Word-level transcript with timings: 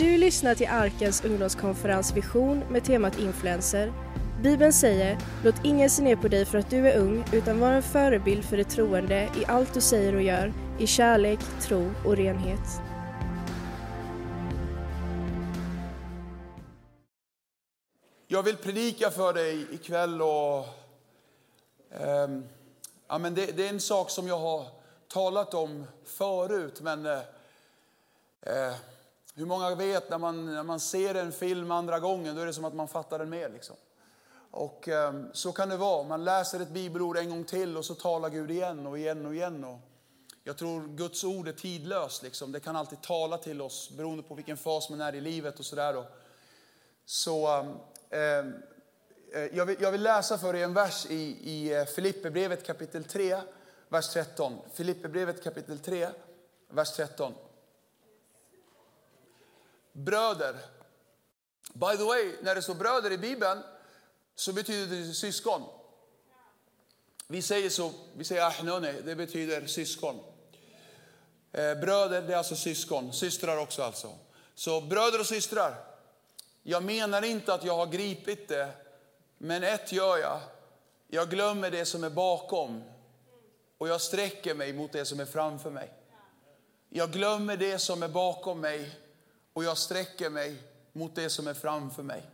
Du 0.00 0.18
lyssnar 0.18 0.54
till 0.54 0.68
Arkens 0.68 1.24
ungdomskonferens 1.24 2.16
Vision 2.16 2.58
med 2.58 2.84
temat 2.84 3.18
influencer. 3.18 3.92
Bibeln 4.42 4.72
säger, 4.72 5.18
låt 5.44 5.64
ingen 5.64 5.90
se 5.90 6.02
ner 6.02 6.16
på 6.16 6.28
dig 6.28 6.44
för 6.44 6.58
att 6.58 6.70
du 6.70 6.88
är 6.88 6.98
ung, 6.98 7.24
utan 7.32 7.60
var 7.60 7.72
en 7.72 7.82
förebild 7.82 8.44
för 8.44 8.56
de 8.56 8.64
troende 8.64 9.28
i 9.36 9.44
allt 9.46 9.74
du 9.74 9.80
säger 9.80 10.14
och 10.14 10.22
gör, 10.22 10.52
i 10.78 10.86
kärlek, 10.86 11.38
tro 11.60 11.92
och 12.06 12.16
renhet. 12.16 12.60
Jag 18.26 18.42
vill 18.42 18.56
predika 18.56 19.10
för 19.10 19.32
dig 19.32 19.66
ikväll 19.74 20.22
och 20.22 20.66
ehm, 21.90 22.44
ja, 23.08 23.18
men 23.18 23.34
det, 23.34 23.56
det 23.56 23.66
är 23.66 23.70
en 23.70 23.80
sak 23.80 24.10
som 24.10 24.28
jag 24.28 24.38
har 24.38 24.66
talat 25.08 25.54
om 25.54 25.86
förut, 26.04 26.80
men 26.80 27.06
eh, 27.06 27.18
eh 28.42 28.74
hur 29.34 29.46
många 29.46 29.74
vet 29.74 30.10
när 30.10 30.18
man, 30.18 30.54
när 30.54 30.62
man 30.62 30.80
ser 30.80 31.14
en 31.14 31.32
film 31.32 31.70
andra 31.70 31.98
gången, 31.98 32.34
då 32.34 32.42
är 32.42 32.46
det 32.46 32.52
som 32.52 32.64
att 32.64 32.74
man 32.74 32.88
fattar 32.88 33.18
den 33.18 33.30
mer. 33.30 33.48
Liksom. 33.48 33.76
Och 34.50 34.88
ehm, 34.88 35.28
så 35.32 35.52
kan 35.52 35.68
det 35.68 35.76
vara. 35.76 36.02
Man 36.02 36.24
läser 36.24 36.60
ett 36.60 36.70
bibelord 36.70 37.16
en 37.16 37.30
gång 37.30 37.44
till 37.44 37.76
och 37.76 37.84
så 37.84 37.94
talar 37.94 38.30
Gud 38.30 38.50
igen 38.50 38.86
och 38.86 38.98
igen 38.98 39.26
och 39.26 39.34
igen. 39.34 39.64
Och 39.64 39.78
jag 40.44 40.56
tror 40.56 40.96
Guds 40.96 41.24
ord 41.24 41.48
är 41.48 41.52
tidlöst. 41.52 42.22
Liksom. 42.22 42.52
Det 42.52 42.60
kan 42.60 42.76
alltid 42.76 43.02
tala 43.02 43.38
till 43.38 43.62
oss 43.62 43.90
beroende 43.90 44.22
på 44.22 44.34
vilken 44.34 44.56
fas 44.56 44.90
man 44.90 45.00
är 45.00 45.14
i 45.14 45.20
livet 45.20 45.58
och 45.58 45.64
sådär. 45.64 46.04
Så 47.04 47.46
ehm, 47.46 47.74
ehm, 48.10 48.54
eh, 49.34 49.56
jag, 49.56 49.66
vill, 49.66 49.76
jag 49.80 49.92
vill 49.92 50.02
läsa 50.02 50.38
för 50.38 50.56
er 50.56 50.64
en 50.64 50.74
vers 50.74 51.06
i, 51.10 51.36
i 51.50 51.74
eh, 51.74 51.84
Filipperbrevet 51.84 52.66
kapitel 52.66 53.04
3, 53.04 53.40
vers 53.88 54.08
13. 54.08 54.58
Filipperbrevet 54.74 55.44
kapitel 55.44 55.78
3, 55.78 56.08
vers 56.68 56.92
13 56.92 57.34
bröder. 59.92 60.56
By 61.72 61.96
the 61.96 62.04
way, 62.04 62.32
när 62.42 62.54
det 62.54 62.62
står 62.62 62.74
bröder 62.74 63.12
i 63.12 63.18
Bibeln 63.18 63.62
så 64.34 64.52
betyder 64.52 64.96
det 64.96 65.14
syskon. 65.14 65.62
Vi 67.26 67.42
säger 67.42 67.70
så, 67.70 67.92
vi 68.14 68.24
säger 68.24 68.42
ahnone, 68.42 68.92
det 68.92 69.16
betyder 69.16 69.66
syskon. 69.66 70.20
Eh, 71.52 71.74
bröder, 71.74 72.22
det 72.22 72.32
är 72.32 72.36
alltså 72.36 72.56
syskon, 72.56 73.12
systrar 73.12 73.56
också 73.56 73.82
alltså. 73.82 74.18
Så 74.54 74.80
bröder 74.80 75.20
och 75.20 75.26
systrar, 75.26 75.74
jag 76.62 76.82
menar 76.82 77.22
inte 77.22 77.54
att 77.54 77.64
jag 77.64 77.76
har 77.76 77.86
gripit 77.86 78.48
det, 78.48 78.70
men 79.38 79.62
ett 79.62 79.92
gör 79.92 80.18
jag. 80.18 80.40
Jag 81.08 81.30
glömmer 81.30 81.70
det 81.70 81.84
som 81.84 82.04
är 82.04 82.10
bakom 82.10 82.82
och 83.78 83.88
jag 83.88 84.00
sträcker 84.00 84.54
mig 84.54 84.72
mot 84.72 84.92
det 84.92 85.04
som 85.04 85.20
är 85.20 85.24
framför 85.24 85.70
mig. 85.70 85.92
Jag 86.88 87.12
glömmer 87.12 87.56
det 87.56 87.78
som 87.78 88.02
är 88.02 88.08
bakom 88.08 88.60
mig 88.60 88.90
och 89.52 89.64
jag 89.64 89.78
sträcker 89.78 90.30
mig 90.30 90.62
mot 90.92 91.14
det 91.14 91.30
som 91.30 91.46
är 91.46 91.54
framför 91.54 92.02
mig. 92.02 92.30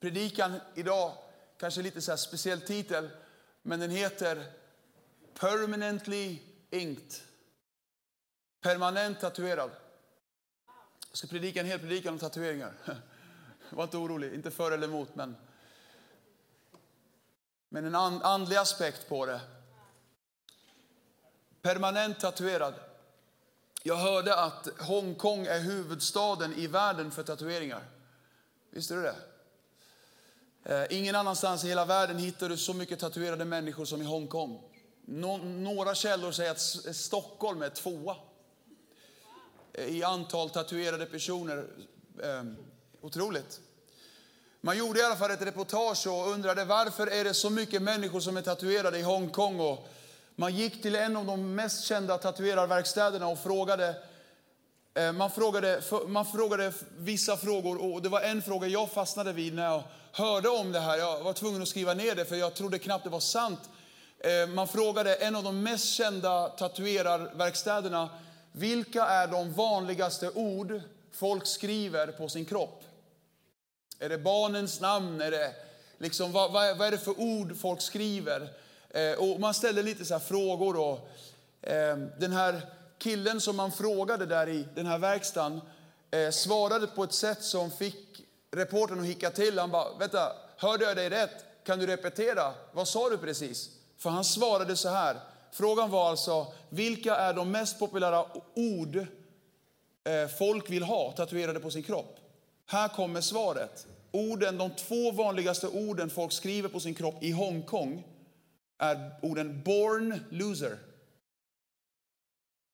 Predikan 0.00 0.60
idag, 0.74 1.12
kanske 1.58 1.82
lite 1.82 2.00
så 2.00 2.16
speciell 2.16 2.60
titel, 2.60 3.10
men 3.62 3.80
den 3.80 3.90
heter 3.90 4.52
Permanently 5.34 6.38
Inked. 6.70 7.12
Permanent 8.60 9.20
tatuerad. 9.20 9.70
Jag 11.08 11.16
ska 11.18 11.26
predika 11.26 11.60
en 11.60 11.66
hel 11.66 11.78
predikan 11.78 12.12
om 12.12 12.18
tatueringar. 12.18 12.74
Var 13.70 13.84
inte 13.84 13.96
orolig, 13.96 14.34
inte 14.34 14.50
för 14.50 14.72
eller 14.72 14.88
emot, 14.88 15.14
men, 15.14 15.36
men 17.68 17.84
en 17.84 17.94
andlig 17.94 18.56
aspekt 18.56 19.08
på 19.08 19.26
det. 19.26 19.40
Permanent 21.62 22.20
tatuerad. 22.20 22.74
Jag 23.84 23.96
hörde 23.96 24.34
att 24.34 24.68
Hongkong 24.78 25.46
är 25.46 25.60
huvudstaden 25.60 26.54
i 26.54 26.66
världen 26.66 27.10
för 27.10 27.22
tatueringar. 27.22 27.84
Visste 28.70 28.94
du 28.94 29.02
det? 29.02 29.14
Eh, 30.64 30.98
ingen 30.98 31.14
annanstans 31.14 31.64
i 31.64 31.68
hela 31.68 31.84
världen 31.84 32.18
hittar 32.18 32.48
du 32.48 32.56
så 32.56 32.74
mycket 32.74 32.98
tatuerade 32.98 33.44
människor 33.44 33.84
som 33.84 34.02
i 34.02 34.04
Hongkong. 34.04 34.62
några 35.06 35.94
källor 35.94 36.32
säger 36.32 36.50
att 36.50 36.60
Stockholm 36.96 37.62
är 37.62 37.68
tvåa 37.68 38.16
eh, 39.72 39.86
i 39.86 40.02
antal 40.02 40.50
tatuerade 40.50 41.06
personer. 41.06 41.66
Ehm, 42.22 42.56
otroligt. 43.00 43.60
Man 44.60 44.78
gjorde 44.78 45.00
i 45.00 45.02
alla 45.02 45.16
fall 45.16 45.30
ett 45.30 45.42
reportage 45.42 46.06
och 46.06 46.28
undrade 46.30 46.64
varför 46.64 47.06
är 47.06 47.24
det 47.24 47.34
så 47.34 47.50
mycket 47.50 47.82
människor 47.82 48.20
som 48.20 48.36
är 48.36 48.42
tatuerade 48.42 48.98
i 48.98 49.02
Hongkong. 49.02 49.60
Och 49.60 49.88
man 50.36 50.54
gick 50.54 50.82
till 50.82 50.96
en 50.96 51.16
av 51.16 51.26
de 51.26 51.54
mest 51.54 51.84
kända 51.84 52.18
tatuerarverkstäderna 52.18 53.28
och 53.28 53.38
frågade 53.38 53.96
eh, 54.94 55.12
man 55.12 55.30
frågade, 55.30 55.82
man 56.06 56.26
frågade 56.26 56.72
vissa 56.98 57.36
frågor 57.36 57.92
och 57.92 58.02
det 58.02 58.08
var 58.08 58.20
en 58.20 58.42
fråga 58.42 58.68
jag 58.68 58.90
fastnade 58.90 59.32
vid 59.32 59.54
när 59.54 59.64
jag 59.64 59.82
hörde 60.12 60.48
om 60.48 60.72
det 60.72 60.80
här. 60.80 60.98
Jag 60.98 61.20
var 61.20 61.32
tvungen 61.32 61.62
att 61.62 61.68
skriva 61.68 61.94
ner 61.94 62.14
det 62.14 62.24
för 62.24 62.36
jag 62.36 62.54
trodde 62.54 62.78
knappt 62.78 63.04
det 63.04 63.10
var 63.10 63.20
sant. 63.20 63.60
Eh, 64.18 64.48
man 64.48 64.68
frågade 64.68 65.14
en 65.14 65.36
av 65.36 65.44
de 65.44 65.62
mest 65.62 65.94
kända 65.94 66.48
tatuerarverkstäderna 66.48 68.08
vilka 68.52 69.06
är 69.06 69.26
de 69.26 69.52
vanligaste 69.52 70.30
ord 70.30 70.80
folk 71.12 71.46
skriver 71.46 72.06
på 72.06 72.28
sin 72.28 72.44
kropp? 72.44 72.84
Är 73.98 74.08
det 74.08 74.18
barnens 74.18 74.80
namn? 74.80 75.20
Är 75.20 75.30
det 75.30 75.54
liksom, 75.98 76.32
vad, 76.32 76.52
vad, 76.52 76.80
är 76.80 76.90
det 76.90 76.98
för 76.98 77.20
ord 77.20 77.56
folk 77.60 77.80
skriver? 77.80 78.48
Eh, 78.94 79.12
och 79.12 79.40
man 79.40 79.54
ställde 79.54 79.82
lite 79.82 80.04
så 80.04 80.18
frågor. 80.18 80.76
Och, 80.76 81.08
eh, 81.70 81.96
den 82.18 82.32
här 82.32 82.60
killen 82.98 83.40
som 83.40 83.56
man 83.56 83.72
frågade 83.72 84.26
där 84.26 84.48
i 84.48 84.68
den 84.74 84.86
här 84.86 84.98
verkstaden 84.98 85.60
eh, 86.10 86.30
svarade 86.30 86.86
på 86.86 87.04
ett 87.04 87.14
sätt 87.14 87.42
som 87.42 87.70
fick 87.70 88.24
reportern 88.50 89.00
att 89.00 89.06
hicka 89.06 89.30
till. 89.30 89.58
Han 89.58 89.70
bara, 89.70 89.98
vänta, 89.98 90.32
hörde 90.56 90.84
jag 90.84 90.96
dig 90.96 91.10
rätt? 91.10 91.44
Kan 91.64 91.78
du 91.78 91.86
repetera? 91.86 92.54
Vad 92.72 92.88
sa 92.88 93.10
du 93.10 93.18
precis? 93.18 93.70
För 93.98 94.10
han 94.10 94.24
svarade 94.24 94.76
så 94.76 94.88
här. 94.88 95.16
Frågan 95.52 95.90
var 95.90 96.10
alltså, 96.10 96.46
vilka 96.68 97.16
är 97.16 97.34
de 97.34 97.50
mest 97.50 97.78
populära 97.78 98.26
ord 98.54 98.96
eh, 98.96 100.28
folk 100.38 100.70
vill 100.70 100.82
ha 100.82 101.12
tatuerade 101.12 101.60
på 101.60 101.70
sin 101.70 101.82
kropp? 101.82 102.16
Här 102.66 102.88
kommer 102.88 103.20
svaret. 103.20 103.86
Orden, 104.10 104.58
de 104.58 104.70
två 104.70 105.10
vanligaste 105.10 105.68
orden 105.68 106.10
folk 106.10 106.32
skriver 106.32 106.68
på 106.68 106.80
sin 106.80 106.94
kropp 106.94 107.22
i 107.22 107.30
Hongkong 107.30 108.04
är 108.78 109.18
orden 109.22 109.62
born 109.62 110.20
loser. 110.30 110.78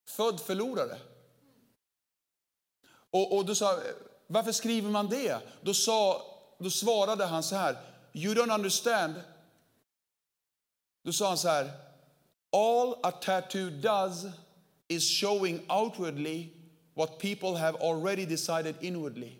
Född 0.07 0.39
förlorare. 0.39 0.97
Och, 2.89 3.37
och 3.37 3.45
då 3.45 3.55
sa 3.55 3.79
varför 4.27 4.51
skriver 4.51 4.89
man 4.89 5.09
det? 5.09 5.41
Då, 5.61 5.73
sa, 5.73 6.25
då 6.59 6.69
svarade 6.69 7.25
han 7.25 7.43
så 7.43 7.55
här, 7.55 7.77
you 8.13 8.35
don't 8.35 8.55
understand. 8.55 9.13
Då 11.03 11.13
sa 11.13 11.27
han 11.27 11.37
så 11.37 11.47
här, 11.47 11.71
all 12.51 12.95
a 13.03 13.11
tattoo 13.11 13.69
does 13.69 14.25
is 14.87 15.21
showing 15.21 15.65
outwardly 15.69 16.49
what 16.93 17.19
people 17.19 17.57
have 17.57 17.77
already 17.79 18.25
decided 18.25 18.75
inwardly. 18.81 19.35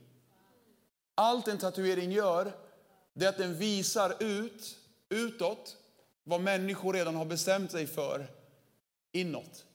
Allt 1.16 1.48
en 1.48 1.58
tatuering 1.58 2.12
gör, 2.12 2.52
det 3.14 3.26
är 3.26 3.30
att 3.30 3.38
den 3.38 3.56
visar 3.58 4.24
ut, 4.24 4.78
utåt, 5.10 5.78
vad 6.30 6.42
människor 6.42 6.94
redan 6.94 7.16
har 7.16 7.26
bestämt 7.26 7.72
sig 7.72 7.88
för 7.88 8.28
inåt. 9.12 9.66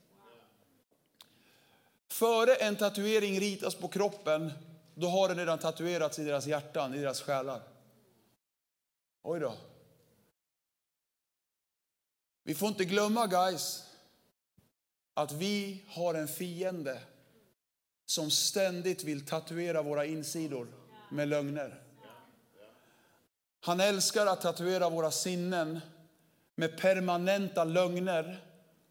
Före 2.09 2.54
en 2.54 2.76
tatuering 2.76 3.41
ritas 3.41 3.75
på 3.75 3.88
kroppen, 3.88 4.53
då 4.94 5.09
har 5.09 5.28
den 5.28 5.38
redan 5.38 5.59
tatuerats 5.59 6.19
i 6.19 6.25
deras 6.25 6.47
hjärtan, 6.47 6.94
i 6.94 6.98
deras 6.98 7.20
själar. 7.20 7.62
Oj 9.22 9.41
då. 9.41 9.54
Vi 12.42 12.54
får 12.54 12.69
inte 12.69 12.84
glömma, 12.84 13.26
guys, 13.26 13.84
att 15.15 15.32
vi 15.32 15.84
har 15.88 16.15
en 16.15 16.28
fiende 16.28 17.00
som 18.06 18.30
ständigt 18.30 19.04
vill 19.04 19.27
tatuera 19.27 19.83
våra 19.83 20.04
insidor 20.04 20.68
med 21.10 21.28
lögner. 21.28 21.83
Han 23.60 23.80
älskar 23.80 24.27
att 24.27 24.41
tatuera 24.41 24.91
våra 24.91 25.10
sinnen 25.10 25.80
med 26.54 26.78
permanenta 26.78 27.65
lögner. 27.65 28.45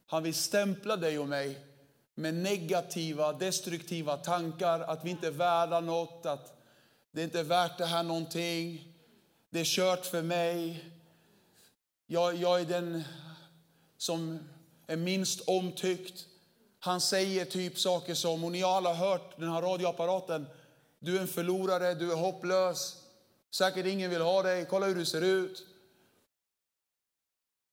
Han 0.06 0.24
vill 0.24 0.34
stämpla 0.34 0.98
dig 0.98 1.20
och 1.20 1.28
mig 1.28 1.60
med 2.16 2.34
negativa, 2.34 3.34
destruktiva 3.34 4.18
tankar, 4.18 4.80
att 4.80 5.06
vi 5.06 5.10
inte 5.10 5.28
är 5.28 5.32
värda 5.32 5.80
något, 5.80 6.26
att 6.26 6.62
det 7.12 7.24
inte 7.24 7.40
är 7.40 7.44
värt 7.44 7.78
det 7.78 7.86
här 7.86 8.04
någonting. 8.04 8.94
Det 9.50 9.60
är 9.60 9.66
kört 9.66 10.06
för 10.06 10.22
mig. 10.22 10.86
Jag, 12.08 12.36
jag 12.36 12.62
är 12.62 12.66
den 12.66 13.04
som 13.98 14.40
är 14.88 14.98
minst 14.98 15.42
omtyckt. 15.48 16.26
Han 16.80 17.02
säger 17.02 17.46
typ 17.46 17.80
saker 17.80 18.14
som, 18.14 18.44
och 18.44 18.52
ni 18.52 18.62
har 18.62 18.78
alla 18.78 18.94
hört 18.94 19.38
den 19.38 19.50
här 19.50 19.62
radioapparaten, 19.62 20.48
du 21.00 21.18
är 21.18 21.22
en 21.22 21.28
förlorare, 21.28 21.94
du 21.94 22.12
är 22.12 22.16
hopplös, 22.16 22.98
säkert 23.52 23.86
ingen 23.86 24.10
vill 24.10 24.22
ha 24.22 24.44
dig, 24.44 24.66
kolla 24.70 24.86
hur 24.86 24.96
du 24.96 25.06
ser 25.06 25.22
ut. 25.22 25.66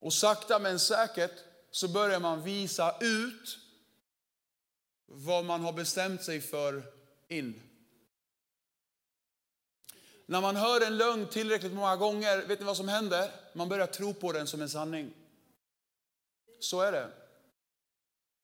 Och 0.00 0.12
sakta 0.12 0.58
men 0.58 0.78
säkert 0.78 1.32
så 1.70 1.88
börjar 1.88 2.20
man 2.20 2.42
visa 2.42 2.94
ut 3.00 3.58
vad 5.06 5.44
man 5.44 5.60
har 5.60 5.72
bestämt 5.72 6.24
sig 6.24 6.40
för 6.40 6.82
in. 7.28 7.62
När 10.26 10.40
man 10.40 10.56
hör 10.56 10.86
en 10.86 10.96
lögn 10.96 11.26
tillräckligt 11.26 11.72
många 11.72 11.96
gånger, 11.96 12.42
vet 12.46 12.60
ni 12.60 12.66
vad 12.66 12.76
som 12.76 12.88
händer? 12.88 13.30
Man 13.52 13.68
börjar 13.68 13.86
tro 13.86 14.14
på 14.14 14.32
den 14.32 14.46
som 14.46 14.62
en 14.62 14.68
sanning. 14.68 15.10
Så 16.60 16.80
är 16.80 16.92
det. 16.92 17.08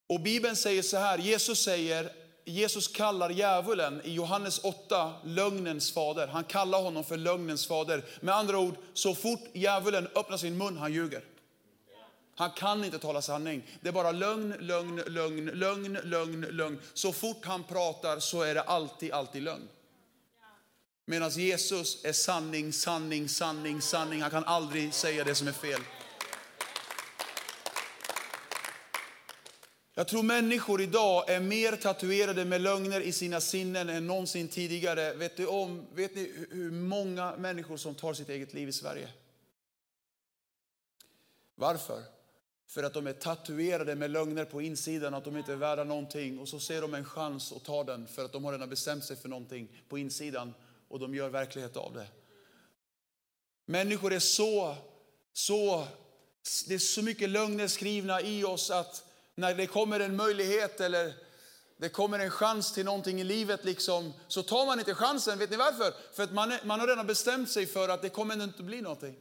Och 0.08 0.20
Bibeln 0.20 0.56
säger 0.56 0.82
så 0.82 0.97
här, 0.97 1.19
Jesus 1.19 1.64
säger, 1.64 2.12
Jesus 2.44 2.88
kallar 2.88 3.31
djävulen 3.31 4.00
i 4.05 4.12
Johannes 4.12 4.58
8 4.58 5.14
lögnens 5.25 5.93
fader. 5.93 6.26
Han 6.26 6.44
kallar 6.44 6.82
honom 6.82 7.05
för 7.05 7.17
lögnens 7.17 7.67
fader. 7.67 8.05
Med 8.20 8.35
andra 8.35 8.58
ord, 8.58 8.75
så 8.94 9.14
fort 9.14 9.44
djävulen 9.53 10.08
öppnar 10.14 10.37
sin 10.37 10.58
mun, 10.58 10.76
han 10.76 10.93
ljuger. 10.93 11.25
Han 12.38 12.50
kan 12.50 12.84
inte 12.84 12.98
tala 12.98 13.22
sanning. 13.22 13.62
Det 13.80 13.88
är 13.88 13.92
bara 13.92 14.12
lögn, 14.12 14.54
lögn, 14.60 14.96
lögn, 15.06 15.46
lögn, 15.46 15.98
lögn, 16.04 16.40
lögn. 16.50 16.80
Så 16.94 17.12
fort 17.12 17.44
han 17.44 17.64
pratar 17.64 18.18
så 18.18 18.42
är 18.42 18.54
det 18.54 18.62
alltid, 18.62 19.12
alltid 19.12 19.42
lögn. 19.42 19.68
Medan 21.04 21.30
Jesus 21.30 22.04
är 22.04 22.12
sanning, 22.12 22.72
sanning, 22.72 23.28
sanning, 23.28 23.80
sanning. 23.80 24.22
Han 24.22 24.30
kan 24.30 24.44
aldrig 24.44 24.94
säga 24.94 25.24
det 25.24 25.34
som 25.34 25.48
är 25.48 25.52
fel. 25.52 25.80
Jag 29.94 30.08
tror 30.08 30.22
människor 30.22 30.80
idag 30.80 31.30
är 31.30 31.40
mer 31.40 31.76
tatuerade 31.76 32.44
med 32.44 32.60
lögner 32.60 33.00
i 33.00 33.12
sina 33.12 33.40
sinnen 33.40 33.88
än 33.88 34.06
någonsin 34.06 34.48
tidigare. 34.48 35.14
Vet, 35.14 35.36
du 35.36 35.46
om, 35.46 35.86
vet 35.94 36.14
ni 36.14 36.46
hur 36.50 36.70
många 36.70 37.36
människor 37.36 37.76
som 37.76 37.94
tar 37.94 38.14
sitt 38.14 38.28
eget 38.28 38.54
liv 38.54 38.68
i 38.68 38.72
Sverige? 38.72 39.08
Varför? 41.54 42.15
För 42.68 42.82
att 42.82 42.94
de 42.94 43.06
är 43.06 43.12
tatuerade 43.12 43.94
med 43.94 44.10
lögner 44.10 44.44
på 44.44 44.62
insidan, 44.62 45.14
att 45.14 45.24
de 45.24 45.36
inte 45.36 45.52
är 45.52 45.56
värda 45.56 45.84
någonting. 45.84 46.38
Och 46.38 46.48
så 46.48 46.60
ser 46.60 46.80
de 46.80 46.94
en 46.94 47.04
chans 47.04 47.52
att 47.52 47.64
ta 47.64 47.84
den 47.84 48.06
för 48.06 48.24
att 48.24 48.32
de 48.32 48.44
har 48.44 48.52
redan 48.52 48.68
bestämt 48.68 49.04
sig 49.04 49.16
för 49.16 49.28
någonting 49.28 49.82
på 49.88 49.98
insidan 49.98 50.54
och 50.88 50.98
de 50.98 51.14
gör 51.14 51.28
verklighet 51.28 51.76
av 51.76 51.94
det. 51.94 52.06
Människor 53.66 54.12
är 54.12 54.18
så, 54.18 54.76
så, 55.32 55.86
det 56.68 56.74
är 56.74 56.78
så 56.78 57.02
mycket 57.02 57.30
lögner 57.30 57.68
skrivna 57.68 58.20
i 58.20 58.44
oss 58.44 58.70
att 58.70 59.04
när 59.34 59.54
det 59.54 59.66
kommer 59.66 60.00
en 60.00 60.16
möjlighet 60.16 60.80
eller 60.80 61.14
det 61.78 61.88
kommer 61.88 62.19
en 62.19 62.30
chans 62.30 62.72
till 62.72 62.84
någonting 62.84 63.20
i 63.20 63.24
livet 63.24 63.64
liksom, 63.64 64.12
så 64.28 64.42
tar 64.42 64.66
man 64.66 64.78
inte 64.78 64.94
chansen. 64.94 65.38
Vet 65.38 65.50
ni 65.50 65.56
varför? 65.56 65.94
För 66.12 66.22
att 66.22 66.32
man, 66.32 66.52
är, 66.52 66.60
man 66.64 66.80
har 66.80 66.86
redan 66.86 67.06
bestämt 67.06 67.50
sig 67.50 67.66
för 67.66 67.88
att 67.88 68.02
det 68.02 68.08
kommer 68.08 68.44
inte 68.44 68.62
bli 68.62 68.80
någonting. 68.80 69.16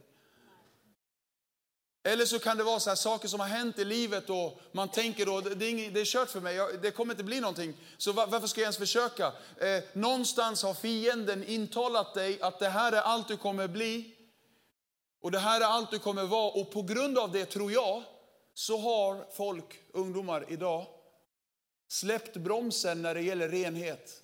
Eller 2.06 2.24
så 2.24 2.38
kan 2.38 2.56
det 2.56 2.64
vara 2.64 2.80
så 2.80 2.90
här, 2.90 2.96
saker 2.96 3.28
som 3.28 3.40
har 3.40 3.46
hänt 3.46 3.78
i 3.78 3.84
livet 3.84 4.30
och 4.30 4.60
man 4.72 4.88
tänker 4.88 5.26
då, 5.26 5.40
det 5.40 5.66
är, 5.66 5.70
inget, 5.70 5.94
det 5.94 6.00
är 6.00 6.04
kört 6.04 6.30
för 6.30 6.40
mig, 6.40 6.58
det 6.82 6.90
kommer 6.90 7.14
inte 7.14 7.24
bli 7.24 7.40
någonting. 7.40 7.74
Så 7.98 8.12
varför 8.12 8.46
ska 8.46 8.60
jag 8.60 8.64
ens 8.64 8.76
försöka? 8.76 9.32
Eh, 9.60 9.82
någonstans 9.92 10.62
har 10.62 10.74
fienden 10.74 11.44
intalat 11.44 12.14
dig 12.14 12.40
att 12.40 12.58
det 12.58 12.68
här 12.68 12.92
är 12.92 13.00
allt 13.00 13.28
du 13.28 13.36
kommer 13.36 13.68
bli. 13.68 14.14
Och 15.22 15.30
det 15.30 15.38
här 15.38 15.60
är 15.60 15.64
allt 15.64 15.90
du 15.90 15.98
kommer 15.98 16.24
vara. 16.24 16.50
Och 16.50 16.70
på 16.70 16.82
grund 16.82 17.18
av 17.18 17.32
det 17.32 17.44
tror 17.44 17.72
jag, 17.72 18.02
så 18.54 18.78
har 18.78 19.26
folk, 19.36 19.80
ungdomar 19.92 20.44
idag, 20.48 20.86
släppt 21.88 22.36
bromsen 22.36 23.02
när 23.02 23.14
det 23.14 23.22
gäller 23.22 23.48
renhet. 23.48 24.22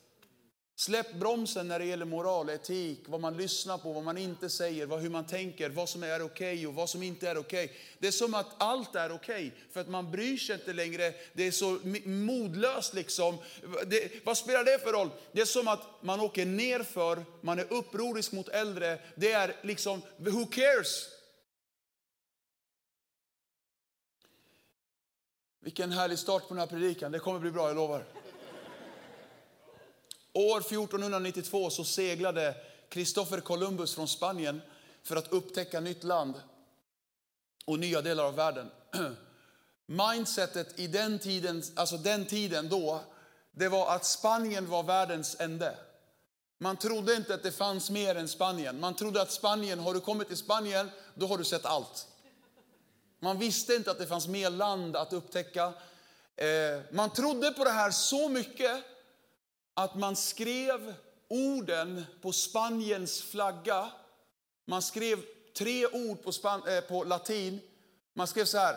Släpp 0.77 1.15
bromsen 1.15 1.69
när 1.69 1.79
det 1.79 1.85
gäller 1.85 2.05
moral, 2.05 2.51
etik, 2.51 2.99
vad 3.07 3.21
man 3.21 3.37
lyssnar 3.37 3.79
på, 3.79 3.93
vad 3.93 4.03
man 4.03 4.19
inte 4.19 4.51
säger, 4.51 4.87
vad, 4.87 5.01
hur 5.01 5.11
man 5.11 5.27
tänker, 5.27 5.71
vad 5.71 5.89
som 5.89 6.03
är 6.03 6.23
okej 6.23 6.55
okay 6.55 6.67
och 6.67 6.75
vad 6.75 6.89
som 6.89 7.03
inte 7.03 7.29
är 7.29 7.39
okej. 7.39 7.65
Okay. 7.65 7.77
Det 7.99 8.07
är 8.07 8.13
som 8.13 8.35
att 8.35 8.47
allt 8.59 8.95
är 8.95 9.13
okej, 9.13 9.47
okay, 9.47 9.51
för 9.73 9.81
att 9.81 9.89
man 9.89 10.11
bryr 10.11 10.37
sig 10.37 10.55
inte 10.55 10.73
längre. 10.73 11.15
Det 11.33 11.47
är 11.47 11.51
så 11.51 11.79
modlöst 12.05 12.95
liksom. 12.95 13.39
Det, 13.87 14.25
vad 14.25 14.39
spelar 14.39 14.65
det 14.65 14.79
för 14.79 14.93
roll? 14.93 15.11
Det 15.33 15.41
är 15.41 15.45
som 15.45 15.69
att 15.69 16.03
man 16.03 16.21
åker 16.21 16.47
nerför, 16.47 17.25
man 17.41 17.59
är 17.59 17.73
upprorisk 17.73 18.33
mot 18.33 18.49
äldre. 18.49 18.99
Det 19.15 19.33
är 19.33 19.57
liksom, 19.63 20.03
who 20.17 20.47
cares? 20.47 21.09
Vilken 25.61 25.93
härlig 25.93 26.19
start 26.19 26.43
på 26.43 26.55
den 26.55 26.59
här 26.59 26.67
predikan. 26.67 27.13
Det 27.13 27.19
kommer 27.19 27.41
bli 27.41 27.51
bra, 27.51 27.69
jag 27.69 27.77
lovar. 27.77 28.05
År 30.33 30.61
1492 30.61 31.71
så 31.71 31.85
seglade 31.85 32.55
Kristoffer 32.89 33.41
Columbus 33.41 33.95
från 33.95 34.09
Spanien 34.09 34.61
för 35.03 35.17
att 35.17 35.33
upptäcka 35.33 35.81
nytt 35.81 36.05
land 36.05 36.35
och 37.65 37.79
nya 37.79 38.03
delar 38.03 38.25
av 38.25 38.35
världen. 38.35 38.71
Mindsetet 39.87 40.79
i 40.79 40.87
den 40.87 41.19
tiden, 41.19 41.63
alltså 41.75 41.97
den 41.97 42.27
tiden 42.27 42.69
då, 42.69 43.01
det 43.53 43.69
var 43.69 43.95
att 43.95 44.05
Spanien 44.05 44.69
var 44.69 44.83
världens 44.83 45.37
ände. 45.41 45.77
Man 46.59 46.77
trodde 46.77 47.15
inte 47.15 47.35
att 47.35 47.43
det 47.43 47.53
fanns 47.53 47.91
mer 47.91 48.15
än 48.15 48.29
Spanien. 48.29 48.81
Man 48.81 48.95
trodde 48.95 49.23
att 49.23 49.33
Spanien, 49.33 49.79
har 49.79 49.95
du 49.95 50.01
kommit 50.01 50.29
till 50.29 50.37
Spanien, 50.37 50.91
då 51.15 51.27
har 51.27 51.39
du 51.39 51.45
sett 51.45 51.65
allt. 51.65 52.09
Man 53.21 53.39
visste 53.39 53.75
inte 53.75 53.91
att 53.91 53.99
det 53.99 54.07
fanns 54.07 54.29
mer 54.29 54.51
land 54.51 54.97
att 54.97 55.13
upptäcka. 55.13 55.73
Eh, 56.37 56.81
man 56.91 57.11
trodde 57.11 57.51
på 57.51 57.65
det 57.65 57.71
här 57.71 57.91
så 57.91 58.29
mycket 58.29 58.85
att 59.75 59.95
man 59.95 60.17
skrev 60.17 60.95
orden 61.29 62.05
på 62.23 62.33
Spaniens 62.33 63.23
flagga. 63.23 63.91
Man 64.67 64.83
skrev 64.83 65.19
tre 65.57 65.87
ord 65.87 66.23
på, 66.23 66.33
span, 66.33 66.69
eh, 66.69 66.81
på 66.81 67.05
latin. 67.05 67.61
Man 68.15 68.27
skrev 68.27 68.45
så 68.45 68.59
här, 68.59 68.77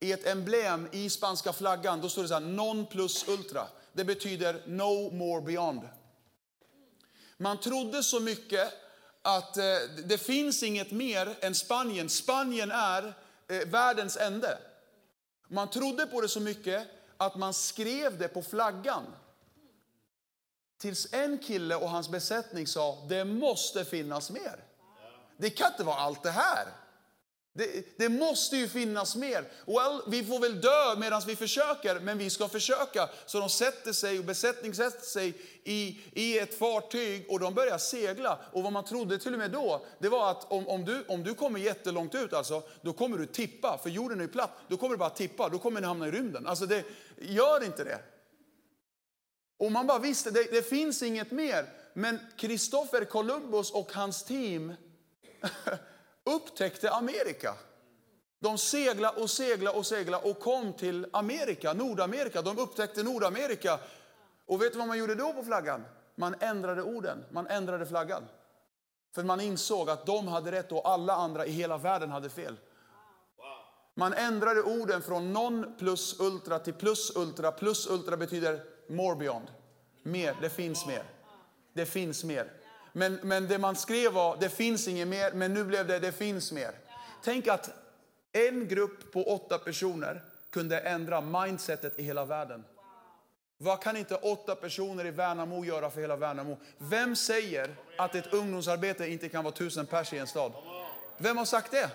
i 0.00 0.12
ett 0.12 0.26
emblem 0.26 0.88
i 0.92 1.10
spanska 1.10 1.52
flaggan, 1.52 2.00
då 2.00 2.08
står 2.08 2.22
det 2.22 2.28
så 2.28 2.34
här, 2.34 2.40
non 2.40 2.86
plus 2.86 3.28
ultra. 3.28 3.66
Det 3.92 4.04
betyder 4.04 4.62
no 4.66 5.10
more 5.10 5.42
beyond. 5.42 5.88
Man 7.36 7.60
trodde 7.60 8.02
så 8.02 8.20
mycket 8.20 8.72
att 9.22 9.56
eh, 9.56 9.64
det 10.04 10.18
finns 10.18 10.62
inget 10.62 10.90
mer 10.90 11.36
än 11.40 11.54
Spanien. 11.54 12.08
Spanien 12.08 12.70
är 12.70 13.14
eh, 13.48 13.68
världens 13.68 14.16
ände. 14.16 14.58
Man 15.48 15.70
trodde 15.70 16.06
på 16.06 16.20
det 16.20 16.28
så 16.28 16.40
mycket 16.40 16.88
att 17.16 17.36
man 17.36 17.54
skrev 17.54 18.18
det 18.18 18.28
på 18.28 18.42
flaggan. 18.42 19.04
Tills 20.78 21.12
en 21.12 21.38
kille 21.38 21.76
och 21.76 21.90
hans 21.90 22.08
besättning 22.08 22.66
sa, 22.66 23.06
det 23.08 23.24
måste 23.24 23.84
finnas 23.84 24.30
mer. 24.30 24.64
Det 25.36 25.50
kan 25.50 25.72
inte 25.72 25.84
vara 25.84 25.96
allt 25.96 26.22
det 26.22 26.30
här. 26.30 26.66
Det, 27.52 27.98
det, 27.98 28.08
måste 28.08 28.56
ju 28.56 28.68
finnas 28.68 29.16
mer. 29.16 29.44
Well, 29.66 30.00
vi 30.06 30.24
får 30.24 30.40
väl 30.40 30.60
dö 30.60 30.96
medan 30.96 31.22
vi 31.26 31.36
försöker, 31.36 32.00
men 32.00 32.18
vi 32.18 32.30
ska 32.30 32.48
försöka. 32.48 33.08
Så 33.26 33.40
de 33.40 33.48
sätter 33.48 33.92
sig, 33.92 34.18
och 34.18 34.24
besättning 34.24 34.74
sätter 34.74 35.06
sig 35.06 35.34
i, 35.64 36.00
i 36.12 36.38
ett 36.38 36.58
fartyg 36.58 37.26
och 37.28 37.40
de 37.40 37.54
börjar 37.54 37.78
segla. 37.78 38.38
Och 38.52 38.62
vad 38.62 38.72
man 38.72 38.84
trodde 38.84 39.18
till 39.18 39.32
och 39.32 39.38
med 39.38 39.50
då, 39.50 39.86
det 39.98 40.08
var 40.08 40.30
att 40.30 40.52
om, 40.52 40.68
om, 40.68 40.84
du, 40.84 41.04
om 41.08 41.24
du 41.24 41.34
kommer 41.34 41.60
jättelångt 41.60 42.14
ut, 42.14 42.32
alltså, 42.32 42.62
då 42.82 42.92
kommer 42.92 43.18
du 43.18 43.26
tippa. 43.26 43.78
För 43.82 43.90
jorden 43.90 44.18
är 44.18 44.22
ju 44.22 44.28
platt, 44.28 44.50
då 44.68 44.76
kommer 44.76 44.94
du 44.94 44.98
bara 44.98 45.10
tippa, 45.10 45.48
då 45.48 45.58
kommer 45.58 45.80
ni 45.80 45.86
hamna 45.86 46.08
i 46.08 46.10
rymden. 46.10 46.46
Alltså 46.46 46.66
det, 46.66 46.84
gör 47.16 47.64
inte 47.64 47.84
det. 47.84 47.98
Och 49.58 49.72
man 49.72 49.86
bara 49.86 49.98
visste, 49.98 50.30
det, 50.30 50.50
det 50.50 50.62
finns 50.62 51.02
inget 51.02 51.30
mer. 51.30 51.66
Men 51.92 52.18
Kristoffer 52.36 53.04
Columbus 53.04 53.70
och 53.70 53.92
hans 53.92 54.24
team 54.24 54.74
upptäckte 56.24 56.90
Amerika. 56.90 57.54
De 58.40 58.58
seglade 58.58 59.20
och 59.20 59.30
seglade 59.30 59.78
och 59.78 59.86
segla 59.86 60.18
och 60.18 60.40
kom 60.40 60.72
till 60.72 61.06
Amerika, 61.12 61.72
Nordamerika. 61.72 62.42
De 62.42 62.58
upptäckte 62.58 63.02
Nordamerika. 63.02 63.78
Och 64.46 64.62
vet 64.62 64.72
du 64.72 64.78
vad 64.78 64.88
man 64.88 64.98
gjorde 64.98 65.14
då 65.14 65.32
på 65.32 65.42
flaggan? 65.42 65.84
Man 66.14 66.34
ändrade 66.40 66.82
orden, 66.82 67.24
man 67.30 67.46
ändrade 67.46 67.86
flaggan. 67.86 68.22
För 69.14 69.22
man 69.22 69.40
insåg 69.40 69.90
att 69.90 70.06
de 70.06 70.28
hade 70.28 70.52
rätt 70.52 70.72
och 70.72 70.88
alla 70.88 71.14
andra 71.14 71.46
i 71.46 71.50
hela 71.50 71.78
världen 71.78 72.10
hade 72.10 72.30
fel. 72.30 72.56
Man 73.94 74.12
ändrade 74.12 74.62
orden 74.62 75.02
från 75.02 75.32
non 75.32 75.74
plus 75.78 76.20
ultra 76.20 76.58
till 76.58 76.74
plus 76.74 77.16
ultra. 77.16 77.52
Plus 77.52 77.86
ultra 77.86 78.16
betyder 78.16 78.64
more 78.88 79.16
beyond. 79.16 79.46
Mer, 80.02 80.36
det 80.40 80.50
finns 80.50 80.86
mer. 80.86 81.02
Det 81.72 81.86
finns 81.86 82.24
mer. 82.24 82.52
Men, 82.92 83.14
men 83.14 83.48
det 83.48 83.58
man 83.58 83.76
skrev 83.76 84.12
var, 84.12 84.36
det 84.36 84.48
finns 84.48 84.88
inget 84.88 85.08
mer, 85.08 85.32
men 85.32 85.54
nu 85.54 85.64
blev 85.64 85.86
det, 85.86 85.98
det 85.98 86.12
finns 86.12 86.52
mer. 86.52 86.70
Tänk 87.22 87.48
att 87.48 87.70
en 88.32 88.68
grupp 88.68 89.12
på 89.12 89.22
åtta 89.22 89.58
personer 89.58 90.24
kunde 90.50 90.80
ändra 90.80 91.20
mindsetet 91.20 91.98
i 91.98 92.02
hela 92.02 92.24
världen. 92.24 92.64
Vad 93.58 93.82
kan 93.82 93.96
inte 93.96 94.14
åtta 94.14 94.54
personer 94.54 95.06
i 95.06 95.10
Värnamo 95.10 95.64
göra 95.64 95.90
för 95.90 96.00
hela 96.00 96.16
Värnamo? 96.16 96.56
Vem 96.78 97.16
säger 97.16 97.76
att 97.98 98.14
ett 98.14 98.32
ungdomsarbete 98.32 99.06
inte 99.06 99.28
kan 99.28 99.44
vara 99.44 99.54
tusen 99.54 99.86
pers 99.86 100.12
i 100.12 100.18
en 100.18 100.26
stad? 100.26 100.52
Vem 101.16 101.36
har 101.36 101.44
sagt 101.44 101.70
det? 101.70 101.90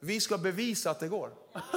Vi 0.00 0.20
ska 0.20 0.38
bevisa 0.38 0.90
att 0.90 1.00
det 1.00 1.08
går. 1.08 1.30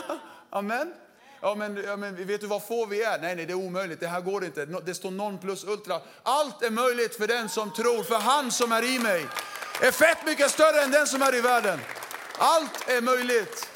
Amen. 0.50 0.94
Ja 1.42 1.56
men, 1.56 1.84
ja, 1.86 1.96
men 1.98 2.28
vet 2.28 2.42
du 2.42 2.48
vad 2.48 2.64
få 2.64 2.86
vi 2.86 3.04
är? 3.04 3.20
Nej, 3.20 3.36
nej, 3.36 3.46
det 3.46 3.54
är 3.54 3.58
omöjligt. 3.58 4.00
Det 4.00 4.08
här 4.08 4.22
går 4.22 4.46
inte. 4.46 4.66
Det 4.66 4.94
står 4.94 5.12
non 5.12 5.38
plus 5.38 5.64
ultra. 5.64 6.02
Allt 6.24 6.64
är 6.64 6.70
möjligt 6.70 7.16
för 7.16 7.28
den 7.28 7.50
som 7.50 7.74
tror, 7.74 8.04
för 8.04 8.16
han 8.16 8.52
som 8.52 8.72
är 8.72 8.84
i 8.96 9.00
mig 9.00 9.28
är 9.82 9.92
fett 9.92 10.26
mycket 10.26 10.52
större 10.52 10.82
än 10.82 10.92
den 10.92 11.08
som 11.08 11.22
är 11.22 11.36
i 11.36 11.42
världen. 11.42 11.80
Allt 12.38 12.90
är 12.90 13.02
möjligt. 13.02 13.68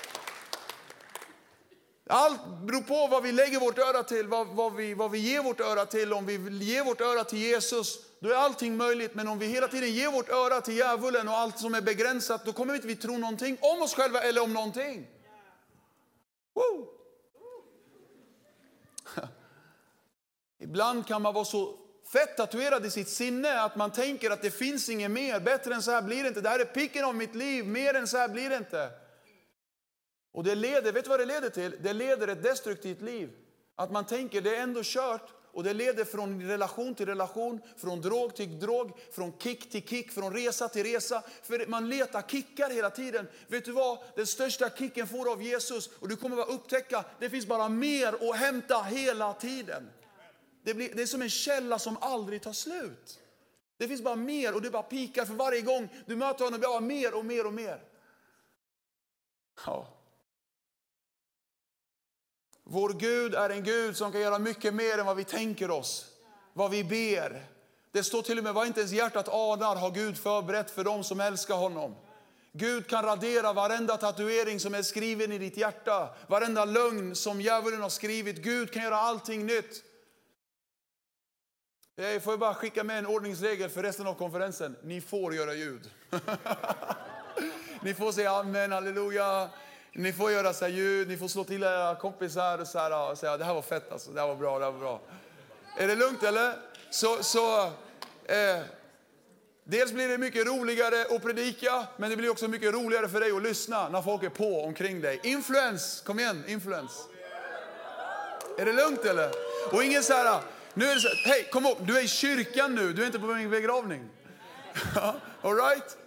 Allt 2.09 2.41
beror 2.63 2.81
på 2.81 3.07
vad 3.07 3.23
vi 3.23 3.31
lägger 3.31 3.59
vårt 3.59 3.77
öra 3.77 4.03
till, 4.03 4.27
vad, 4.27 4.47
vad, 4.47 4.75
vi, 4.75 4.93
vad 4.93 5.11
vi 5.11 5.19
ger 5.19 5.43
vårt 5.43 5.59
öra 5.59 5.85
till. 5.85 6.13
Om 6.13 6.25
vi 6.25 6.65
ger 6.65 6.83
vårt 6.83 7.01
öra 7.01 7.23
till 7.23 7.39
Jesus, 7.39 7.97
då 8.19 8.29
är 8.29 8.35
allting 8.35 8.77
möjligt. 8.77 9.15
Men 9.15 9.27
om 9.27 9.39
vi 9.39 9.45
hela 9.45 9.67
tiden 9.67 9.91
ger 9.91 10.11
vårt 10.11 10.29
öra 10.29 10.61
till 10.61 10.77
djävulen 10.77 11.27
och 11.27 11.37
allt 11.37 11.59
som 11.59 11.75
är 11.75 11.81
begränsat, 11.81 12.45
då 12.45 12.53
kommer 12.53 12.73
vi 12.73 12.77
inte 12.77 12.87
vi 12.87 12.95
tro 12.95 13.17
någonting 13.17 13.57
om 13.61 13.81
oss 13.81 13.93
själva 13.93 14.21
eller 14.21 14.43
om 14.43 14.53
någonting. 14.53 15.07
Woo! 16.55 16.94
Ibland 20.65 21.07
kan 21.07 21.21
man 21.21 21.33
vara 21.33 21.45
så 21.45 21.75
fett 22.13 22.37
tatuerad 22.37 22.85
i 22.85 22.89
sitt 22.89 23.09
sinne 23.09 23.61
att 23.61 23.75
man 23.75 23.91
tänker 23.91 24.31
att 24.31 24.41
det 24.41 24.51
finns 24.51 24.89
inget 24.89 25.11
mer. 25.11 25.39
Bättre 25.39 25.73
än 25.75 25.81
så 25.81 25.91
här 25.91 26.01
blir 26.01 26.23
det 26.23 26.27
inte. 26.27 26.41
Det 26.41 26.49
här 26.49 26.59
är 26.59 26.65
picken 26.65 27.05
av 27.05 27.15
mitt 27.15 27.35
liv. 27.35 27.65
Mer 27.65 27.93
än 27.93 28.07
så 28.07 28.17
här 28.17 28.29
blir 28.29 28.49
det 28.49 28.57
inte. 28.57 28.89
Och 30.33 30.43
det 30.43 30.55
leder, 30.55 30.91
vet 30.91 31.03
du 31.03 31.09
vad 31.09 31.19
det 31.19 31.25
leder 31.25 31.49
till? 31.49 31.75
Det 31.81 31.93
leder 31.93 32.27
ett 32.27 32.43
destruktivt 32.43 33.01
liv. 33.01 33.29
Att 33.75 33.91
man 33.91 34.05
tänker 34.05 34.41
det 34.41 34.55
är 34.55 34.63
ändå 34.63 34.81
kört 34.83 35.29
och 35.53 35.63
det 35.63 35.73
leder 35.73 36.05
från 36.05 36.41
relation 36.41 36.95
till 36.95 37.05
relation, 37.05 37.61
från 37.77 38.01
drog 38.01 38.35
till 38.35 38.59
drog, 38.59 38.91
från 39.11 39.33
kick 39.39 39.71
till 39.71 39.87
kick, 39.87 40.11
från 40.11 40.33
resa 40.33 40.69
till 40.69 40.83
resa. 40.83 41.23
För 41.43 41.67
man 41.67 41.89
letar 41.89 42.21
kickar 42.21 42.69
hela 42.69 42.89
tiden. 42.89 43.27
Vet 43.47 43.65
du 43.65 43.71
vad? 43.71 43.97
Den 44.15 44.27
största 44.27 44.69
kicken 44.69 45.07
får 45.07 45.25
du 45.25 45.31
av 45.31 45.43
Jesus 45.43 45.89
och 45.99 46.09
du 46.09 46.15
kommer 46.15 46.41
att 46.41 46.49
upptäcka, 46.49 47.03
det 47.19 47.29
finns 47.29 47.47
bara 47.47 47.69
mer 47.69 48.29
att 48.29 48.37
hämta 48.37 48.81
hela 48.81 49.33
tiden. 49.33 49.89
Det, 50.65 50.73
blir, 50.73 50.95
det 50.95 51.01
är 51.01 51.05
som 51.05 51.21
en 51.21 51.29
källa 51.29 51.79
som 51.79 51.97
aldrig 52.01 52.41
tar 52.41 52.53
slut. 52.53 53.19
Det 53.77 53.87
finns 53.87 54.01
bara 54.01 54.15
mer 54.15 54.55
och 54.55 54.61
du 54.61 54.69
bara 54.69 54.83
pikar 54.83 55.25
för 55.25 55.33
varje 55.33 55.61
gång 55.61 55.89
du 56.05 56.15
möter 56.15 56.45
honom. 56.45 56.61
Bara 56.61 56.79
mer 56.79 57.13
och 57.13 57.25
mer 57.25 57.45
och 57.45 57.53
mer. 57.53 57.83
Ja. 59.65 59.87
Vår 62.63 62.93
Gud 62.93 63.35
är 63.35 63.49
en 63.49 63.63
Gud 63.63 63.97
som 63.97 64.11
kan 64.11 64.21
göra 64.21 64.39
mycket 64.39 64.73
mer 64.73 64.97
än 64.97 65.05
vad 65.05 65.17
vi 65.17 65.23
tänker 65.23 65.71
oss, 65.71 66.05
vad 66.53 66.71
vi 66.71 66.83
ber. 66.83 67.45
Det 67.91 68.03
står 68.03 68.21
till 68.21 68.37
och 68.37 68.43
med 68.43 68.53
vad 68.53 68.67
inte 68.67 68.79
ens 68.79 68.91
hjärtat 68.91 69.27
anar 69.27 69.75
har 69.75 69.91
Gud 69.91 70.17
förberett 70.17 70.71
för 70.71 70.83
dem 70.83 71.03
som 71.03 71.19
älskar 71.19 71.55
honom. 71.55 71.95
Gud 72.51 72.87
kan 72.87 73.03
radera 73.03 73.53
varenda 73.53 73.97
tatuering 73.97 74.59
som 74.59 74.73
är 74.73 74.81
skriven 74.81 75.31
i 75.31 75.37
ditt 75.37 75.57
hjärta, 75.57 76.09
varenda 76.27 76.65
lögn 76.65 77.15
som 77.15 77.41
djävulen 77.41 77.81
har 77.81 77.89
skrivit. 77.89 78.37
Gud 78.37 78.73
kan 78.73 78.83
göra 78.83 78.97
allting 78.97 79.45
nytt. 79.45 79.83
Jag 81.97 82.23
får 82.23 82.37
bara 82.37 82.53
skicka 82.53 82.83
med 82.83 82.99
en 82.99 83.05
ordningsregel 83.05 83.69
för 83.69 83.83
resten 83.83 84.07
av 84.07 84.13
konferensen. 84.13 84.75
Ni 84.83 85.01
får 85.01 85.35
göra 85.35 85.53
ljud. 85.53 85.89
Ni 87.81 87.93
får 87.93 88.11
säga 88.11 88.31
amen, 88.31 88.71
halleluja. 88.71 89.49
Ni 89.93 90.13
får 90.13 90.31
göra 90.31 90.53
så 90.53 90.65
här 90.65 90.71
ljud, 90.71 91.07
ni 91.07 91.17
får 91.17 91.27
slå 91.27 91.43
till 91.43 91.63
era 91.63 91.95
kompisar 91.95 92.57
och, 92.57 92.67
så 92.67 92.79
här, 92.79 93.11
och 93.11 93.17
säga 93.17 93.37
det 93.37 93.45
här 93.45 93.53
var 93.53 93.61
fett 93.61 93.91
alltså, 93.91 94.11
det 94.11 94.19
här 94.19 94.27
var 94.27 94.35
bra, 94.35 94.59
det 94.59 94.65
här 94.65 94.71
var 94.71 94.79
bra. 94.79 95.01
Är 95.77 95.87
det 95.87 95.95
lugnt 95.95 96.23
eller? 96.23 96.53
Så, 96.89 97.23
så 97.23 97.63
eh, 98.25 98.63
dels 99.63 99.91
blir 99.91 100.07
det 100.07 100.17
mycket 100.17 100.47
roligare 100.47 101.15
att 101.15 101.21
predika, 101.21 101.87
men 101.97 102.09
det 102.09 102.17
blir 102.17 102.29
också 102.29 102.47
mycket 102.47 102.73
roligare 102.73 103.09
för 103.09 103.19
dig 103.19 103.31
att 103.31 103.43
lyssna 103.43 103.89
när 103.89 104.01
folk 104.01 104.23
är 104.23 104.29
på 104.29 104.63
omkring 104.63 105.01
dig. 105.01 105.19
Influens, 105.23 106.01
kom 106.05 106.19
igen, 106.19 106.43
influens. 106.47 107.07
Är 108.57 108.65
det 108.65 108.73
lugnt 108.73 109.05
eller? 109.05 109.31
Och 109.71 109.83
ingen 109.83 110.03
så 110.03 110.13
här, 110.13 110.41
nu 110.75 110.85
är 110.85 110.95
det 110.95 111.01
så 111.01 111.09
hej 111.29 111.49
kom 111.51 111.65
ihåg, 111.65 111.77
du 111.81 111.97
är 111.97 112.03
i 112.03 112.07
kyrkan 112.07 112.75
nu, 112.75 112.93
du 112.93 113.01
är 113.01 113.05
inte 113.05 113.19
på 113.19 113.25
min 113.25 113.49
begravning. 113.49 114.09
All 115.41 115.55
right? 115.55 115.97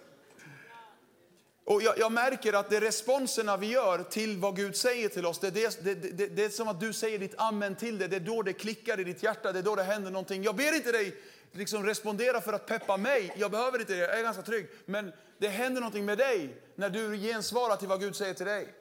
Och 1.64 1.82
jag, 1.82 1.98
jag, 1.98 2.12
märker 2.12 2.52
att 2.52 2.70
det 2.70 2.80
responserna 2.80 3.56
vi 3.56 3.66
gör 3.66 4.02
till 4.02 4.38
vad 4.38 4.56
Gud 4.56 4.76
säger 4.76 5.08
till 5.08 5.26
oss, 5.26 5.38
det, 5.38 5.50
det, 5.50 5.82
det, 5.82 6.26
det, 6.26 6.44
är 6.44 6.48
som 6.48 6.68
att 6.68 6.80
du 6.80 6.92
säger 6.92 7.18
ditt 7.18 7.34
amen 7.38 7.74
till 7.74 7.98
det. 7.98 8.08
Det 8.08 8.16
är 8.16 8.20
då 8.20 8.42
det 8.42 8.52
klickar 8.52 9.00
i 9.00 9.04
ditt 9.04 9.22
hjärta, 9.22 9.52
det 9.52 9.58
är 9.58 9.62
då 9.62 9.74
det 9.74 9.82
händer 9.82 10.10
någonting. 10.10 10.42
Jag 10.42 10.56
ber 10.56 10.76
inte 10.76 10.92
dig 10.92 11.16
liksom 11.52 11.86
respondera 11.86 12.40
för 12.40 12.52
att 12.52 12.66
peppa 12.66 12.96
mig, 12.96 13.32
jag 13.36 13.50
behöver 13.50 13.80
inte 13.80 13.92
det, 13.92 13.98
jag 13.98 14.18
är 14.18 14.22
ganska 14.22 14.42
trygg. 14.42 14.68
Men 14.84 15.12
det 15.38 15.48
händer 15.48 15.80
någonting 15.80 16.04
med 16.04 16.18
dig 16.18 16.62
när 16.74 16.90
du 16.90 17.16
gensvarar 17.16 17.76
till 17.76 17.88
vad 17.88 18.00
Gud 18.00 18.16
säger 18.16 18.34
till 18.34 18.46
dig. 18.46 18.74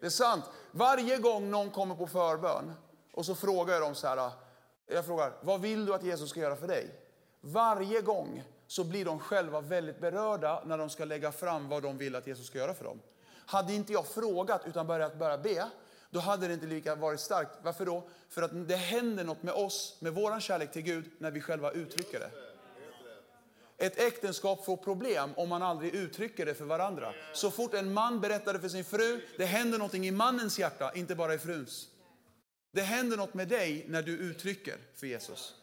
Det 0.00 0.06
är 0.06 0.10
sant. 0.10 0.44
Varje 0.70 1.16
gång 1.16 1.50
någon 1.50 1.70
kommer 1.70 1.94
på 1.94 2.06
förbön 2.06 2.72
och 3.12 3.26
så 3.26 3.34
frågar 3.34 3.72
jag 3.74 3.82
dem 3.82 3.94
så 3.94 4.06
här, 4.06 4.30
jag 4.86 5.06
frågar, 5.06 5.32
vad 5.40 5.60
vill 5.60 5.86
du 5.86 5.94
att 5.94 6.02
Jesus 6.02 6.30
ska 6.30 6.40
göra 6.40 6.56
för 6.56 6.68
dig? 6.68 6.94
Varje 7.40 8.00
gång 8.00 8.42
så 8.66 8.84
blir 8.84 9.04
de 9.04 9.18
själva 9.18 9.60
väldigt 9.60 10.00
berörda 10.00 10.62
när 10.66 10.78
de 10.78 10.90
ska 10.90 11.04
lägga 11.04 11.32
fram 11.32 11.68
vad 11.68 11.82
de 11.82 11.98
vill 11.98 12.14
att 12.14 12.26
Jesus 12.26 12.46
ska 12.46 12.58
göra 12.58 12.74
för 12.74 12.84
dem. 12.84 13.00
Hade 13.46 13.72
inte 13.72 13.92
jag 13.92 14.06
frågat 14.06 14.62
utan 14.66 14.86
börjat 14.86 15.18
börja 15.18 15.38
be, 15.38 15.70
då 16.10 16.20
hade 16.20 16.48
det 16.48 16.54
inte 16.54 16.66
lika 16.66 16.94
varit 16.94 17.20
starkt. 17.20 17.50
Varför 17.62 17.86
då? 17.86 18.02
För 18.28 18.42
att 18.42 18.68
det 18.68 18.76
händer 18.76 19.24
något 19.24 19.42
med 19.42 19.54
oss, 19.54 19.96
med 20.00 20.14
vår 20.14 20.40
kärlek 20.40 20.72
till 20.72 20.82
Gud, 20.82 21.10
när 21.18 21.30
vi 21.30 21.40
själva 21.40 21.70
uttrycker 21.70 22.20
det. 22.20 22.30
Ett 23.76 23.98
äktenskap 23.98 24.64
får 24.64 24.76
problem 24.76 25.30
om 25.36 25.48
man 25.48 25.62
aldrig 25.62 25.94
uttrycker 25.94 26.46
det 26.46 26.54
för 26.54 26.64
varandra. 26.64 27.12
Så 27.32 27.50
fort 27.50 27.74
en 27.74 27.92
man 27.92 28.20
berättar 28.20 28.52
det 28.52 28.60
för 28.60 28.68
sin 28.68 28.84
fru, 28.84 29.20
det 29.38 29.44
händer 29.44 29.78
någonting 29.78 30.06
i 30.06 30.10
mannens 30.10 30.58
hjärta, 30.58 30.92
inte 30.94 31.14
bara 31.14 31.34
i 31.34 31.38
fruns. 31.38 31.88
Det 32.74 32.82
händer 32.82 33.16
något 33.16 33.34
med 33.34 33.48
dig 33.48 33.84
när 33.88 34.02
du 34.02 34.12
uttrycker 34.12 34.76
för 34.96 35.06
Jesus. 35.06 35.54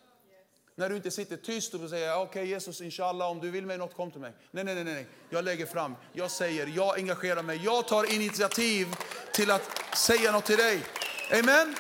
När 0.76 0.90
du 0.90 0.96
inte 0.96 1.12
sitter 1.12 1.38
tyst 1.38 1.74
och 1.74 1.90
säger 1.90 2.12
ah, 2.12 2.16
okej 2.16 2.30
okay, 2.30 2.46
Jesus 2.46 2.82
inshallah 2.82 3.32
om 3.32 3.40
du 3.40 3.52
vill 3.52 3.66
mig 3.66 3.78
något 3.78 3.96
kom 3.96 4.12
till 4.12 4.22
mig. 4.22 4.34
Nej, 4.52 4.64
nej, 4.64 4.76
nej, 4.76 4.84
nej. 4.84 5.08
Jag 5.30 5.44
lägger 5.46 5.66
fram, 5.66 5.96
jag 6.14 6.32
säger, 6.32 6.68
jag 6.68 7.00
engagerar 7.00 7.44
mig, 7.44 7.62
jag 7.64 7.88
tar 7.88 8.14
initiativ 8.14 8.88
till 9.34 9.52
att 9.52 9.96
säga 9.98 10.32
något 10.32 10.46
till 10.46 10.58
dig. 10.58 10.84
Amen. 11.32 11.76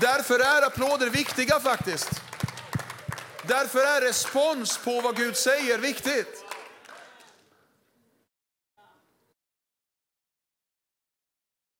Därför 0.00 0.38
är 0.38 0.66
applåder 0.66 1.10
viktiga 1.10 1.60
faktiskt. 1.60 2.10
Därför 3.48 3.78
är 3.78 4.00
respons 4.00 4.78
på 4.84 5.00
vad 5.00 5.16
Gud 5.16 5.36
säger 5.36 5.78
viktigt. 5.78 6.41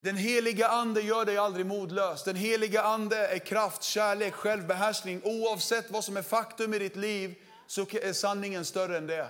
Den 0.03 0.17
heliga 0.17 0.69
ande 0.69 1.01
gör 1.01 1.25
dig 1.25 1.37
aldrig 1.37 1.67
modlös. 1.67 2.25
Den 2.25 2.37
heliga 2.37 2.83
ande 2.83 3.27
är 3.27 3.39
kraft, 3.39 3.83
kärlek, 3.83 4.35
självbehärskning. 4.35 5.21
Oavsett 5.25 5.91
vad 5.91 6.05
som 6.05 6.17
är 6.17 6.23
faktum 6.23 6.75
i 6.75 6.79
ditt 6.79 6.97
liv 6.97 7.35
så 7.67 7.83
är 7.83 8.13
sanningen 8.13 8.65
större 8.65 8.99
än 8.99 9.07
det. 9.07 9.29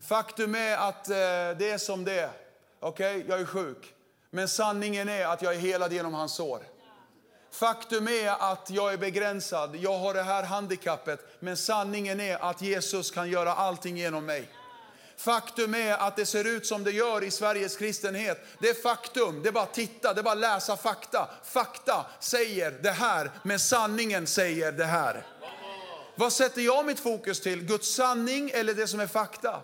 Faktum 0.00 0.54
är 0.54 0.76
att 0.76 1.08
eh, 1.08 1.14
det 1.58 1.70
är 1.70 1.78
som 1.78 2.04
det 2.04 2.20
är. 2.20 2.30
Okej, 2.80 3.16
okay? 3.16 3.28
jag 3.28 3.40
är 3.40 3.44
sjuk. 3.44 3.94
Men 4.30 4.48
sanningen 4.48 5.08
är 5.08 5.26
att 5.26 5.42
jag 5.42 5.54
är 5.54 5.58
helad 5.58 5.92
genom 5.92 6.14
hans 6.14 6.34
sår. 6.34 6.62
Faktum 7.52 8.08
är 8.08 8.52
att 8.52 8.70
jag 8.70 8.92
är 8.92 8.98
begränsad, 8.98 9.76
jag 9.76 9.98
har 9.98 10.14
det 10.14 10.22
här 10.22 10.42
handikappet. 10.42 11.20
Men 11.40 11.56
sanningen 11.56 12.20
är 12.20 12.38
att 12.38 12.62
Jesus 12.62 13.10
kan 13.10 13.30
göra 13.30 13.52
allting 13.52 13.96
genom 13.96 14.26
mig. 14.26 14.48
Faktum 15.16 15.74
är 15.74 15.92
att 15.92 16.16
det 16.16 16.26
ser 16.26 16.44
ut 16.44 16.66
som 16.66 16.84
det 16.84 16.90
gör 16.90 17.24
i 17.24 17.30
Sveriges 17.30 17.76
kristenhet. 17.76 18.46
Det 18.60 18.68
är 18.68 18.74
faktum, 18.74 19.42
det 19.42 19.48
är 19.48 19.52
bara 19.52 19.64
att 19.64 19.74
titta, 19.74 20.14
det 20.14 20.20
är 20.20 20.22
bara 20.22 20.32
att 20.32 20.38
läsa 20.38 20.76
fakta. 20.76 21.28
Fakta 21.44 22.06
säger 22.20 22.70
det 22.70 22.90
här, 22.90 23.30
men 23.42 23.58
sanningen 23.58 24.26
säger 24.26 24.72
det 24.72 24.84
här. 24.84 25.26
Vad 26.14 26.32
sätter 26.32 26.62
jag 26.62 26.86
mitt 26.86 27.00
fokus 27.00 27.40
till? 27.40 27.62
Guds 27.62 27.94
sanning 27.94 28.50
eller 28.54 28.74
det 28.74 28.86
som 28.86 29.00
är 29.00 29.06
fakta? 29.06 29.60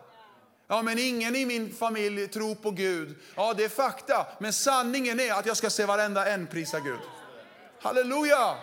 Ja, 0.68 0.82
men 0.82 0.98
ingen 0.98 1.36
i 1.36 1.46
min 1.46 1.74
familj 1.74 2.28
tror 2.28 2.54
på 2.54 2.70
Gud. 2.70 3.14
Ja, 3.34 3.54
det 3.54 3.64
är 3.64 3.68
fakta. 3.68 4.26
Men 4.38 4.52
sanningen 4.52 5.20
är 5.20 5.32
att 5.32 5.46
jag 5.46 5.56
ska 5.56 5.70
se 5.70 5.84
varenda 5.84 6.26
en 6.26 6.46
prisa 6.46 6.80
Gud. 6.80 7.00
Halleluja! 7.80 8.56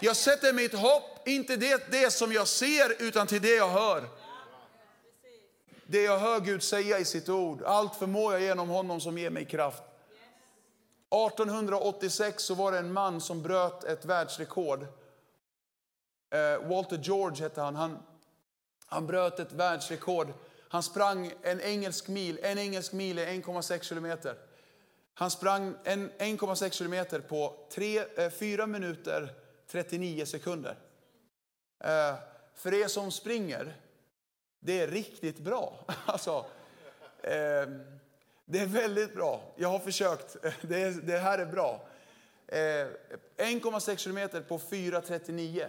Jag 0.00 0.16
sätter 0.16 0.52
mitt 0.52 0.74
hopp, 0.74 1.28
inte 1.28 1.56
det, 1.56 1.90
det 1.90 2.10
som 2.10 2.32
jag 2.32 2.48
ser, 2.48 3.02
utan 3.02 3.26
till 3.26 3.42
det 3.42 3.54
jag 3.54 3.68
hör. 3.68 4.04
Det 5.90 6.02
jag 6.02 6.18
hör 6.18 6.40
Gud 6.40 6.62
säga 6.62 6.98
i 6.98 7.04
sitt 7.04 7.28
ord, 7.28 7.62
allt 7.62 7.94
förmår 7.94 8.32
jag 8.32 8.42
genom 8.42 8.68
honom 8.68 9.00
som 9.00 9.18
ger 9.18 9.30
mig 9.30 9.44
kraft. 9.44 9.82
1886 11.10 12.42
så 12.42 12.54
var 12.54 12.72
det 12.72 12.78
en 12.78 12.92
man 12.92 13.20
som 13.20 13.42
bröt 13.42 13.84
ett 13.84 14.04
världsrekord. 14.04 14.82
Eh, 16.30 16.68
Walter 16.68 16.98
George 17.02 17.42
hette 17.42 17.60
han. 17.60 17.76
han. 17.76 17.98
Han 18.86 19.06
bröt 19.06 19.40
ett 19.40 19.52
världsrekord. 19.52 20.32
Han 20.68 20.82
sprang 20.82 21.32
en 21.42 21.60
engelsk 21.60 22.08
mil. 22.08 22.40
En 22.42 22.58
engelsk 22.58 22.92
mil 22.92 23.18
är 23.18 23.26
1,6 23.26 23.82
kilometer. 23.82 24.36
Han 25.14 25.30
sprang 25.30 25.74
1,6 25.84 26.70
kilometer 26.70 27.20
på 27.20 27.66
3, 27.72 28.30
4 28.30 28.62
eh, 28.62 28.66
minuter 28.66 29.34
39 29.70 30.26
sekunder. 30.26 30.78
Eh, 31.84 32.14
för 32.54 32.74
er 32.74 32.88
som 32.88 33.10
springer 33.10 33.76
det 34.60 34.80
är 34.80 34.86
riktigt 34.86 35.38
bra. 35.38 35.84
Alltså, 36.06 36.46
eh, 37.22 37.68
det 38.44 38.58
är 38.58 38.66
väldigt 38.66 39.14
bra. 39.14 39.42
Jag 39.56 39.68
har 39.68 39.78
försökt. 39.78 40.36
Det, 40.62 41.06
det 41.06 41.18
här 41.18 41.38
är 41.38 41.46
bra. 41.46 41.88
Eh, 42.46 42.56
1,6 42.56 43.96
kilometer 43.96 44.40
på 44.40 44.58
4.39. 44.58 45.66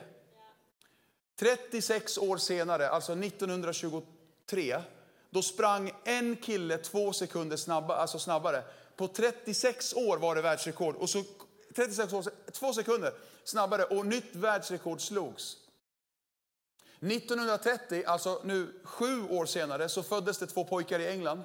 36 1.40 2.18
år 2.18 2.38
senare, 2.38 2.90
alltså 2.90 3.14
1923, 3.14 4.82
då 5.30 5.42
sprang 5.42 5.92
en 6.04 6.36
kille 6.36 6.78
två 6.78 7.14
sekunder 7.14 7.58
snabba, 7.58 7.96
alltså 7.96 8.20
snabbare 8.20 8.64
På 8.96 9.08
36 9.08 9.94
år 9.94 10.18
var 10.18 10.36
det 10.36 10.42
världsrekord. 10.42 10.96
Och 10.96 11.10
så 11.10 11.24
36 11.76 12.14
år, 12.14 12.26
två 12.52 12.74
sekunder 12.74 13.14
snabbare 13.44 13.84
och 13.84 14.06
nytt 14.06 14.36
världsrekord 14.36 15.02
slogs. 15.02 15.58
1930, 17.02 18.04
alltså 18.06 18.42
nu 18.44 18.80
sju 18.84 19.28
år 19.30 19.46
senare, 19.46 19.90
så 19.90 20.04
föddes 20.04 20.38
det 20.38 20.48
två 20.48 20.64
pojkar 20.64 21.00
i 21.00 21.08
England. 21.08 21.44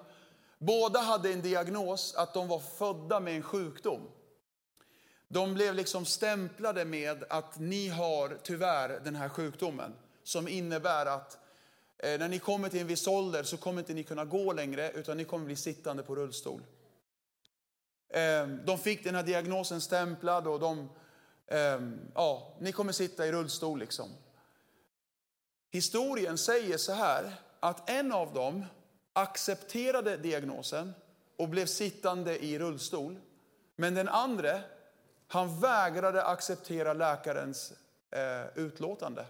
Båda 0.58 1.00
hade 1.00 1.32
en 1.32 1.42
diagnos 1.42 2.14
att 2.14 2.34
de 2.34 2.49
var 2.49 2.58
födda 2.58 3.20
med 3.20 3.37
en 3.37 3.42
sjukdom. 3.42 4.00
De 5.28 5.54
blev 5.54 5.75
liksom 5.75 6.04
stämplade 6.04 6.84
med 6.84 7.25
att 7.28 7.58
ni 7.58 7.88
har 7.88 8.38
tyvärr 8.42 9.00
den 9.04 9.16
här 9.16 9.28
sjukdomen 9.28 9.94
som 10.23 10.49
innebär 10.49 11.06
att 11.06 11.38
eh, 11.99 12.18
när 12.18 12.28
ni 12.28 12.38
kommer 12.38 12.68
till 12.68 12.80
en 12.80 12.87
viss 12.87 13.06
ålder 13.06 13.42
så 13.42 13.56
kommer 13.56 13.78
inte 13.80 13.94
ni 13.94 14.04
kunna 14.04 14.25
gå 14.25 14.52
längre 14.52 14.90
utan 14.90 15.16
ni 15.16 15.25
kommer 15.25 15.44
bli 15.44 15.56
sittande 15.56 16.02
på 16.02 16.14
rullstol. 16.14 16.62
Ehm, 18.14 18.61
de 18.64 18.78
fick 18.78 19.04
den 19.04 19.14
här 19.14 19.23
diagnosen 19.23 19.80
stämplad 19.80 20.46
och 20.46 20.61
de, 20.61 20.88
ehm, 21.46 22.00
ja, 22.14 22.56
ni 22.61 22.73
kommer 22.73 22.92
sitta 22.92 23.26
i 23.26 23.32
rullstol 23.32 23.78
liksom. 23.78 24.11
Historien 25.74 26.38
säger 26.38 26.78
så 26.78 26.92
här 26.92 27.32
att 27.60 27.90
en 27.90 28.12
av 28.12 28.34
dem 28.34 28.64
accepterade 29.12 30.16
diagnosen 30.16 30.94
och 31.38 31.48
blev 31.48 31.66
sittande 31.66 32.44
i 32.44 32.58
rullstol. 32.58 33.20
Men 33.76 33.94
den 33.94 34.08
andra, 34.08 34.60
han 35.28 35.60
vägrade 35.60 36.24
acceptera 36.24 36.92
läkarens 36.92 37.72
eh, 38.10 38.58
utlåtande. 38.58 39.26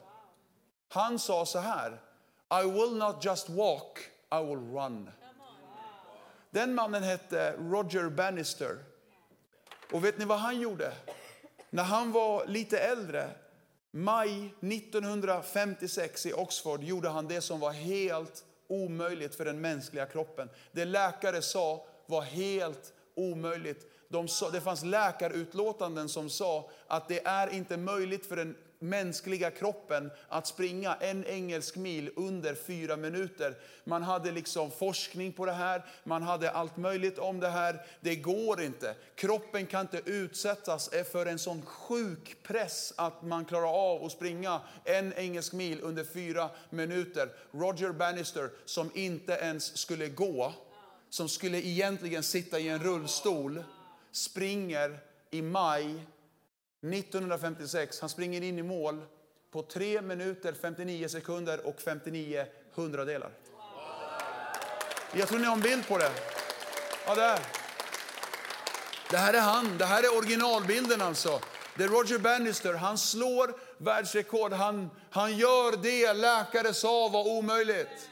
Han 0.89 1.19
sa 1.19 1.47
så 1.47 1.59
här, 1.59 2.01
I 2.63 2.71
will 2.71 2.97
not 2.97 3.25
just 3.25 3.49
walk, 3.49 3.99
I 4.33 4.45
will 4.45 4.73
run. 4.75 5.11
Den 6.51 6.75
mannen 6.75 7.03
hette 7.03 7.53
Roger 7.53 8.09
Bannister. 8.09 8.79
Och 9.93 10.05
vet 10.05 10.19
ni 10.19 10.25
vad 10.25 10.39
han 10.39 10.61
gjorde? 10.61 10.93
När 11.71 11.85
han 11.85 12.13
var 12.13 12.47
lite 12.47 12.79
äldre, 12.79 13.31
maj 13.95 14.51
1956 14.61 16.27
i 16.27 16.33
Oxford, 16.33 16.83
gjorde 16.83 17.09
han 17.09 17.29
det 17.29 17.41
som 17.41 17.61
var 17.61 17.71
helt 17.71 18.45
omöjligt 18.69 19.35
för 19.35 19.45
den 19.45 19.61
mänskliga 19.61 20.07
kroppen. 20.07 20.49
Det 20.73 20.85
läkare 20.85 21.43
sa 21.43 21.87
var 22.07 22.23
helt 22.23 22.93
omöjligt. 23.15 23.87
De 24.09 24.29
sa, 24.29 24.51
det 24.51 24.61
fanns 24.61 24.85
läkarutlåtanden 24.85 26.09
som 26.09 26.31
sa 26.31 26.71
att 26.87 27.09
det 27.09 27.27
är 27.27 27.55
inte 27.55 27.77
möjligt 27.77 28.27
för 28.27 28.37
den 28.37 28.57
mänskliga 28.79 29.51
kroppen 29.51 30.11
att 30.29 30.47
springa 30.47 30.95
en 30.95 31.25
engelsk 31.27 31.77
mil 31.77 32.11
under 32.17 32.55
fyra 32.55 32.97
minuter. 32.97 33.55
Man 33.85 34.03
hade 34.03 34.31
liksom 34.31 34.71
forskning 34.71 35.33
på 35.33 35.47
det 35.47 35.53
här, 35.53 35.85
man 36.05 36.23
hade 36.23 36.51
allt 36.51 36.77
möjligt 36.77 37.19
om 37.19 37.41
det 37.41 37.49
här. 37.49 37.87
Det 38.01 38.17
går 38.17 38.63
inte. 38.63 38.95
Kroppen 39.15 39.67
kan 39.67 39.81
inte 39.81 40.11
utsättas 40.11 40.93
e- 40.93 41.05
för 41.05 41.27
en 41.27 41.39
sån 41.39 41.63
sjuk 41.63 42.37
press 42.43 42.93
att 42.97 43.23
man 43.23 43.45
klarar 43.45 43.95
av 43.95 44.05
att 44.05 44.13
springa 44.13 44.61
en 44.85 45.13
engelsk 45.13 45.53
mil 45.53 45.81
under 45.81 46.05
fyra 46.05 46.51
minuter. 46.71 47.29
Roger 47.53 47.93
Bannister, 47.93 48.51
som 48.65 48.91
inte 48.95 49.33
ens 49.33 49.77
skulle 49.77 50.09
gå, 50.09 50.53
som 51.11 51.29
skulle 51.29 51.59
egentligen 51.59 52.23
sitta 52.23 52.59
i 52.59 52.69
en 52.69 52.83
rullstol, 52.83 53.65
springer 54.13 54.99
i 55.31 55.43
maj 55.43 56.07
1956. 56.93 58.01
Han 58.01 58.09
springer 58.09 58.43
in 58.43 58.59
i 58.59 58.63
mål 58.63 59.03
på 59.51 59.63
3 59.63 60.03
minuter, 60.03 60.55
59 60.61 61.09
sekunder 61.09 61.67
och 61.67 61.81
59 61.81 62.47
hundradelar. 62.75 63.31
Jag 65.13 65.29
tror 65.29 65.39
ni 65.39 65.45
har 65.45 65.53
en 65.53 65.61
bild 65.61 65.89
på 65.89 65.99
det. 65.99 66.11
Ja, 67.07 67.15
där. 67.15 67.39
Det 69.11 69.17
här 69.17 69.35
är 69.35 69.41
han. 69.41 69.79
Det 69.79 69.85
här 69.85 70.03
är 70.03 70.19
originalbilden 70.19 71.03
alltså. 71.03 71.41
Det 71.77 71.85
är 71.85 71.89
Roger 71.89 72.19
Bannister. 72.19 72.75
Han 72.75 72.99
slår 72.99 73.55
världsrekord. 73.79 74.53
Han, 74.53 74.91
han 75.11 75.37
gör 75.37 75.77
det 75.83 76.13
läkare 76.13 76.75
sa 76.75 77.09
var 77.09 77.29
omöjligt. 77.29 78.11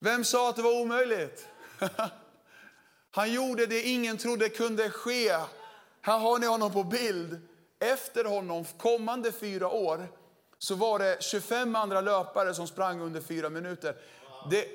Vem 0.00 0.24
sa 0.24 0.50
att 0.50 0.56
det 0.56 0.62
var 0.62 0.80
omöjligt? 0.80 1.48
Han 3.10 3.32
gjorde 3.32 3.66
det 3.66 3.82
ingen 3.82 4.18
trodde 4.18 4.48
kunde 4.48 4.90
ske. 4.90 5.36
Här 6.00 6.18
har 6.18 6.38
ni 6.38 6.46
honom 6.46 6.72
på 6.72 6.84
bild. 6.84 7.40
Efter 7.78 8.24
honom, 8.24 8.64
kommande 8.64 9.32
fyra 9.32 9.68
år, 9.68 10.08
så 10.58 10.74
var 10.74 10.98
det 10.98 11.22
25 11.22 11.76
andra 11.76 12.00
löpare 12.00 12.54
som 12.54 12.66
sprang 12.66 13.00
under 13.00 13.20
fyra 13.20 13.48
minuter. 13.48 13.96
Det, 14.50 14.68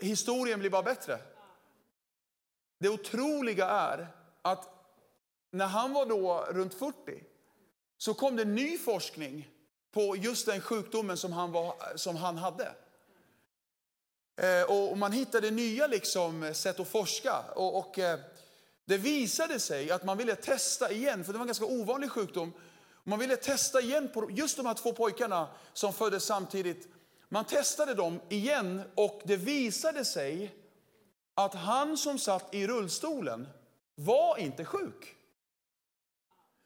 historien 0.00 0.60
blir 0.60 0.70
bara 0.70 0.82
bättre. 0.82 1.18
Det 2.78 2.88
otroliga 2.88 3.66
är 3.66 4.08
att 4.42 4.68
när 5.50 5.66
han 5.66 5.92
var 5.92 6.06
då 6.06 6.46
runt 6.50 6.74
40 6.74 6.94
så 7.98 8.14
kom 8.14 8.36
det 8.36 8.44
ny 8.44 8.78
forskning 8.78 9.48
på 9.92 10.16
just 10.16 10.46
den 10.46 10.60
sjukdomen 10.60 11.16
som 11.16 11.32
han, 11.32 11.52
var, 11.52 11.74
som 11.96 12.16
han 12.16 12.38
hade. 12.38 12.74
Eh, 14.36 14.90
och 14.90 14.98
man 14.98 15.12
hittade 15.12 15.50
nya 15.50 15.86
liksom 15.86 16.54
sätt 16.54 16.80
att 16.80 16.88
forska. 16.88 17.44
Och, 17.54 17.78
och 17.78 17.98
eh, 17.98 18.18
det 18.88 18.98
visade 18.98 19.60
sig 19.60 19.90
att 19.90 20.04
man 20.04 20.18
ville 20.18 20.34
testa 20.34 20.92
igen, 20.92 21.24
för 21.24 21.32
det 21.32 21.38
var 21.38 21.44
en 21.44 21.48
ganska 21.48 21.64
ovanlig 21.64 22.10
sjukdom. 22.10 22.52
Man 23.04 23.18
ville 23.18 23.36
testa 23.36 23.80
igen 23.80 24.10
på 24.14 24.30
just 24.30 24.56
de 24.56 24.66
här 24.66 24.74
två 24.74 24.92
pojkarna 24.92 25.48
som 25.72 25.92
föddes 25.92 26.24
samtidigt. 26.24 26.88
Man 27.28 27.44
testade 27.44 27.94
dem 27.94 28.20
igen 28.28 28.82
och 28.94 29.20
det 29.24 29.36
visade 29.36 30.04
sig 30.04 30.54
att 31.34 31.54
han 31.54 31.96
som 31.96 32.18
satt 32.18 32.54
i 32.54 32.66
rullstolen 32.66 33.48
var 33.94 34.38
inte 34.38 34.64
sjuk. 34.64 35.16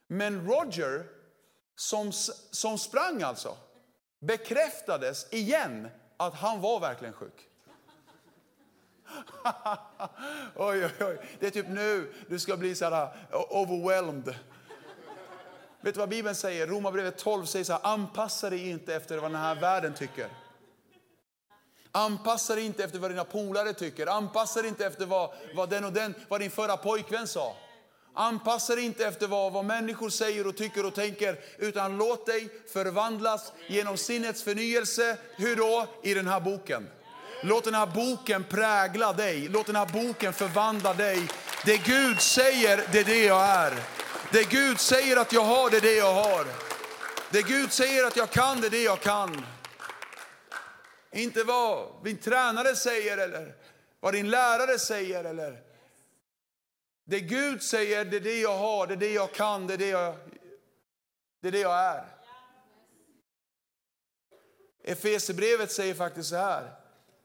Men 0.08 0.46
Roger, 0.46 1.06
som, 1.76 2.12
som 2.50 2.78
sprang 2.78 3.22
alltså, 3.22 3.56
bekräftades 4.20 5.32
igen 5.32 5.88
att 6.16 6.35
han 6.35 6.61
var 6.61 6.80
verkligen 6.80 7.14
sjuk. 7.14 7.48
oj, 10.57 10.85
oj, 10.85 10.92
oj. 11.01 11.18
Det 11.40 11.46
är 11.46 11.51
typ 11.51 11.68
nu 11.68 12.12
du 12.29 12.38
ska 12.38 12.57
bli 12.57 12.75
så 12.75 12.85
här 12.90 13.03
eh, 13.33 13.40
overwhelmed. 13.51 14.35
Vet 15.81 15.94
du 15.94 16.01
vad 16.01 16.09
Bibeln 16.09 16.35
säger? 16.35 16.66
Romarbrevet 16.66 17.18
12 17.18 17.44
säger 17.44 17.64
så 17.64 17.72
här, 17.72 17.81
anpassa 17.83 18.51
dig 18.51 18.70
inte 18.70 18.94
efter 18.94 19.18
vad 19.18 19.31
den 19.31 19.40
här 19.40 19.55
världen 19.55 19.94
tycker. 19.94 20.29
Anpassa 21.92 22.55
dig 22.55 22.64
inte 22.64 22.85
efter 22.85 22.98
vad 22.98 23.11
dina 23.11 23.25
polare 23.25 23.72
tycker. 23.72 24.07
Anpassa 24.07 24.62
dig 24.62 24.68
inte 24.68 24.87
efter 24.87 25.07
vad, 25.07 25.31
vad 25.55 25.70
den 25.70 25.85
och 25.85 25.92
den, 25.92 26.14
vad 26.29 26.40
din 26.40 26.51
förra 26.51 26.77
pojkvän 26.77 27.29
sa. 27.29 27.57
Anpassa 28.14 28.75
dig 28.75 28.85
inte 28.85 29.07
efter 29.07 29.27
vad, 29.27 29.53
vad 29.53 29.64
människor 29.64 30.09
säger 30.09 30.46
och 30.46 30.57
tycker 30.57 30.87
och 30.87 30.94
tänker, 30.94 31.40
utan 31.59 31.96
låt 31.96 32.27
dig 32.27 32.48
förvandlas 32.72 33.53
genom 33.68 33.96
sinnets 33.96 34.42
förnyelse. 34.42 35.18
Hur 35.37 35.57
då? 35.57 35.87
I 36.03 36.14
den 36.14 36.27
här 36.27 36.40
boken. 36.40 36.88
Låt 37.44 37.64
den 37.64 37.74
här 37.74 37.87
boken 37.87 38.44
prägla 38.44 39.12
dig. 39.12 39.48
Låt 39.48 39.66
den 39.66 39.76
här 39.76 39.87
boken 39.87 40.33
förvandla 40.33 40.94
dig. 40.94 41.28
Det 41.64 41.76
Gud 41.76 42.20
säger, 42.20 42.85
det 42.92 43.00
är 43.00 43.05
det 43.05 43.24
jag 43.24 43.44
är. 43.44 43.74
Det 44.33 44.50
Gud 44.50 44.81
säger 44.81 45.16
att 45.16 45.33
jag 45.33 45.44
har, 45.44 45.70
det 45.70 45.76
är 45.76 45.81
det 45.81 45.94
jag 45.94 46.14
har. 46.14 46.46
Det 47.31 47.42
Gud 47.42 47.72
säger 47.72 48.05
att 48.05 48.16
jag 48.16 48.31
kan, 48.31 48.61
det 48.61 48.66
är 48.66 48.70
det 48.70 48.83
jag 48.83 49.00
kan. 49.00 49.46
Inte 51.12 51.44
vad 51.44 52.05
min 52.05 52.16
tränare 52.16 52.76
säger 52.76 53.18
eller 53.18 53.55
vad 54.00 54.14
din 54.14 54.31
lärare 54.31 54.78
säger. 54.78 55.24
Eller. 55.24 55.61
Det 57.05 57.20
Gud 57.20 57.62
säger, 57.62 58.05
det 58.05 58.16
är 58.16 58.20
det 58.20 58.40
jag 58.40 58.59
har, 58.59 58.87
det 58.87 58.94
är 58.94 58.96
det 58.96 59.12
jag 59.12 59.33
kan, 59.33 59.66
det 59.66 59.74
är 59.74 59.78
det 59.78 59.88
jag, 59.88 60.14
det 61.40 61.48
är, 61.48 61.52
det 61.52 61.61
jag 61.61 61.78
är. 61.78 62.05
Efesierbrevet 64.85 65.72
säger 65.72 65.94
faktiskt 65.94 66.28
så 66.28 66.37
här. 66.37 66.81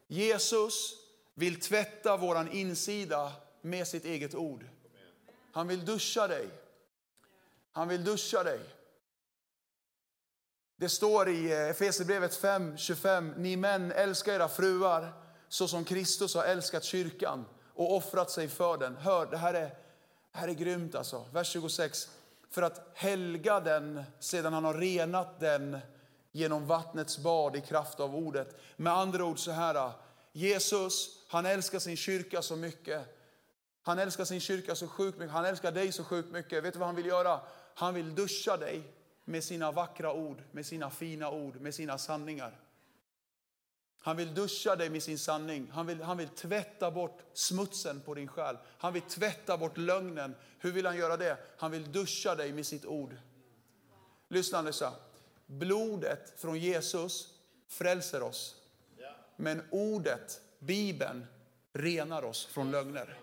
Jesus 0.07 0.93
vill 1.33 1.61
tvätta 1.61 2.17
vår 2.17 2.49
insida 2.51 3.31
med 3.61 3.87
sitt 3.87 4.05
eget 4.05 4.35
ord. 4.35 4.65
Han 5.51 5.67
vill 5.67 5.85
duscha 5.85 6.27
dig. 6.27 6.49
Han 7.71 7.87
vill 7.87 8.03
duscha 8.03 8.43
dig. 8.43 8.59
Det 10.75 10.89
står 10.89 11.29
i 11.29 11.51
eh, 11.51 11.69
Efesierbrevet 11.69 12.31
Efesierbrevet 12.31 12.41
5.25. 12.41 13.37
Ni 13.37 13.55
män, 13.55 13.91
älskar 13.91 14.33
era 14.33 14.49
fruar 14.49 15.13
så 15.49 15.67
som 15.67 15.85
Kristus 15.85 16.35
har 16.35 16.43
älskat 16.43 16.83
kyrkan 16.83 17.45
och 17.73 17.95
offrat 17.95 18.31
sig 18.31 18.47
för 18.47 18.77
den. 18.77 18.95
Hör, 18.95 19.25
det 19.25 19.37
här 19.37 19.53
är, 19.53 19.69
det 20.31 20.37
här 20.37 20.47
är 20.47 20.53
grymt 20.53 20.95
alltså. 20.95 21.25
Vers 21.33 21.47
26. 21.47 22.09
För 22.49 22.61
att 22.61 22.91
helga 22.93 23.59
den 23.59 24.03
sedan 24.19 24.53
han 24.53 24.63
har 24.63 24.73
renat 24.73 25.39
den 25.39 25.77
genom 26.37 26.67
vattnets 26.67 27.17
bad 27.17 27.55
i 27.55 27.61
kraft 27.61 27.99
av 27.99 28.15
ordet. 28.15 28.55
Med 28.75 28.93
andra 28.93 29.25
ord 29.25 29.39
så 29.39 29.51
här, 29.51 29.91
Jesus, 30.31 31.25
han 31.27 31.45
älskar 31.45 31.79
sin 31.79 31.97
kyrka 31.97 32.41
så 32.41 32.55
mycket. 32.55 33.17
Han 33.81 33.99
älskar 33.99 34.25
sin 34.25 34.39
kyrka 34.39 34.75
så 34.75 34.87
sjukt 34.87 35.17
mycket, 35.17 35.33
han 35.33 35.45
älskar 35.45 35.71
dig 35.71 35.91
så 35.91 36.03
sjukt 36.03 36.31
mycket. 36.31 36.63
Vet 36.63 36.73
du 36.73 36.79
vad 36.79 36.87
han 36.87 36.95
vill 36.95 37.05
göra? 37.05 37.39
Han 37.73 37.93
vill 37.93 38.15
duscha 38.15 38.57
dig 38.57 38.83
med 39.25 39.43
sina 39.43 39.71
vackra 39.71 40.13
ord, 40.13 40.43
med 40.51 40.65
sina 40.65 40.89
fina 40.89 41.31
ord, 41.31 41.55
med 41.61 41.75
sina 41.75 41.97
sanningar. 41.97 42.59
Han 43.99 44.17
vill 44.17 44.33
duscha 44.33 44.75
dig 44.75 44.89
med 44.89 45.03
sin 45.03 45.17
sanning. 45.17 45.71
Han 45.73 45.87
vill, 45.87 46.01
han 46.01 46.17
vill 46.17 46.27
tvätta 46.27 46.91
bort 46.91 47.19
smutsen 47.33 48.01
på 48.01 48.13
din 48.13 48.27
själ. 48.27 48.57
Han 48.77 48.93
vill 48.93 49.01
tvätta 49.01 49.57
bort 49.57 49.77
lögnen. 49.77 50.35
Hur 50.59 50.71
vill 50.71 50.85
han 50.85 50.97
göra 50.97 51.17
det? 51.17 51.37
Han 51.57 51.71
vill 51.71 51.91
duscha 51.91 52.35
dig 52.35 52.53
med 52.53 52.65
sitt 52.65 52.85
ord. 52.85 53.15
Lyssna 54.27 54.61
Lisa. 54.61 54.93
Blodet 55.47 56.33
från 56.39 56.59
Jesus 56.59 57.33
frälser 57.67 58.23
oss. 58.23 58.55
Men 59.35 59.61
ordet, 59.71 60.41
Bibeln, 60.59 61.25
renar 61.73 62.23
oss 62.23 62.45
från 62.45 62.71
lögner. 62.71 63.19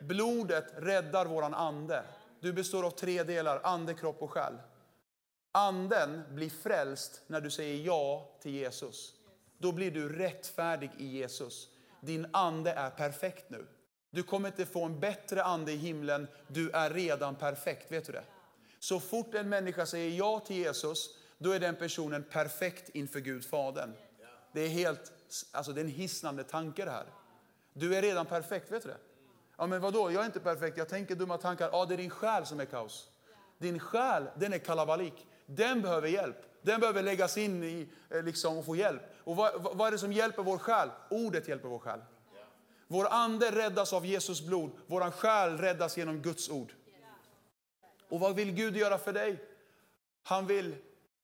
Blodet 0.00 0.66
räddar 0.76 1.26
våran 1.26 1.54
ande. 1.54 2.04
Du 2.40 2.52
består 2.52 2.86
av 2.86 2.90
tre 2.90 3.22
delar, 3.22 3.60
ande, 3.64 3.94
kropp 3.94 4.22
och 4.22 4.30
själ. 4.30 4.54
Anden 5.52 6.22
blir 6.30 6.50
frälst 6.50 7.22
när 7.26 7.40
du 7.40 7.50
säger 7.50 7.84
ja 7.84 8.30
till 8.40 8.54
Jesus. 8.54 9.14
Då 9.58 9.72
blir 9.72 9.90
du 9.90 10.18
rättfärdig 10.18 10.90
i 10.98 11.06
Jesus. 11.06 11.68
Din 12.00 12.26
ande 12.32 12.72
är 12.72 12.90
perfekt 12.90 13.50
nu. 13.50 13.66
Du 14.10 14.22
kommer 14.22 14.48
inte 14.48 14.66
få 14.66 14.84
en 14.84 15.00
bättre 15.00 15.42
ande 15.42 15.72
i 15.72 15.76
himlen, 15.76 16.28
du 16.48 16.70
är 16.70 16.90
redan 16.90 17.34
perfekt. 17.34 17.92
Vet 17.92 18.06
du 18.06 18.12
det? 18.12 18.24
Så 18.82 19.00
fort 19.00 19.34
en 19.34 19.48
människa 19.48 19.86
säger 19.86 20.18
ja 20.18 20.40
till 20.40 20.56
Jesus, 20.56 21.10
då 21.38 21.50
är 21.50 21.60
den 21.60 21.76
personen 21.76 22.24
perfekt 22.30 22.88
inför 22.88 23.20
Gud 23.20 23.44
Fadern. 23.44 23.92
Det 24.52 24.60
är 24.60 24.68
helt, 24.68 25.12
alltså 25.52 25.72
det 25.72 25.80
är 25.80 25.84
en 25.84 25.90
hisnande 25.90 26.44
tanke 26.44 26.84
det 26.84 26.90
här. 26.90 27.06
Du 27.72 27.94
är 27.94 28.02
redan 28.02 28.26
perfekt, 28.26 28.72
vet 28.72 28.82
du 28.82 28.88
det? 28.88 28.96
Ja 29.56 29.66
men 29.66 29.80
vadå, 29.80 30.10
jag 30.10 30.22
är 30.22 30.26
inte 30.26 30.40
perfekt, 30.40 30.76
jag 30.76 30.88
tänker 30.88 31.14
dumma 31.14 31.38
tankar. 31.38 31.70
Ja 31.72 31.86
det 31.86 31.94
är 31.94 31.98
din 31.98 32.10
själ 32.10 32.46
som 32.46 32.60
är 32.60 32.64
kaos. 32.64 33.08
Din 33.58 33.78
själ, 33.78 34.24
den 34.36 34.52
är 34.52 34.58
kalabalik. 34.58 35.26
Den 35.46 35.82
behöver 35.82 36.08
hjälp. 36.08 36.36
Den 36.62 36.80
behöver 36.80 37.02
läggas 37.02 37.36
in 37.36 37.62
i, 37.62 37.88
eh, 38.10 38.22
liksom, 38.22 38.58
och 38.58 38.64
få 38.64 38.76
hjälp. 38.76 39.02
Och 39.24 39.36
vad, 39.36 39.76
vad 39.76 39.86
är 39.86 39.92
det 39.92 39.98
som 39.98 40.12
hjälper 40.12 40.42
vår 40.42 40.58
själ? 40.58 40.88
Ordet 41.10 41.48
hjälper 41.48 41.68
vår 41.68 41.78
själ. 41.78 42.00
Vår 42.86 43.06
ande 43.10 43.50
räddas 43.50 43.92
av 43.92 44.06
Jesus 44.06 44.40
blod. 44.42 44.70
Vår 44.86 45.10
själ 45.10 45.58
räddas 45.58 45.96
genom 45.96 46.22
Guds 46.22 46.50
ord. 46.50 46.72
Och 48.12 48.20
vad 48.20 48.34
vill 48.34 48.52
Gud 48.52 48.76
göra 48.76 48.98
för 48.98 49.12
dig? 49.12 49.36
Han 50.22 50.46
vill 50.46 50.74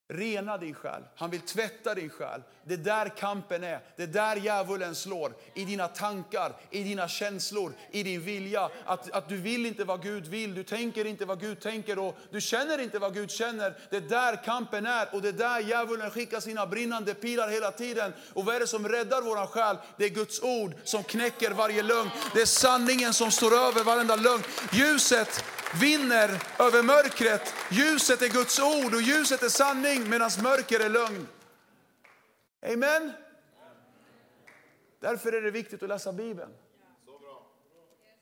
rena 0.09 0.59
din 0.59 0.75
själ. 0.75 1.03
Han 1.17 1.31
vill 1.31 1.41
tvätta 1.41 1.95
din 1.95 2.11
själ. 2.11 2.43
Det 2.65 2.75
är 2.75 2.79
där 2.79 3.09
kampen 3.09 3.65
är. 3.65 3.81
Det 3.97 4.03
är 4.03 4.07
där 4.07 4.37
djävulen 4.37 4.95
slår. 4.95 5.33
I 5.55 5.65
dina 5.65 5.89
tankar, 5.89 6.53
i 6.71 6.83
dina 6.83 7.09
känslor, 7.09 7.73
i 7.91 8.03
din 8.03 8.21
vilja. 8.21 8.71
Att, 8.85 9.11
att 9.11 9.29
du 9.29 9.37
vill 9.37 9.67
inte 9.67 9.85
vad 9.85 10.03
Gud 10.03 10.27
vill, 10.27 10.55
du 10.55 10.65
tänker 10.65 11.05
inte 11.05 11.25
vad 11.25 11.41
Gud 11.41 11.61
tänker 11.61 11.99
och 11.99 12.19
du 12.31 12.41
känner 12.41 12.79
inte 12.79 12.99
vad 12.99 13.15
Gud 13.15 13.31
känner. 13.31 13.75
Det 13.91 13.97
är 13.97 14.01
där 14.01 14.45
kampen 14.45 14.87
är 14.87 15.15
och 15.15 15.23
det 15.23 15.29
är 15.29 15.33
där 15.33 15.61
djävulen 15.61 16.11
skickar 16.11 16.41
sina 16.41 16.67
brinnande 16.67 17.15
pilar 17.15 17.49
hela 17.49 17.71
tiden. 17.73 18.13
Och 18.35 18.45
vad 18.45 18.55
är 18.55 18.61
det 18.61 18.67
som 18.67 18.89
räddar 18.89 19.23
våran 19.23 19.47
själ? 19.47 19.77
Det 19.97 20.05
är 20.05 20.11
Guds 20.11 20.43
ord 20.43 20.75
som 20.85 21.03
knäcker 21.03 21.51
varje 21.51 21.83
lögn. 21.83 22.11
Det 22.35 22.41
är 22.41 22.47
sanningen 22.47 23.15
som 23.15 23.31
står 23.31 23.55
över 23.55 23.85
varenda 23.85 24.17
lögn. 24.17 24.43
Ljuset 24.73 25.45
vinner 25.75 26.43
över 26.59 26.83
mörkret. 26.83 27.55
Ljuset 27.71 28.23
är 28.23 28.29
Guds 28.29 28.61
ord 28.61 28.95
och 28.95 29.03
ljuset 29.03 29.43
är 29.43 29.49
sanning 29.49 30.09
medan 30.09 30.31
mörker 30.43 30.81
är 30.81 30.89
lögn. 30.89 31.29
Amen. 32.73 33.13
Därför 35.01 35.33
är 35.33 35.43
det 35.43 35.51
viktigt 35.51 35.83
att 35.83 35.89
läsa 35.89 36.13
Bibeln. 36.13 36.51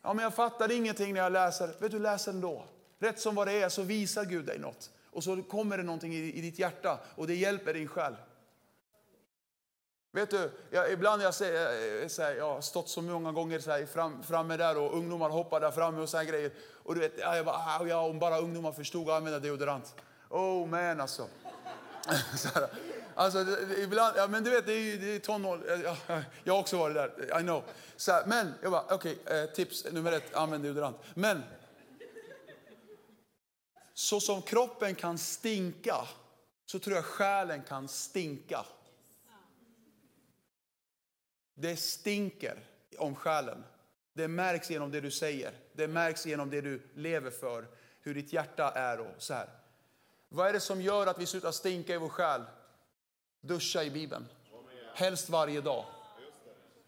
Ja, 0.02 0.14
men 0.14 0.22
jag 0.22 0.34
fattar 0.34 0.72
ingenting 0.72 1.14
när 1.14 1.20
jag 1.20 1.32
läser. 1.32 1.74
Vet 1.80 1.90
du, 1.90 1.98
läs 1.98 2.28
ändå. 2.28 2.64
Rätt 2.98 3.20
som 3.20 3.34
vad 3.34 3.46
det 3.46 3.62
är 3.62 3.68
så 3.68 3.82
visar 3.82 4.24
Gud 4.24 4.44
dig 4.44 4.58
något. 4.58 4.90
Och 5.10 5.24
så 5.24 5.42
kommer 5.42 5.76
det 5.76 5.82
någonting 5.82 6.14
i, 6.14 6.32
i 6.32 6.40
ditt 6.40 6.58
hjärta 6.58 6.98
och 7.14 7.26
det 7.26 7.34
hjälper 7.34 7.74
din 7.74 7.88
själ. 7.88 8.14
Vet 10.12 10.30
du, 10.30 10.50
jag, 10.70 10.92
ibland 10.92 11.22
jag, 11.22 11.34
säger, 11.34 12.02
eh, 12.02 12.08
så 12.08 12.22
här, 12.22 12.34
jag 12.34 12.54
har 12.54 12.60
stått 12.60 12.88
så 12.88 13.02
många 13.02 13.32
gånger 13.32 13.58
så 13.58 13.70
här, 13.70 13.86
fram, 13.86 14.22
framme 14.22 14.56
där 14.56 14.78
och 14.78 14.96
ungdomar 14.96 15.30
hoppar 15.30 15.60
där 15.60 15.70
framme 15.70 16.00
och 16.00 16.08
så 16.08 16.16
här 16.16 16.24
grejer. 16.24 16.50
Och 16.82 16.94
du 16.94 17.00
vet, 17.00 17.18
jag 17.18 17.44
bara, 17.44 17.56
ah, 17.56 17.86
ja, 17.86 18.00
om 18.00 18.18
bara 18.18 18.38
ungdomar 18.38 18.72
förstod 18.72 19.10
att 19.10 19.16
använda 19.16 19.38
deodorant. 19.38 19.94
Oh 20.28 20.66
man 20.66 21.00
alltså. 21.00 21.28
här, 22.54 22.68
alltså 23.14 23.46
ibland, 23.78 24.14
ja, 24.16 24.26
men 24.26 24.44
du 24.44 24.50
vet, 24.50 24.66
det 24.66 24.72
är, 24.72 24.96
det 24.96 25.14
är 25.14 25.18
tonår. 25.18 25.72
Eh, 25.72 25.80
jag, 25.80 26.22
jag 26.44 26.54
har 26.54 26.60
också 26.60 26.78
varit 26.78 26.94
där, 26.94 27.40
I 27.40 27.42
know. 27.42 27.64
Så 27.96 28.12
här, 28.12 28.26
men 28.26 28.54
jag 28.62 28.72
bara, 28.72 28.84
okej, 28.90 29.18
okay, 29.22 29.46
tips 29.46 29.86
nummer 29.90 30.12
ett, 30.12 30.34
använd 30.34 30.64
deodorant. 30.64 30.96
Men 31.14 31.42
så 33.94 34.20
som 34.20 34.42
kroppen 34.42 34.94
kan 34.94 35.18
stinka, 35.18 35.96
så 36.66 36.78
tror 36.78 36.96
jag 36.96 37.04
själen 37.04 37.62
kan 37.62 37.88
stinka. 37.88 38.64
Det 41.58 41.76
stinker 41.76 42.58
om 42.98 43.14
själen. 43.14 43.64
Det 44.12 44.28
märks 44.28 44.70
genom 44.70 44.90
det 44.90 45.00
du 45.00 45.10
säger. 45.10 45.52
Det 45.72 45.88
märks 45.88 46.26
genom 46.26 46.50
det 46.50 46.60
du 46.60 46.82
lever 46.94 47.30
för. 47.30 47.66
Hur 48.00 48.14
ditt 48.14 48.32
hjärta 48.32 48.70
är 48.70 49.00
och 49.00 49.14
så 49.18 49.34
här. 49.34 49.48
Vad 50.28 50.48
är 50.48 50.52
det 50.52 50.60
som 50.60 50.82
gör 50.82 51.06
att 51.06 51.18
vi 51.18 51.26
slutar 51.26 51.52
stinka 51.52 51.94
i 51.94 51.98
vår 51.98 52.08
själ? 52.08 52.42
Duscha 53.40 53.84
i 53.84 53.90
Bibeln. 53.90 54.26
Helst 54.94 55.28
varje 55.28 55.60
dag. 55.60 55.84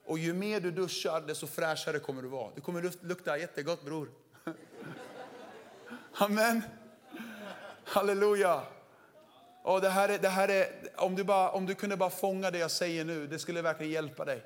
Och 0.05 0.19
ju 0.19 0.33
mer 0.33 0.61
du 0.61 0.71
duschar, 0.71 1.21
desto 1.21 1.47
fräschare 1.47 1.99
kommer 1.99 2.23
du 2.23 2.29
vara. 2.29 2.51
Du 2.55 2.61
kommer 2.61 3.07
lukta 3.07 3.39
jättegott 3.39 3.85
bror. 3.85 4.11
Amen. 6.13 6.63
Halleluja. 7.85 8.63
Och 9.63 9.81
det 9.81 9.89
här 9.89 10.09
är, 10.09 10.19
det 10.19 10.29
här 10.29 10.49
är, 10.49 10.91
om, 10.97 11.17
du 11.17 11.25
bara, 11.25 11.51
om 11.51 11.67
du 11.67 11.75
kunde 11.75 11.97
bara 11.97 12.11
fånga 12.11 12.51
det 12.51 12.59
jag 12.59 12.71
säger 12.71 13.05
nu, 13.05 13.27
det 13.27 13.39
skulle 13.39 13.63
verkligen 13.63 13.93
hjälpa 13.93 14.25
dig. 14.25 14.45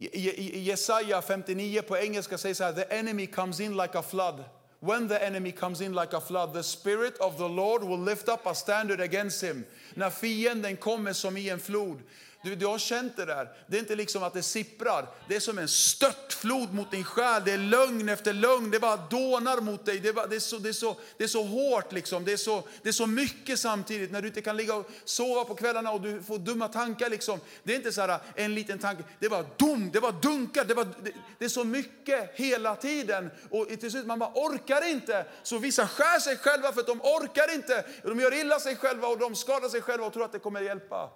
I 0.00 0.60
Jesaja 0.60 1.22
59 1.22 1.82
på 1.82 1.96
engelska 1.96 2.38
säger 2.38 2.54
så 2.54 2.64
här, 2.64 2.72
the 2.72 2.84
enemy 2.84 3.26
comes 3.26 3.60
in 3.60 3.76
like 3.76 3.98
a 3.98 4.02
flood. 4.02 4.44
When 4.80 5.08
the 5.08 5.18
enemy 5.18 5.52
comes 5.52 5.80
in 5.80 5.92
like 5.92 6.16
a 6.16 6.20
flood, 6.20 6.54
the 6.54 6.62
spirit 6.62 7.18
of 7.18 7.36
the 7.36 7.48
Lord 7.48 7.82
will 7.82 8.04
lift 8.04 8.28
up 8.28 8.46
a 8.46 8.54
standard 8.54 9.00
against 9.00 9.42
him. 9.42 9.64
När 9.94 10.10
fienden 10.10 10.76
kommer 10.76 11.12
som 11.12 11.36
i 11.36 11.48
en 11.48 11.60
flod. 11.60 12.02
Du, 12.42 12.54
du 12.54 12.66
har 12.66 12.78
känt 12.78 13.16
det 13.16 13.24
där. 13.24 13.48
Det 13.66 13.76
är 13.76 13.80
inte 13.80 13.96
liksom 13.96 14.22
att 14.22 14.34
det 14.34 14.42
sipprar. 14.42 15.08
Det 15.28 15.36
är 15.36 15.40
som 15.40 15.58
en 15.58 15.68
störtflod 15.68 16.74
mot 16.74 16.90
din 16.90 17.04
själ. 17.04 17.42
Det 17.44 17.52
är 17.52 17.58
lögn 17.58 18.08
efter 18.08 18.32
lögn. 18.32 18.70
Det 18.70 18.80
bara 18.80 18.96
dånar 18.96 19.60
mot 19.60 19.86
dig. 19.86 20.00
Det 20.00 20.08
är, 20.08 20.12
bara, 20.12 20.26
det 20.26 20.36
är, 20.36 20.40
så, 20.40 20.58
det 20.58 20.68
är, 20.68 20.72
så, 20.72 20.96
det 21.16 21.24
är 21.24 21.28
så 21.28 21.42
hårt. 21.42 21.92
Liksom. 21.92 22.24
Det, 22.24 22.32
är 22.32 22.36
så, 22.36 22.62
det 22.82 22.88
är 22.88 22.92
så 22.92 23.06
mycket 23.06 23.58
samtidigt. 23.58 24.12
När 24.12 24.22
du 24.22 24.28
inte 24.28 24.42
kan 24.42 24.56
ligga 24.56 24.74
och 24.74 24.90
sova 25.04 25.44
på 25.44 25.54
kvällarna 25.54 25.90
och 25.90 26.00
du 26.00 26.22
får 26.22 26.38
dumma 26.38 26.68
tankar. 26.68 27.10
Liksom. 27.10 27.40
Det 27.62 27.72
är 27.72 27.76
inte 27.76 27.92
så 27.92 28.00
här, 28.00 28.08
äh, 28.08 28.44
en 28.44 28.54
liten 28.54 28.78
tanke. 28.78 29.02
Det 29.18 29.26
är 29.26 29.30
bara 29.30 29.46
dum, 29.56 29.90
det 29.92 30.00
var 30.00 30.12
dunkar. 30.12 30.64
Det, 30.64 30.74
var, 30.74 30.84
det, 30.84 31.12
det, 31.38 31.44
är 31.44 31.48
så 31.48 31.64
mycket 31.64 32.32
hela 32.34 32.76
tiden. 32.76 33.30
Och 33.50 33.68
till 33.68 33.90
slut 33.90 34.06
man 34.06 34.18
bara 34.18 34.32
orkar 34.34 34.88
inte. 34.88 35.26
Så 35.42 35.58
vissa 35.58 35.88
skär 35.88 36.20
sig 36.20 36.36
själva 36.36 36.72
för 36.72 36.80
att 36.80 36.86
de 36.86 37.00
orkar 37.00 37.54
inte. 37.54 37.84
De 38.02 38.20
gör 38.20 38.40
illa 38.40 38.60
sig 38.60 38.76
själva 38.76 39.08
och 39.08 39.18
de 39.18 39.36
skadar 39.36 39.68
sig 39.68 39.82
själva 39.82 40.06
och 40.06 40.12
tror 40.12 40.24
att 40.24 40.32
det 40.32 40.38
kommer 40.38 40.60
hjälpa 40.60 41.10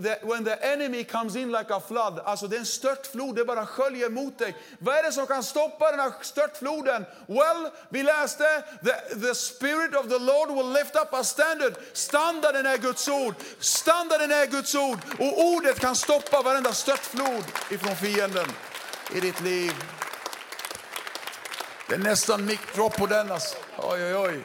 the, 0.00 0.18
when 0.22 0.44
the 0.44 0.66
enemy 0.66 1.04
comes 1.04 1.36
in 1.36 1.52
like 1.52 1.70
a 1.70 1.80
flood, 1.80 2.18
alltså 2.24 2.48
det 2.48 2.56
är 2.56 2.60
en 2.60 2.66
störtflod, 2.66 3.36
det 3.36 3.44
bara 3.44 3.66
sköljer 3.66 4.08
mot 4.08 4.38
dig. 4.38 4.56
Vad 4.78 4.96
är 4.96 5.02
det 5.02 5.12
som 5.12 5.26
kan 5.26 5.42
stoppa 5.42 5.90
den 5.90 6.00
här 6.00 6.12
störtfloden? 6.20 7.04
Well, 7.26 7.70
vi 7.88 8.02
läste, 8.02 8.62
the, 8.84 9.20
the 9.20 9.34
spirit 9.34 9.96
of 9.96 10.08
the 10.08 10.18
Lord 10.18 10.50
will 10.50 10.72
lift 10.72 10.96
up 10.96 11.14
a 11.14 11.24
standard. 11.24 11.74
Standarden 11.92 12.66
är 12.66 12.78
Guds 12.78 13.08
ord. 13.08 13.34
Standarden 13.58 14.30
är 14.30 14.46
Guds 14.46 14.74
ord. 14.74 14.98
Och 15.18 15.44
ordet 15.44 15.80
kan 15.80 15.96
stoppa 15.96 16.42
varenda 16.42 16.72
störtflod 16.72 17.44
ifrån 17.70 17.96
fienden 17.96 18.46
i 19.14 19.20
ditt 19.20 19.40
liv. 19.40 19.72
Det 21.88 21.94
är 21.94 21.98
nästan 21.98 22.44
mikrop 22.44 22.96
på 22.96 23.06
den 23.06 23.32
alltså. 23.32 23.56
Oj, 23.78 24.04
oj, 24.04 24.16
oj. 24.16 24.42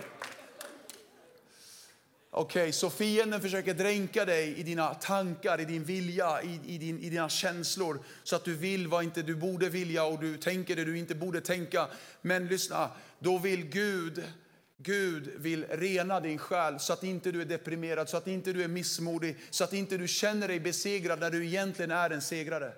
Okej, 2.37 2.61
okay, 2.61 2.71
så 2.71 2.89
fienden 2.89 3.41
försöker 3.41 3.73
dränka 3.73 4.25
dig 4.25 4.55
i 4.57 4.63
dina 4.63 4.93
tankar, 4.93 5.61
i 5.61 5.65
din 5.65 5.83
vilja, 5.83 6.41
i, 6.41 6.59
i, 6.65 6.77
din, 6.77 6.99
i 6.99 7.09
dina 7.09 7.29
känslor. 7.29 7.99
Så 8.23 8.35
att 8.35 8.43
du 8.43 8.55
vill 8.55 8.87
vad 8.87 9.03
inte 9.03 9.21
du 9.21 9.35
borde 9.35 9.69
vilja 9.69 10.03
och 10.03 10.19
du 10.19 10.37
tänker 10.37 10.75
det 10.75 10.85
du 10.85 10.97
inte 10.97 11.15
borde 11.15 11.41
tänka. 11.41 11.87
Men 12.21 12.47
lyssna, 12.47 12.89
då 13.19 13.37
vill 13.37 13.65
Gud, 13.65 14.23
Gud 14.77 15.31
vill 15.37 15.65
rena 15.69 16.19
din 16.19 16.37
själ 16.37 16.79
så 16.79 16.93
att 16.93 17.03
inte 17.03 17.31
du 17.31 17.41
är 17.41 17.45
deprimerad, 17.45 18.09
så 18.09 18.17
att 18.17 18.27
inte 18.27 18.53
du 18.53 18.63
är 18.63 18.67
missmodig, 18.67 19.37
så 19.49 19.63
att 19.63 19.73
inte 19.73 19.97
du 19.97 20.07
känner 20.07 20.47
dig 20.47 20.59
besegrad 20.59 21.19
när 21.19 21.31
du 21.31 21.45
egentligen 21.45 21.91
är 21.91 22.09
en 22.09 22.21
segrare. 22.21 22.71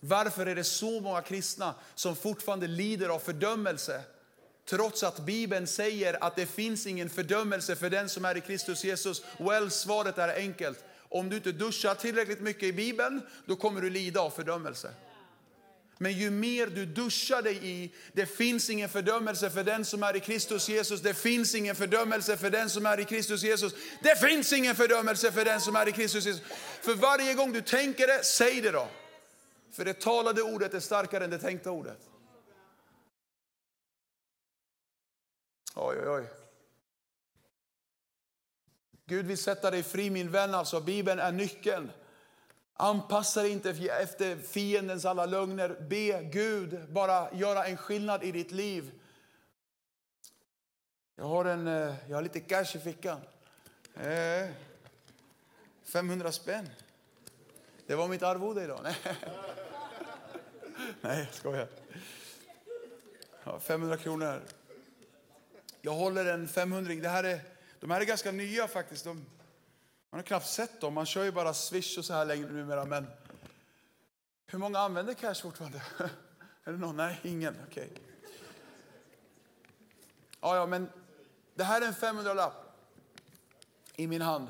Varför 0.00 0.46
är 0.46 0.54
det 0.54 0.64
så 0.64 1.00
många 1.00 1.22
kristna 1.22 1.74
som 1.94 2.16
fortfarande 2.16 2.66
lider 2.66 3.08
av 3.08 3.18
fördömelse? 3.18 4.02
Trots 4.68 5.02
att 5.02 5.18
Bibeln 5.18 5.66
säger 5.66 6.24
att 6.24 6.36
det 6.36 6.46
finns 6.46 6.86
ingen 6.86 7.10
fördömelse 7.10 7.76
för 7.76 7.90
den 7.90 8.08
som 8.08 8.24
är 8.24 8.36
i 8.36 8.40
Kristus 8.40 8.84
Jesus. 8.84 9.22
Well, 9.38 9.70
svaret 9.70 10.18
är 10.18 10.36
enkelt. 10.36 10.84
Om 11.08 11.28
du 11.28 11.36
inte 11.36 11.52
duschar 11.52 11.94
tillräckligt 11.94 12.40
mycket 12.40 12.62
i 12.62 12.72
Bibeln, 12.72 13.22
då 13.46 13.56
kommer 13.56 13.80
du 13.80 13.90
lida 13.90 14.20
av 14.20 14.30
fördömelse. 14.30 14.90
Men 15.98 16.12
ju 16.12 16.30
mer 16.30 16.66
du 16.66 16.86
duschar 16.86 17.42
dig 17.42 17.58
i, 17.62 17.92
det 18.12 18.26
finns 18.26 18.70
ingen 18.70 18.88
fördömelse 18.88 19.50
för 19.50 19.64
den 19.64 19.84
som 19.84 20.02
är 20.02 20.16
i 20.16 20.20
Kristus 20.20 20.68
Jesus. 20.68 21.00
Det 21.00 21.14
finns 21.14 21.54
ingen 21.54 21.76
fördömelse 21.76 22.36
för 22.36 22.50
den 22.50 22.70
som 22.70 22.86
är 22.86 23.00
i 23.00 23.04
Kristus 23.04 23.42
Jesus. 23.42 23.74
Det 24.02 24.20
finns 24.20 24.52
ingen 24.52 24.74
fördömelse 24.74 25.32
för 25.32 25.44
den 25.44 25.60
som 25.60 25.76
är 25.76 25.88
i 25.88 25.92
Kristus 25.92 26.26
Jesus. 26.26 26.42
För 26.80 26.94
varje 26.94 27.34
gång 27.34 27.52
du 27.52 27.60
tänker 27.60 28.06
det, 28.06 28.24
säg 28.24 28.60
det 28.60 28.70
då. 28.70 28.88
För 29.72 29.84
det 29.84 30.00
talade 30.00 30.42
ordet 30.42 30.74
är 30.74 30.80
starkare 30.80 31.24
än 31.24 31.30
det 31.30 31.38
tänkta 31.38 31.70
ordet. 31.70 31.98
Oj, 35.78 35.96
oj, 36.00 36.08
oj. 36.08 36.28
Gud 39.06 39.26
vill 39.26 39.38
sätta 39.38 39.70
dig 39.70 39.82
fri 39.82 40.10
min 40.10 40.30
vän, 40.30 40.54
alltså 40.54 40.80
Bibeln 40.80 41.20
är 41.20 41.32
nyckeln. 41.32 41.92
Anpassa 42.74 43.42
dig 43.42 43.50
inte 43.50 43.70
efter 43.70 44.36
fiendens 44.36 45.04
alla 45.04 45.26
lögner. 45.26 45.68
Be 45.80 46.22
Gud 46.22 46.92
bara 46.92 47.32
göra 47.32 47.66
en 47.66 47.76
skillnad 47.76 48.24
i 48.24 48.32
ditt 48.32 48.50
liv. 48.50 49.00
Jag 51.16 51.24
har, 51.24 51.44
en, 51.44 51.66
eh, 51.66 51.94
jag 52.08 52.16
har 52.16 52.22
lite 52.22 52.40
cash 52.40 52.76
i 52.76 52.78
fickan. 52.78 53.20
Eh, 53.94 54.48
500 55.82 56.32
spänn. 56.32 56.70
Det 57.86 57.94
var 57.94 58.08
mitt 58.08 58.22
arvode 58.22 58.64
idag. 58.64 58.80
Nej, 58.82 58.96
Nej 61.00 61.18
jag 61.24 61.34
skojar. 61.34 61.68
500 63.60 63.96
kronor. 63.96 64.42
Jag 65.86 65.92
håller 65.92 66.26
en 66.26 66.48
500 66.48 66.94
det 66.94 67.08
här 67.08 67.24
är, 67.24 67.40
De 67.80 67.90
här 67.90 68.00
är 68.00 68.04
ganska 68.04 68.32
nya 68.32 68.68
faktiskt. 68.68 69.04
De, 69.04 69.16
man 70.10 70.18
har 70.18 70.22
knappt 70.22 70.46
sett 70.46 70.80
dem. 70.80 70.94
Man 70.94 71.06
kör 71.06 71.24
ju 71.24 71.32
bara 71.32 71.54
Swish 71.54 71.98
och 71.98 72.04
så 72.04 72.12
här 72.12 72.24
längre 72.24 72.52
numera. 72.52 72.84
Men 72.84 73.06
hur 74.46 74.58
många 74.58 74.78
använder 74.78 75.14
cash 75.14 75.34
fortfarande? 75.34 75.82
är 76.64 76.72
det 76.72 76.78
någon? 76.78 76.96
Nej, 76.96 77.20
ingen. 77.22 77.56
Okej. 77.68 77.88
Okay. 77.92 78.02
Ja, 80.40 80.56
ja, 80.56 80.66
men 80.66 80.88
det 81.54 81.64
här 81.64 81.80
är 81.80 81.86
en 81.86 81.94
500-lapp 81.94 82.54
i 83.96 84.06
min 84.06 84.22
hand. 84.22 84.48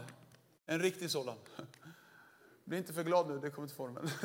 En 0.67 0.81
riktig 0.81 1.11
sådan. 1.11 1.37
Bli 2.65 2.79
inte 2.79 2.93
för 2.93 3.05
glad 3.05 3.29
nu, 3.29 3.39
det 3.39 3.51
kommer 3.51 3.67
inte 3.67 3.77
formen. 3.77 4.11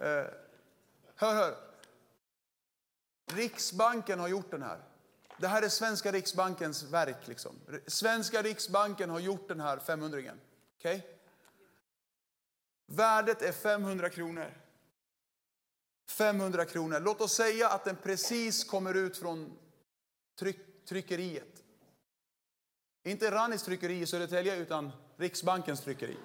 Eh, 0.00 0.26
hör, 1.14 1.34
hör. 1.34 1.56
Riksbanken 3.26 4.20
har 4.20 4.28
gjort 4.28 4.50
den 4.50 4.62
här. 4.62 4.78
Det 5.38 5.48
här 5.48 5.62
är 5.62 5.68
svenska 5.68 6.12
riksbankens 6.12 6.82
verk. 6.82 7.28
Liksom. 7.28 7.60
Svenska 7.86 8.42
riksbanken 8.42 9.10
har 9.10 9.20
gjort 9.20 9.48
den 9.48 9.60
här 9.60 9.78
500 9.78 10.18
okay? 10.78 11.00
Värdet 12.86 13.42
är 13.42 13.52
500 13.52 14.10
kronor. 14.10 14.54
500 16.08 16.64
kronor. 16.64 17.00
Låt 17.00 17.20
oss 17.20 17.32
säga 17.32 17.68
att 17.68 17.84
den 17.84 17.96
precis 17.96 18.64
kommer 18.64 18.94
ut 18.94 19.16
från 19.16 19.58
tryck, 20.38 20.84
tryckeriet. 20.88 21.62
Inte 23.04 23.30
Rannis 23.30 23.62
tryckeri 23.62 24.00
i 24.00 24.06
Södertälje, 24.06 24.56
utan 24.56 24.92
Riksbankens 25.16 25.80
tryckeri. 25.80 26.16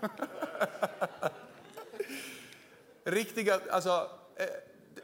Riktiga, 3.04 3.60
alltså, 3.70 4.10
eh, 4.36 4.46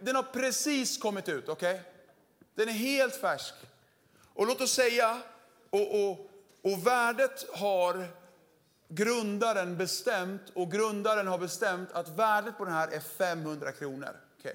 den 0.00 0.16
har 0.16 0.22
precis 0.22 0.98
kommit 0.98 1.28
ut, 1.28 1.48
okej? 1.48 1.74
Okay? 1.74 1.91
Den 2.54 2.68
är 2.68 2.72
helt 2.72 3.16
färsk. 3.16 3.54
Och 4.34 4.46
låt 4.46 4.60
oss 4.60 4.72
säga, 4.72 5.22
och, 5.70 6.10
och, 6.10 6.30
och 6.62 6.86
värdet 6.86 7.46
har 7.54 8.08
grundaren 8.88 9.76
bestämt, 9.76 10.42
och 10.54 10.72
grundaren 10.72 11.26
har 11.26 11.38
bestämt 11.38 11.92
att 11.92 12.08
värdet 12.08 12.58
på 12.58 12.64
den 12.64 12.74
här 12.74 12.88
är 12.88 13.00
500 13.00 13.72
kronor. 13.72 14.16
Okay. 14.38 14.54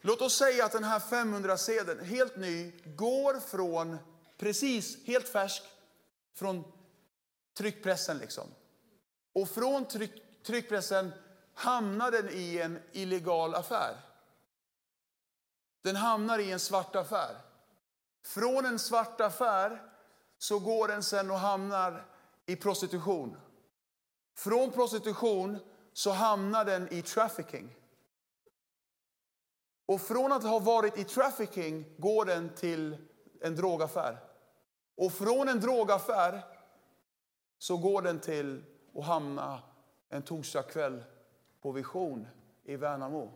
Låt 0.00 0.20
oss 0.20 0.36
säga 0.36 0.64
att 0.64 0.72
den 0.72 0.84
här 0.84 0.98
500-sedeln, 0.98 2.04
helt 2.04 2.36
ny, 2.36 2.72
går 2.84 3.40
från, 3.40 3.98
precis 4.36 5.06
helt 5.06 5.28
färsk, 5.28 5.62
från 6.34 6.64
tryckpressen 7.58 8.18
liksom. 8.18 8.44
Och 9.32 9.48
från 9.48 9.84
tryck, 9.84 10.42
tryckpressen 10.42 11.12
hamnar 11.54 12.10
den 12.10 12.28
i 12.30 12.58
en 12.58 12.78
illegal 12.92 13.54
affär. 13.54 13.96
Den 15.82 15.96
hamnar 15.96 16.38
i 16.38 16.52
en 16.52 16.60
svart 16.60 16.96
affär. 16.96 17.36
Från 18.24 18.66
en 18.66 18.78
svart 18.78 19.20
affär 19.20 19.82
så 20.38 20.58
går 20.58 20.88
den 20.88 21.02
sen 21.02 21.30
och 21.30 21.38
hamnar 21.38 22.06
i 22.46 22.56
prostitution. 22.56 23.36
Från 24.34 24.70
prostitution 24.70 25.58
så 25.92 26.10
hamnar 26.10 26.64
den 26.64 26.92
i 26.92 27.02
trafficking. 27.02 27.76
Och 29.86 30.00
från 30.00 30.32
att 30.32 30.42
ha 30.42 30.58
varit 30.58 30.98
i 30.98 31.04
trafficking 31.04 31.94
går 31.98 32.24
den 32.24 32.54
till 32.54 32.96
en 33.40 33.56
drogaffär. 33.56 34.18
Och 34.96 35.12
från 35.12 35.48
en 35.48 35.60
drogaffär 35.60 36.42
så 37.58 37.76
går 37.76 38.02
den 38.02 38.20
till 38.20 38.64
att 38.94 39.04
hamna 39.04 39.62
en 40.08 40.22
torsdagskväll 40.22 41.04
på 41.60 41.72
Vision 41.72 42.28
i 42.64 42.76
Värnamo. 42.76 43.32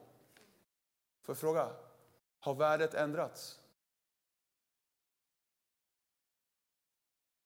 Får 1.22 1.33
jag 1.33 1.38
fråga? 1.38 1.84
Har 2.44 2.54
värdet 2.54 2.94
ändrats? 2.94 3.59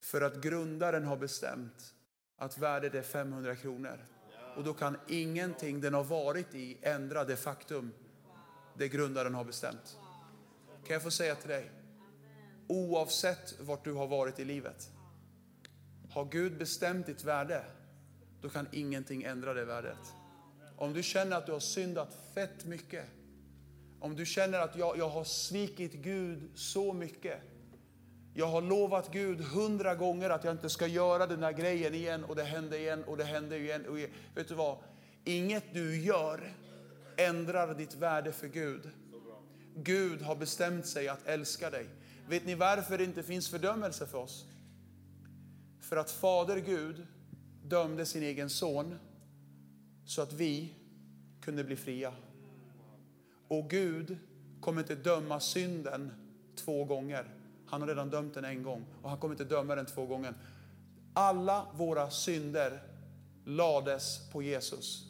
För 0.03 0.21
att 0.21 0.37
grundaren 0.37 1.05
har 1.05 1.17
bestämt 1.17 1.95
att 2.37 2.59
värdet 2.59 2.95
är 2.95 3.03
500 3.03 3.57
kronor. 3.57 4.07
Och 4.57 4.65
då 4.65 4.75
kan 4.75 4.97
ingenting 5.09 5.81
den 5.81 5.95
har 5.95 6.05
varit 6.05 6.55
i 6.55 6.79
ändra 6.83 7.25
det 7.25 7.37
faktum 7.37 7.93
det 8.79 8.89
grundaren 8.89 9.35
har 9.35 9.45
bestämt. 9.45 9.99
Kan 10.87 10.95
jag 10.95 11.03
få 11.03 11.11
säga 11.11 11.35
till 11.35 11.49
dig, 11.49 11.71
oavsett 12.69 13.61
vart 13.61 13.85
du 13.85 13.93
har 13.93 14.07
varit 14.07 14.39
i 14.39 14.45
livet, 14.45 14.91
har 16.11 16.25
Gud 16.25 16.59
bestämt 16.59 17.07
ditt 17.07 17.25
värde, 17.25 17.65
då 18.41 18.49
kan 18.49 18.69
ingenting 18.73 19.23
ändra 19.23 19.55
det 19.55 19.65
värdet. 19.65 20.15
Om 20.77 20.93
du 20.93 21.03
känner 21.03 21.37
att 21.37 21.47
du 21.47 21.53
har 21.53 21.61
syndat 21.61 22.15
fett 22.35 22.65
mycket, 22.65 23.05
om 24.01 24.17
du 24.17 24.27
känner 24.27 24.59
att 24.59 24.77
jag, 24.77 24.99
jag 24.99 25.09
har 25.09 25.25
svikit 25.25 25.93
Gud 25.93 26.51
så 26.55 26.93
mycket. 26.93 27.41
Jag 28.35 28.47
har 28.47 28.63
lovat 28.63 29.13
Gud 29.13 29.41
hundra 29.41 29.95
gånger 29.95 30.31
att 30.31 30.45
jag 30.45 30.55
inte 30.55 30.69
ska 30.69 30.87
göra 30.87 31.27
den 31.27 31.41
där 31.41 31.53
grejen 31.53 31.95
igen 31.95 32.25
och 32.25 32.37
det 32.37 32.45
hände 32.45 32.79
igen 32.79 33.05
och 33.05 33.17
det 33.17 33.25
hände 33.25 33.59
igen. 33.59 33.87
Och 33.87 33.99
vet 34.35 34.49
du 34.49 34.55
vad? 34.55 34.79
Inget 35.25 35.65
du 35.75 36.01
gör 36.01 36.55
ändrar 37.17 37.75
ditt 37.75 37.95
värde 37.95 38.33
för 38.33 38.49
Gud. 38.49 38.91
Gud 39.75 40.23
har 40.23 40.37
bestämt 40.37 40.87
sig 40.87 41.09
att 41.09 41.27
älska 41.27 41.71
dig. 41.71 41.87
Vet 42.29 42.47
ni 42.47 42.55
varför 42.55 42.99
det 42.99 43.05
inte 43.05 43.23
finns 43.23 43.49
fördömelse 43.49 44.07
för 44.07 44.19
oss? 44.19 44.47
För 45.81 45.97
att 45.97 46.11
Fader 46.11 46.57
Gud 46.57 47.07
dömde 47.63 48.07
sin 48.07 48.23
egen 48.23 48.51
son 48.51 48.99
så 50.07 50.23
att 50.23 50.33
vi 50.33 50.75
kunde 51.41 51.65
bli 51.65 51.77
fria. 51.77 52.13
Och 53.49 53.71
Gud 53.71 54.19
kommer 54.61 54.81
inte 54.81 54.95
döma 54.95 55.41
synden 55.41 56.13
två 56.57 56.85
gånger. 56.85 57.25
Han 57.67 57.81
har 57.81 57.89
redan 57.89 58.11
dömt 58.11 58.35
den 58.35 58.45
en 58.45 58.63
gång 58.63 58.87
och 59.03 59.11
han 59.11 59.19
kommer 59.19 59.35
inte 59.35 59.45
döma 59.45 59.75
den 59.75 59.87
två 59.87 60.07
gånger. 60.07 60.35
Alla 61.13 61.67
våra 61.75 62.11
synder 62.11 62.83
lades 63.45 64.31
på 64.33 64.43
Jesus. 64.43 65.05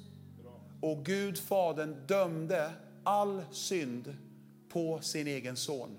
Och 0.80 1.04
Gud, 1.04 1.38
Fadern, 1.38 1.96
dömde 2.06 2.72
all 3.04 3.42
synd 3.50 4.16
på 4.68 5.00
sin 5.00 5.26
egen 5.26 5.56
son. 5.56 5.98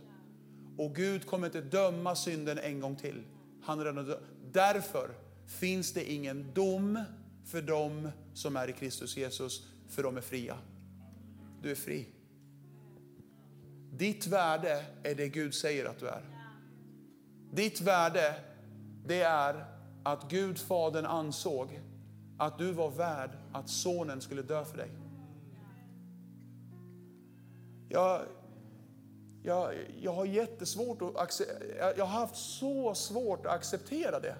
Och 0.78 0.96
Gud 0.96 1.26
kommer 1.26 1.48
inte 1.48 1.62
döma 1.62 2.16
synden 2.16 2.60
en 2.60 2.80
gång 2.80 2.96
till. 2.96 3.24
Han 3.64 3.84
redan 3.84 4.16
Därför 4.52 5.10
finns 5.46 5.94
det 5.94 6.12
ingen 6.12 6.54
dom 6.54 7.04
för 7.46 7.62
dem 7.62 8.10
som 8.34 8.56
är 8.56 8.68
i 8.68 8.74
Kristus 8.74 9.18
Jesus, 9.18 9.68
för 9.88 10.04
de 10.04 10.18
är 10.18 10.22
fria. 10.22 10.58
Du 11.62 11.72
är 11.72 11.76
fri. 11.76 12.08
Ditt 13.92 14.28
värde 14.28 14.86
är 15.04 15.16
det 15.16 15.30
Gud 15.30 15.54
säger 15.54 15.86
att 15.86 16.00
du 16.00 16.08
är. 16.08 16.24
Ditt 17.52 17.82
värde, 17.82 18.36
det 19.06 19.22
är 19.22 19.66
att 20.04 20.30
Gud, 20.30 20.58
Fadern, 20.60 21.06
ansåg 21.06 21.80
att 22.38 22.58
du 22.58 22.72
var 22.72 22.90
värd 22.90 23.30
att 23.54 23.70
sonen 23.70 24.22
skulle 24.22 24.42
dö 24.42 24.66
för 24.66 24.78
dig. 24.78 24.90
Jag, 27.90 28.22
jag, 29.44 29.74
jag 30.02 30.14
har 30.14 30.26
jättesvårt 30.26 31.02
att 31.02 31.42
jag 31.98 32.06
har 32.06 32.20
haft 32.20 32.36
så 32.36 32.96
svårt 32.96 33.46
att 33.46 33.54
acceptera 33.54 34.20
det. 34.20 34.36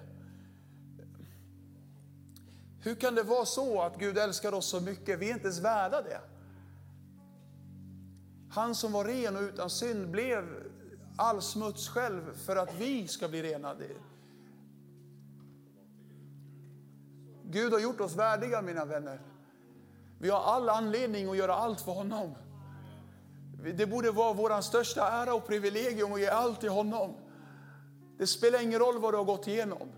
Hur 2.82 2.94
kan 2.94 3.14
det 3.14 3.22
vara 3.22 3.44
så 3.44 3.82
att 3.82 3.98
Gud 3.98 4.18
älskar 4.18 4.52
oss 4.52 4.66
så 4.66 4.80
mycket? 4.80 5.18
Vi 5.18 5.30
är 5.30 5.34
inte 5.34 5.44
ens 5.44 5.60
värda 5.60 6.02
det. 6.02 6.20
Han 8.50 8.74
som 8.74 8.92
var 8.92 9.04
ren 9.04 9.36
och 9.36 9.42
utan 9.42 9.70
synd 9.70 10.10
blev 10.10 10.44
all 11.16 11.42
smuts 11.42 11.88
själv 11.88 12.36
för 12.46 12.56
att 12.56 12.74
vi 12.78 13.08
ska 13.08 13.28
bli 13.28 13.42
renade. 13.42 13.86
Gud 17.44 17.72
har 17.72 17.80
gjort 17.80 18.00
oss 18.00 18.16
värdiga, 18.16 18.62
mina 18.62 18.84
vänner. 18.84 19.20
Vi 20.18 20.30
har 20.30 20.40
all 20.40 20.68
anledning 20.68 21.30
att 21.30 21.36
göra 21.36 21.54
allt 21.54 21.80
för 21.80 21.92
honom. 21.92 22.34
Det 23.74 23.86
borde 23.86 24.10
vara 24.10 24.32
vår 24.32 24.60
största 24.60 25.08
ära 25.08 25.34
och 25.34 25.46
privilegium 25.46 26.12
att 26.12 26.20
ge 26.20 26.28
allt 26.28 26.60
till 26.60 26.70
honom. 26.70 27.14
Det 28.18 28.26
spelar 28.26 28.62
ingen 28.62 28.78
roll 28.78 28.98
vad 28.98 29.12
du 29.12 29.18
har 29.18 29.24
gått 29.24 29.48
igenom. 29.48 29.88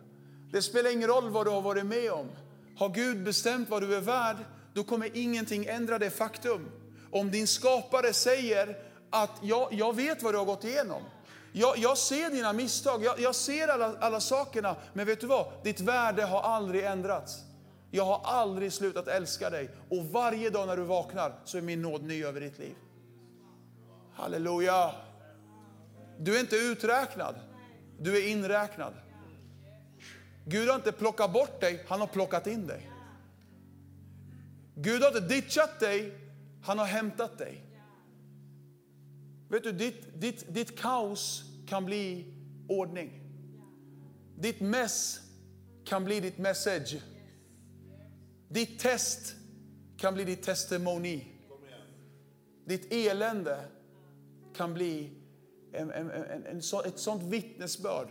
Det 0.52 0.62
spelar 0.62 0.92
ingen 0.92 1.08
roll 1.08 1.30
vad 1.30 1.46
du 1.46 1.50
har 1.50 1.62
varit 1.62 1.86
med 1.86 2.12
om. 2.12 2.28
Har 2.76 2.88
Gud 2.88 3.24
bestämt 3.24 3.68
vad 3.68 3.82
du 3.82 3.94
är 3.94 4.00
värd, 4.00 4.36
då 4.74 4.84
kommer 4.84 5.16
ingenting 5.16 5.66
ändra 5.66 5.98
det 5.98 6.10
faktum. 6.10 6.68
Om 7.12 7.30
din 7.30 7.46
skapare 7.46 8.12
säger 8.12 8.78
att 9.10 9.30
jag, 9.42 9.68
jag 9.72 9.96
vet 9.96 10.22
vad 10.22 10.34
du 10.34 10.38
har 10.38 10.44
gått 10.44 10.64
igenom. 10.64 11.02
Jag, 11.52 11.78
jag 11.78 11.98
ser 11.98 12.30
dina 12.30 12.52
misstag, 12.52 13.04
jag, 13.04 13.20
jag 13.20 13.34
ser 13.34 13.68
alla, 13.68 13.96
alla 14.00 14.20
sakerna. 14.20 14.76
Men 14.92 15.06
vet 15.06 15.20
du 15.20 15.26
vad? 15.26 15.46
Ditt 15.62 15.80
värde 15.80 16.22
har 16.22 16.40
aldrig 16.40 16.84
ändrats. 16.84 17.38
Jag 17.90 18.04
har 18.04 18.20
aldrig 18.24 18.72
slutat 18.72 19.08
älska 19.08 19.50
dig. 19.50 19.70
Och 19.88 20.04
varje 20.04 20.50
dag 20.50 20.66
när 20.66 20.76
du 20.76 20.82
vaknar 20.82 21.32
så 21.44 21.58
är 21.58 21.62
min 21.62 21.82
nåd 21.82 22.02
ny 22.02 22.24
över 22.24 22.40
ditt 22.40 22.58
liv. 22.58 22.74
Halleluja! 24.14 24.94
Du 26.18 26.36
är 26.36 26.40
inte 26.40 26.56
uträknad, 26.56 27.34
du 27.98 28.16
är 28.16 28.28
inräknad. 28.28 28.94
Gud 30.44 30.68
har 30.68 30.76
inte 30.76 30.92
plockat 30.92 31.32
bort 31.32 31.60
dig, 31.60 31.84
han 31.88 32.00
har 32.00 32.06
plockat 32.06 32.46
in 32.46 32.66
dig. 32.66 32.90
Gud 34.74 35.02
har 35.02 35.08
inte 35.08 35.20
ditchat 35.20 35.80
dig, 35.80 36.18
han 36.62 36.78
har 36.78 36.86
hämtat 36.86 37.38
dig. 37.38 37.64
Vet 39.48 39.64
du, 39.64 39.72
ditt, 39.72 40.20
ditt, 40.20 40.54
ditt 40.54 40.78
kaos 40.78 41.42
kan 41.68 41.84
bli 41.84 42.34
ordning. 42.68 43.20
Ditt 44.38 44.60
mess 44.60 45.20
kan 45.84 46.04
bli 46.04 46.20
ditt 46.20 46.38
message. 46.38 47.02
Ditt 48.48 48.80
test 48.80 49.34
kan 49.96 50.14
bli 50.14 50.24
ditt 50.24 50.42
testimoni. 50.42 51.26
Ditt 52.64 52.92
elände 52.92 53.60
kan 54.56 54.74
bli 54.74 55.10
en, 55.72 55.90
en, 55.90 56.10
en, 56.10 56.46
en, 56.46 56.58
ett 56.84 56.98
sånt 56.98 57.22
vittnesbörd 57.22 58.08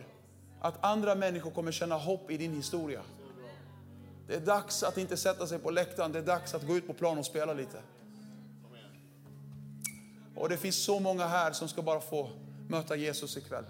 att 0.61 0.85
andra 0.85 1.15
människor 1.15 1.51
kommer 1.51 1.71
känna 1.71 1.95
hopp 1.95 2.31
i 2.31 2.37
din 2.37 2.53
historia. 2.53 3.01
Det 4.27 4.35
är 4.35 4.39
dags 4.39 4.83
att 4.83 4.97
inte 4.97 5.17
sätta 5.17 5.47
sig 5.47 5.59
på 5.59 5.71
läktaren, 5.71 6.11
det 6.11 6.19
är 6.19 6.23
dags 6.23 6.53
att 6.53 6.67
gå 6.67 6.77
ut 6.77 6.87
på 6.87 6.93
plan 6.93 7.17
och 7.17 7.25
spela 7.25 7.53
lite. 7.53 7.81
Och 10.35 10.49
det 10.49 10.57
finns 10.57 10.83
så 10.83 10.99
många 10.99 11.27
här 11.27 11.51
som 11.51 11.67
ska 11.67 11.81
bara 11.81 11.99
få 11.99 12.29
möta 12.67 12.95
Jesus 12.95 13.37
ikväll. 13.37 13.65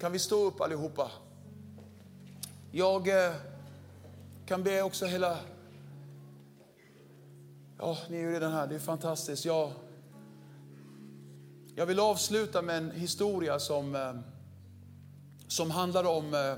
Kan 0.00 0.12
vi 0.12 0.18
stå 0.18 0.44
upp 0.44 0.60
allihopa? 0.60 1.10
Jag 2.72 3.08
eh, 3.08 3.34
kan 4.46 4.62
be 4.62 4.82
också 4.82 5.06
hela... 5.06 5.38
Ja, 7.78 7.98
ni 8.08 8.16
är 8.16 8.20
ju 8.20 8.32
redan 8.32 8.52
här, 8.52 8.66
det 8.66 8.74
är 8.74 8.78
fantastiskt. 8.78 9.44
Jag, 9.44 9.72
jag 11.74 11.86
vill 11.86 12.00
avsluta 12.00 12.62
med 12.62 12.76
en 12.76 12.90
historia 12.90 13.58
som, 13.58 13.94
eh, 13.94 14.14
som 15.48 15.70
handlar 15.70 16.04
om... 16.04 16.34
Eh, 16.34 16.56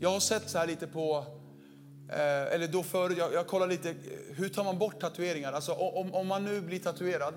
jag 0.00 0.10
har 0.10 0.20
sett 0.20 0.50
så 0.50 0.58
här 0.58 0.66
lite 0.66 0.86
på... 0.86 1.24
Eller 2.08 2.68
då 2.68 2.82
förut, 2.82 3.18
jag, 3.18 3.32
jag 3.32 3.46
kollar 3.46 3.66
lite, 3.66 3.94
hur 4.30 4.48
tar 4.48 4.64
man 4.64 4.78
bort 4.78 5.00
tatueringar? 5.00 5.52
Alltså 5.52 5.72
om, 5.72 6.14
om 6.14 6.26
man 6.26 6.44
nu 6.44 6.60
blir 6.60 6.78
tatuerad, 6.78 7.34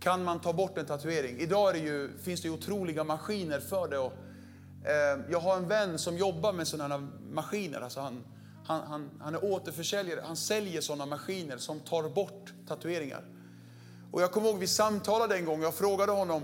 kan 0.00 0.24
man 0.24 0.40
ta 0.40 0.52
bort 0.52 0.78
en 0.78 0.86
tatuering. 0.86 1.38
Idag 1.38 1.74
det 1.74 1.78
ju, 1.78 2.18
finns 2.18 2.42
det 2.42 2.48
ju 2.48 2.54
otroliga 2.54 3.04
maskiner 3.04 3.60
för 3.60 3.88
det. 3.88 3.98
Och, 3.98 4.12
eh, 4.84 5.20
jag 5.30 5.40
har 5.40 5.56
en 5.56 5.68
vän 5.68 5.98
som 5.98 6.16
jobbar 6.16 6.52
med 6.52 6.68
sådana 6.68 7.08
maskiner. 7.30 7.80
Alltså 7.80 8.00
han, 8.00 8.24
han, 8.64 8.80
han, 8.82 9.10
han 9.20 9.34
är 9.34 9.44
återförsäljare, 9.44 10.20
han 10.26 10.36
säljer 10.36 10.80
sådana 10.80 11.06
maskiner 11.06 11.56
som 11.56 11.80
tar 11.80 12.08
bort 12.08 12.52
tatueringar. 12.68 13.24
Och 14.12 14.22
jag 14.22 14.32
kommer 14.32 14.48
ihåg 14.48 14.58
vi 14.58 14.66
samtalade 14.66 15.36
en 15.36 15.44
gång, 15.44 15.62
jag 15.62 15.74
frågade 15.74 16.12
honom 16.12 16.42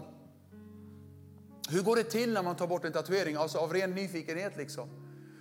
hur 1.68 1.82
går 1.82 1.96
det 1.96 2.04
till 2.04 2.32
när 2.32 2.42
man 2.42 2.56
tar 2.56 2.66
bort 2.66 2.84
en 2.84 2.92
tatuering? 2.92 3.36
Alltså 3.36 3.58
av 3.58 3.72
ren 3.72 3.94
nyfikenhet 3.94 4.56
liksom. 4.56 4.88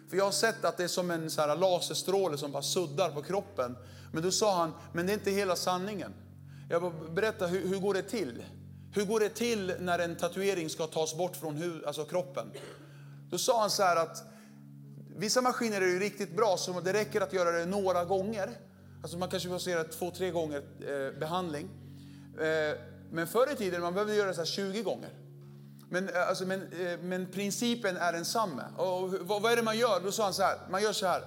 För 0.10 0.18
jag 0.18 0.24
har 0.24 0.32
sett 0.32 0.66
att 0.66 0.78
det 0.78 0.84
är 0.84 0.88
som 0.88 1.12
en 1.12 1.32
så 1.32 1.42
här 1.42 1.56
laserstråle 1.56 2.38
som 2.38 2.52
bara 2.52 2.64
suddar 2.64 3.10
på 3.10 3.22
kroppen. 3.22 3.78
Men 4.12 4.24
då 4.24 4.32
sa 4.32 4.56
han, 4.56 4.74
men 4.94 5.06
det 5.06 5.12
är 5.12 5.14
inte 5.14 5.32
hela 5.32 5.56
sanningen. 5.56 6.14
Jag 6.70 6.82
bara 6.82 6.92
berätta 6.92 7.48
hur, 7.48 7.68
hur 7.68 7.80
går 7.80 7.94
det 7.94 8.02
till? 8.02 8.44
Hur 8.94 9.06
går 9.06 9.20
det 9.20 9.30
till 9.30 9.74
när 9.80 10.00
en 10.00 10.16
tatuering 10.16 10.70
ska 10.70 10.88
tas 10.88 11.18
bort 11.18 11.36
från 11.36 11.56
hu, 11.56 11.86
alltså 11.86 12.06
kroppen? 12.06 12.52
Då 13.30 13.38
sa 13.38 13.62
han 13.62 13.70
så 13.70 13.84
här 13.84 13.96
att 13.96 14.24
vissa 15.16 15.42
maskiner 15.42 15.82
är 15.82 15.88
ju 15.88 16.00
riktigt 16.00 16.36
bra, 16.36 16.58
så 16.58 16.82
det 16.82 16.94
räcker 16.94 17.22
att 17.22 17.34
göra 17.34 17.52
det 17.52 17.66
några 17.66 18.06
gånger. 18.06 18.50
Alltså 19.02 19.18
man 19.18 19.30
kanske 19.30 19.50
får 19.50 19.70
göra 19.70 19.84
två, 19.84 20.12
tre 20.12 20.32
gånger 20.32 20.58
eh, 20.58 21.20
behandling. 21.20 21.70
Eh, 22.40 22.78
men 23.12 23.28
förr 23.28 23.54
i 23.54 23.56
tiden 23.56 23.82
man 23.82 23.94
behövde 23.94 24.16
göra 24.16 24.28
det 24.28 24.34
så 24.34 24.46
20 24.46 24.82
gånger. 24.82 25.10
Men, 25.90 26.10
eh, 26.10 26.28
alltså, 26.30 26.46
men, 26.46 26.62
eh, 26.62 27.00
men 27.00 27.32
principen 27.32 27.98
är 27.98 28.14
densamma. 28.14 28.64
Och 28.78 29.12
vad, 29.12 29.42
vad, 29.42 29.52
är 29.52 29.56
det 29.56 29.64
man 29.64 29.78
gör? 29.78 30.00
Då 30.04 30.12
sa 30.12 30.24
han 30.24 30.34
så 30.34 30.42
här, 30.42 30.58
man 30.70 30.84
gör 30.84 30.94
så 30.94 31.06
här. 31.06 31.22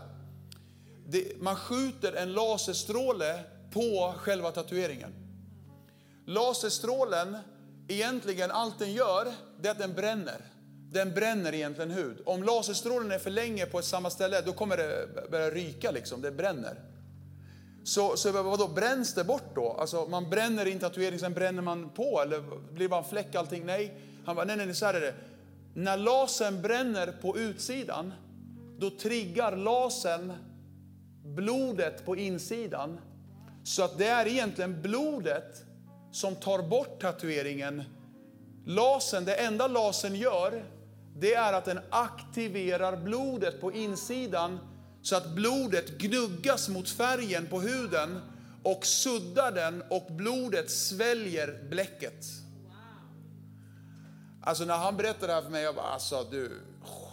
Det, 1.06 1.40
man 1.40 1.56
skjuter 1.56 2.12
en 2.12 2.32
laserstråle 2.32 3.40
på 3.70 4.14
själva 4.18 4.50
tatueringen. 4.50 5.25
Laserstrålen, 6.26 7.36
egentligen 7.88 8.50
allt 8.50 8.78
den 8.78 8.92
gör, 8.92 9.32
det 9.60 9.68
är 9.68 9.72
att 9.72 9.78
den 9.78 9.94
bränner. 9.94 10.40
Den 10.92 11.14
bränner 11.14 11.54
egentligen 11.54 11.90
hud. 11.90 12.22
Om 12.26 12.42
laserstrålen 12.42 13.12
är 13.12 13.18
för 13.18 13.30
länge 13.30 13.66
på 13.66 13.78
ett 13.78 13.84
samma 13.84 14.10
ställe, 14.10 14.40
då 14.40 14.52
kommer 14.52 14.76
det 14.76 15.08
börja 15.30 15.50
ryka 15.50 15.90
liksom, 15.90 16.22
det 16.22 16.30
bränner. 16.30 16.80
Så, 17.84 18.16
så 18.16 18.32
vadå, 18.32 18.68
bränns 18.68 19.14
det 19.14 19.24
bort 19.24 19.54
då? 19.54 19.72
Alltså 19.72 20.06
man 20.06 20.30
bränner 20.30 20.66
in 20.66 20.78
tatuering, 20.78 21.18
sen 21.18 21.34
bränner 21.34 21.62
man 21.62 21.90
på, 21.90 22.20
eller 22.22 22.40
blir 22.72 22.84
det 22.84 22.88
bara 22.88 23.02
en 23.02 23.08
fläck 23.08 23.34
allting? 23.34 23.66
Nej. 23.66 24.00
Han 24.24 24.36
bara, 24.36 24.44
nej, 24.44 24.56
nej, 24.56 24.74
så 24.74 24.86
här 24.86 24.94
är 24.94 25.00
det. 25.00 25.14
När 25.74 25.96
lasern 25.96 26.62
bränner 26.62 27.14
på 27.22 27.38
utsidan, 27.38 28.12
då 28.78 28.90
triggar 28.90 29.56
lasern 29.56 30.32
blodet 31.24 32.04
på 32.04 32.16
insidan. 32.16 33.00
Så 33.64 33.82
att 33.82 33.98
det 33.98 34.06
är 34.06 34.26
egentligen 34.26 34.82
blodet 34.82 35.65
som 36.16 36.34
tar 36.34 36.62
bort 36.62 37.00
tatueringen. 37.00 37.82
Lasen, 38.66 39.24
det 39.24 39.34
enda 39.34 39.66
lasen 39.66 40.14
gör, 40.14 40.64
det 41.16 41.34
är 41.34 41.52
att 41.52 41.64
den 41.64 41.80
aktiverar 41.90 42.96
blodet 42.96 43.60
på 43.60 43.72
insidan 43.72 44.58
så 45.02 45.16
att 45.16 45.28
blodet 45.28 45.98
gnuggas 45.98 46.68
mot 46.68 46.88
färgen 46.88 47.46
på 47.46 47.60
huden 47.60 48.20
och 48.62 48.86
suddar 48.86 49.52
den 49.52 49.82
och 49.90 50.06
blodet 50.10 50.70
sväljer 50.70 51.62
bläcket. 51.70 52.24
Alltså 54.42 54.64
när 54.64 54.76
han 54.76 54.96
berättade 54.96 55.26
det 55.26 55.32
här 55.32 55.42
för 55.42 55.50
mig, 55.50 55.62
jag 55.62 55.74
bara 55.74 55.86
alltså 55.86 56.26
du 56.30 56.60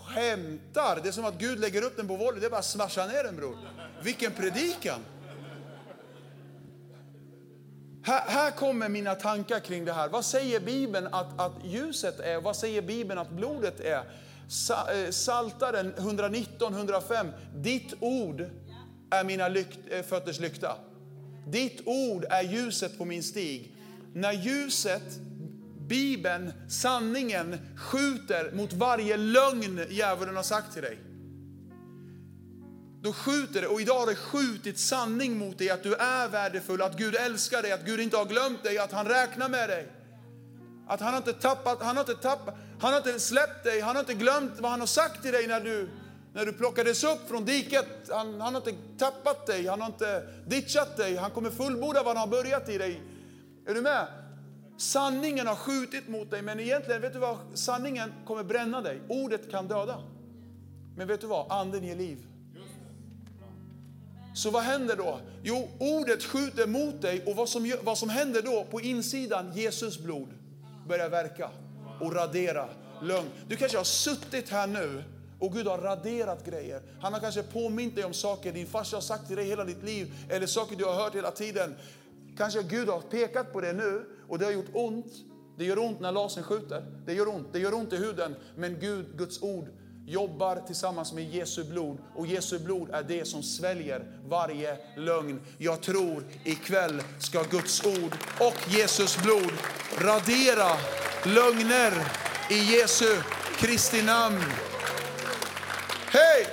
skämtar? 0.06 1.00
Det 1.04 1.10
är 1.10 1.12
som 1.12 1.26
att 1.26 1.40
Gud 1.40 1.60
lägger 1.60 1.82
upp 1.82 1.98
den 1.98 2.08
på 2.08 2.16
volley, 2.16 2.40
det 2.40 2.46
är 2.46 2.50
bara 2.50 2.60
att 2.60 2.66
smasha 2.66 3.08
ner 3.08 3.24
den 3.24 3.36
bror. 3.36 3.58
Vilken 4.04 4.32
predikan! 4.32 5.00
Här, 8.06 8.24
här, 8.28 8.52
kommer 8.52 8.90
mina 8.90 9.16
tankar 9.16 9.60
kring 9.60 9.86
det 9.86 9.94
här. 9.94 10.10
Vad 10.10 10.26
säger 10.26 10.60
Bibeln 10.60 11.08
att, 11.12 11.40
att 11.40 11.54
ljuset 11.64 12.20
är? 12.20 12.42
Vad 12.42 12.56
säger 12.56 12.82
Bibeln 12.82 13.20
att 13.20 13.30
blodet 13.30 13.80
är? 13.80 14.04
Sa, 14.48 14.92
eh, 14.92 15.10
Saltaren 15.10 15.94
119, 15.98 16.74
105. 16.74 17.28
Ditt 17.56 17.94
ord 18.00 18.46
är 19.10 19.24
mina 19.24 19.48
lykt, 19.48 19.80
eh, 19.90 20.02
fötters 20.02 20.40
lykta. 20.40 20.78
Ditt 21.48 21.82
ord 21.86 22.26
är 22.30 22.44
ljuset 22.44 22.98
på 22.98 23.06
min 23.06 23.24
stig. 23.24 23.76
När 24.14 24.34
ljuset, 24.34 25.20
Bibeln, 25.80 26.54
sanningen 26.70 27.58
skjuter 27.78 28.52
mot 28.52 28.74
varje 28.74 29.18
lögn 29.18 29.86
djävulen 29.90 30.36
har 30.36 30.44
sagt 30.44 30.74
till 30.74 30.82
dig 30.82 30.98
då 33.04 33.14
skjuter 33.14 33.62
det. 33.62 33.68
Och 33.68 33.82
idag 33.82 34.00
har 34.00 34.06
det 34.06 34.16
skjutit 34.16 34.80
sanning 34.80 35.38
mot 35.38 35.58
dig 35.58 35.70
att 35.70 35.84
du 35.84 35.94
är 35.94 36.28
värdefull, 36.28 36.82
att 36.82 36.98
Gud 36.98 37.16
älskar 37.16 37.62
dig, 37.62 37.72
att 37.72 37.86
Gud 37.86 38.00
inte 38.00 38.18
har 38.18 38.26
glömt 38.26 38.64
dig, 38.64 38.78
att 38.78 38.92
han 38.92 39.06
räknar 39.06 39.50
med 39.50 39.70
dig. 39.70 39.88
Att 40.88 41.00
han 41.00 41.10
har 41.10 41.18
inte 41.18 41.34
tappat, 41.34 41.82
han 41.82 41.98
har 41.98 42.04
inte 42.04 42.16
tappat, 42.16 42.56
han 42.80 42.94
har 42.94 42.98
inte 42.98 43.20
släppt 43.20 43.64
dig, 43.64 43.80
han 43.82 43.96
har 43.96 44.00
inte 44.00 44.14
glömt 44.14 44.60
vad 44.60 44.72
han 44.72 44.80
har 44.80 44.88
sagt 44.88 45.22
till 45.22 45.32
dig 45.32 45.48
när 45.48 45.60
du, 45.62 45.90
när 46.34 46.46
du 46.46 46.54
plockades 46.54 47.04
upp 47.04 47.30
från 47.30 47.46
diket. 47.46 47.88
Han, 48.10 48.42
han 48.42 48.56
har 48.56 48.62
inte 48.68 48.82
tappat 48.98 49.46
dig, 49.46 49.68
han 49.68 49.82
har 49.82 49.88
inte 49.88 50.28
ditchat 50.48 50.98
dig, 50.98 51.16
han 51.16 51.32
kommer 51.32 51.50
fullborda 51.50 52.04
vad 52.04 52.18
han 52.18 52.30
har 52.30 52.44
börjat 52.44 52.70
i 52.70 52.78
dig. 52.78 53.02
Är 53.68 53.74
du 53.74 53.82
med? 53.82 54.08
Sanningen 54.78 55.48
har 55.48 55.56
skjutit 55.56 56.08
mot 56.08 56.32
dig, 56.32 56.42
men 56.42 56.60
egentligen, 56.60 57.02
vet 57.02 57.14
du 57.14 57.20
vad? 57.20 57.38
Sanningen 57.54 58.14
kommer 58.26 58.44
bränna 58.44 58.82
dig. 58.82 59.02
Ordet 59.08 59.52
kan 59.52 59.68
döda. 59.68 60.04
Men 60.98 61.08
vet 61.08 61.22
du 61.22 61.28
vad? 61.28 61.52
Anden 61.52 61.84
ger 61.84 61.96
liv. 61.96 62.28
Så 64.34 64.50
vad 64.50 64.64
händer 64.64 64.96
då? 64.96 65.20
Jo, 65.44 65.70
ordet 65.80 66.24
skjuter 66.24 66.68
mot 66.68 67.02
dig 67.02 67.24
och 67.26 67.36
vad 67.36 67.50
som, 67.50 67.76
vad 67.84 67.98
som 67.98 68.10
händer 68.10 68.42
då 68.42 68.64
på 68.72 68.82
insidan, 68.82 69.52
Jesus 69.56 70.00
blod 70.00 70.30
börjar 70.88 71.10
verka 71.10 71.50
och 72.02 72.14
radera 72.14 72.70
lögn. 73.02 73.28
Du 73.48 73.56
kanske 73.56 73.78
har 73.78 73.84
suttit 73.84 74.50
här 74.50 74.68
nu 74.68 75.04
och 75.40 75.54
Gud 75.54 75.68
har 75.68 75.78
raderat 75.78 76.46
grejer. 76.46 76.82
Han 77.02 77.14
har 77.14 77.20
kanske 77.20 77.44
påmint 77.44 77.96
dig 77.96 78.06
om 78.06 78.14
saker 78.14 78.52
din 78.52 78.68
farsa 78.68 78.98
har 78.98 79.02
sagt 79.02 79.28
till 79.28 79.36
dig 79.36 79.46
hela 79.46 79.64
ditt 79.64 79.84
liv 79.84 80.14
eller 80.30 80.48
saker 80.48 80.76
du 80.76 80.86
har 80.86 80.94
hört 80.94 81.16
hela 81.16 81.32
tiden. 81.32 81.76
Kanske 82.38 82.64
Gud 82.64 82.90
har 82.90 83.02
pekat 83.02 83.54
på 83.54 83.62
det 83.62 83.74
nu 83.74 84.06
och 84.30 84.40
det 84.40 84.46
har 84.46 84.52
gjort 84.52 84.70
ont. 84.74 85.14
Det 85.58 85.66
gör 85.66 85.80
ont 85.80 86.00
när 86.00 86.12
lasern 86.12 86.44
skjuter. 86.44 86.86
Det 87.06 87.14
gör 87.14 87.28
ont, 87.28 87.48
det 87.52 87.60
gör 87.60 87.74
ont 87.74 87.94
i 87.94 87.98
huden. 87.98 88.36
Men 88.56 88.80
Gud, 88.80 89.18
Guds 89.18 89.42
ord 89.42 89.70
jobbar 90.06 90.56
tillsammans 90.68 91.14
med 91.14 91.24
Jesu 91.24 91.64
blod 91.64 91.98
och 92.16 92.28
Jesu 92.28 92.60
blod 92.60 92.90
är 92.90 93.04
det 93.04 93.28
som 93.28 93.44
sväljer 93.44 94.12
varje 94.26 94.78
lögn. 94.98 95.42
Jag 95.58 95.82
tror 95.82 96.24
ikväll 96.44 97.02
ska 97.20 97.44
Guds 97.44 97.86
ord 97.86 98.16
och 98.40 98.74
Jesus 98.74 99.18
blod 99.18 99.52
radera 99.98 100.70
lögner 101.26 101.94
i 102.50 102.76
Jesu 102.76 103.18
Kristi 103.58 104.04
namn. 104.04 104.44
Hej! 106.08 106.48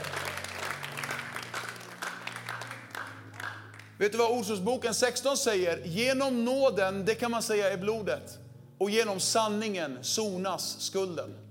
Vet 3.99 4.13
du 4.13 4.19
vad 4.19 4.31
Ordspråksboken 4.31 4.95
16 4.95 5.37
säger? 5.37 5.85
Genom 5.85 6.45
nåden, 6.45 7.05
det 7.05 7.15
kan 7.15 7.31
man 7.31 7.43
säga 7.43 7.73
är 7.73 7.79
blodet. 7.79 8.39
Och 8.79 8.91
genom 8.91 9.21
sanningen 9.21 9.99
sonas 10.03 10.81
skulden. 10.81 11.50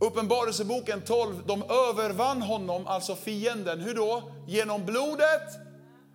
Uppenbarelseboken 0.00 1.02
12, 1.02 1.42
de 1.46 1.62
övervann 1.62 2.42
honom, 2.42 2.86
alltså 2.86 3.16
fienden. 3.16 3.80
Hur 3.80 3.94
då? 3.94 4.30
Genom 4.46 4.86
blodet 4.86 5.58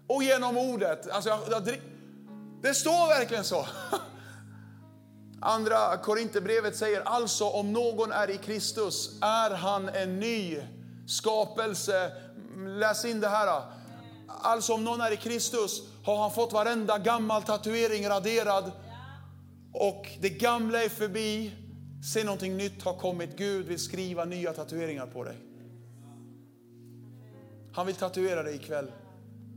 och 0.08 0.24
genom 0.24 0.58
ordet. 0.58 1.10
Alltså, 1.10 1.40
det 2.62 2.74
står 2.74 3.08
verkligen 3.08 3.44
så. 3.44 3.68
Andra 5.42 5.98
Korinthierbrevet 5.98 6.76
säger 6.76 7.02
alltså 7.02 7.46
om 7.46 7.74
någon 7.74 8.12
är 8.12 8.30
i 8.30 8.38
Kristus 8.38 9.18
är 9.22 9.50
han 9.50 9.90
en 9.90 10.20
ny 10.20 10.58
skapelse. 11.08 12.12
Läs 12.58 13.06
in 13.06 13.20
det 13.20 13.30
här. 13.30 13.62
Alltså 14.28 14.74
om 14.74 14.84
någon 14.84 15.02
är 15.02 15.12
i 15.12 15.18
Kristus 15.18 15.82
har 16.06 16.18
han 16.18 16.32
fått 16.32 16.54
varenda 16.54 16.98
gammal 16.98 17.44
tatuering 17.44 18.10
raderad 18.10 18.72
och 19.74 20.08
det 20.20 20.30
gamla 20.30 20.84
är 20.84 20.90
förbi. 20.90 21.61
Se 22.02 22.24
någonting 22.24 22.58
nytt 22.58 22.84
har 22.84 22.94
kommit. 22.94 23.38
Gud 23.38 23.66
vill 23.66 23.80
skriva 23.80 24.26
nya 24.26 24.54
tatueringar 24.54 25.08
på 25.08 25.24
dig. 25.24 25.38
Han 27.74 27.86
vill 27.86 27.96
tatuera 27.96 28.44
dig 28.44 28.56
ikväll 28.56 28.92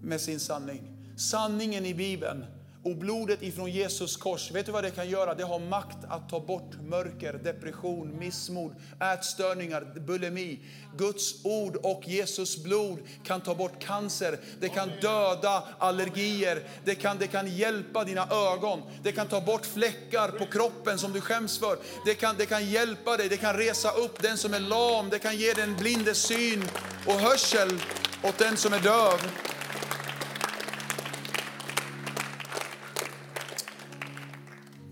med 0.03 0.21
sin 0.21 0.41
sanning. 0.41 0.83
Sanningen 1.17 1.87
i 1.87 1.95
Bibeln 1.95 2.45
och 2.85 2.97
blodet 2.97 3.43
ifrån 3.43 3.71
Jesus 3.71 4.17
kors, 4.17 4.51
vet 4.51 4.67
du 4.67 4.73
vad 4.73 4.85
det 4.85 4.91
kan 4.91 5.09
göra? 5.09 5.35
Det 5.35 5.45
har 5.45 5.59
makt 5.59 5.99
att 6.09 6.29
ta 6.29 6.41
bort 6.41 6.75
mörker, 6.83 7.33
depression, 7.33 8.19
missmod, 8.19 8.75
ätstörningar, 9.01 10.01
bulimi. 10.01 10.59
Guds 10.97 11.45
ord 11.45 11.77
och 11.77 12.03
Jesus 12.07 12.63
blod 12.65 12.99
kan 13.25 13.41
ta 13.41 13.55
bort 13.55 13.83
cancer, 13.83 14.39
det 14.61 14.69
kan 14.69 14.89
döda 15.01 15.63
allergier, 15.79 16.63
det 16.85 16.95
kan, 16.95 17.19
det 17.19 17.27
kan 17.27 17.57
hjälpa 17.57 18.05
dina 18.05 18.29
ögon, 18.31 18.83
det 19.03 19.13
kan 19.13 19.29
ta 19.29 19.41
bort 19.41 19.67
fläckar 19.67 20.29
på 20.29 20.47
kroppen 20.47 20.99
som 20.99 21.13
du 21.13 21.21
skäms 21.21 21.59
för. 21.59 21.79
Det 22.05 22.15
kan, 22.15 22.35
det 22.39 22.47
kan 22.47 22.71
hjälpa 22.71 23.17
dig, 23.17 23.29
det 23.29 23.37
kan 23.37 23.57
resa 23.57 23.91
upp 23.91 24.23
den 24.23 24.39
som 24.39 24.55
är 24.55 24.61
lam, 24.61 25.11
det 25.11 25.19
kan 25.19 25.37
ge 25.37 25.53
den 25.53 25.77
blinde 25.77 26.15
syn 26.15 26.65
och 27.07 27.15
hörsel 27.15 27.81
åt 28.23 28.39
den 28.39 28.57
som 28.57 28.73
är 28.73 28.81
döv. 28.81 29.54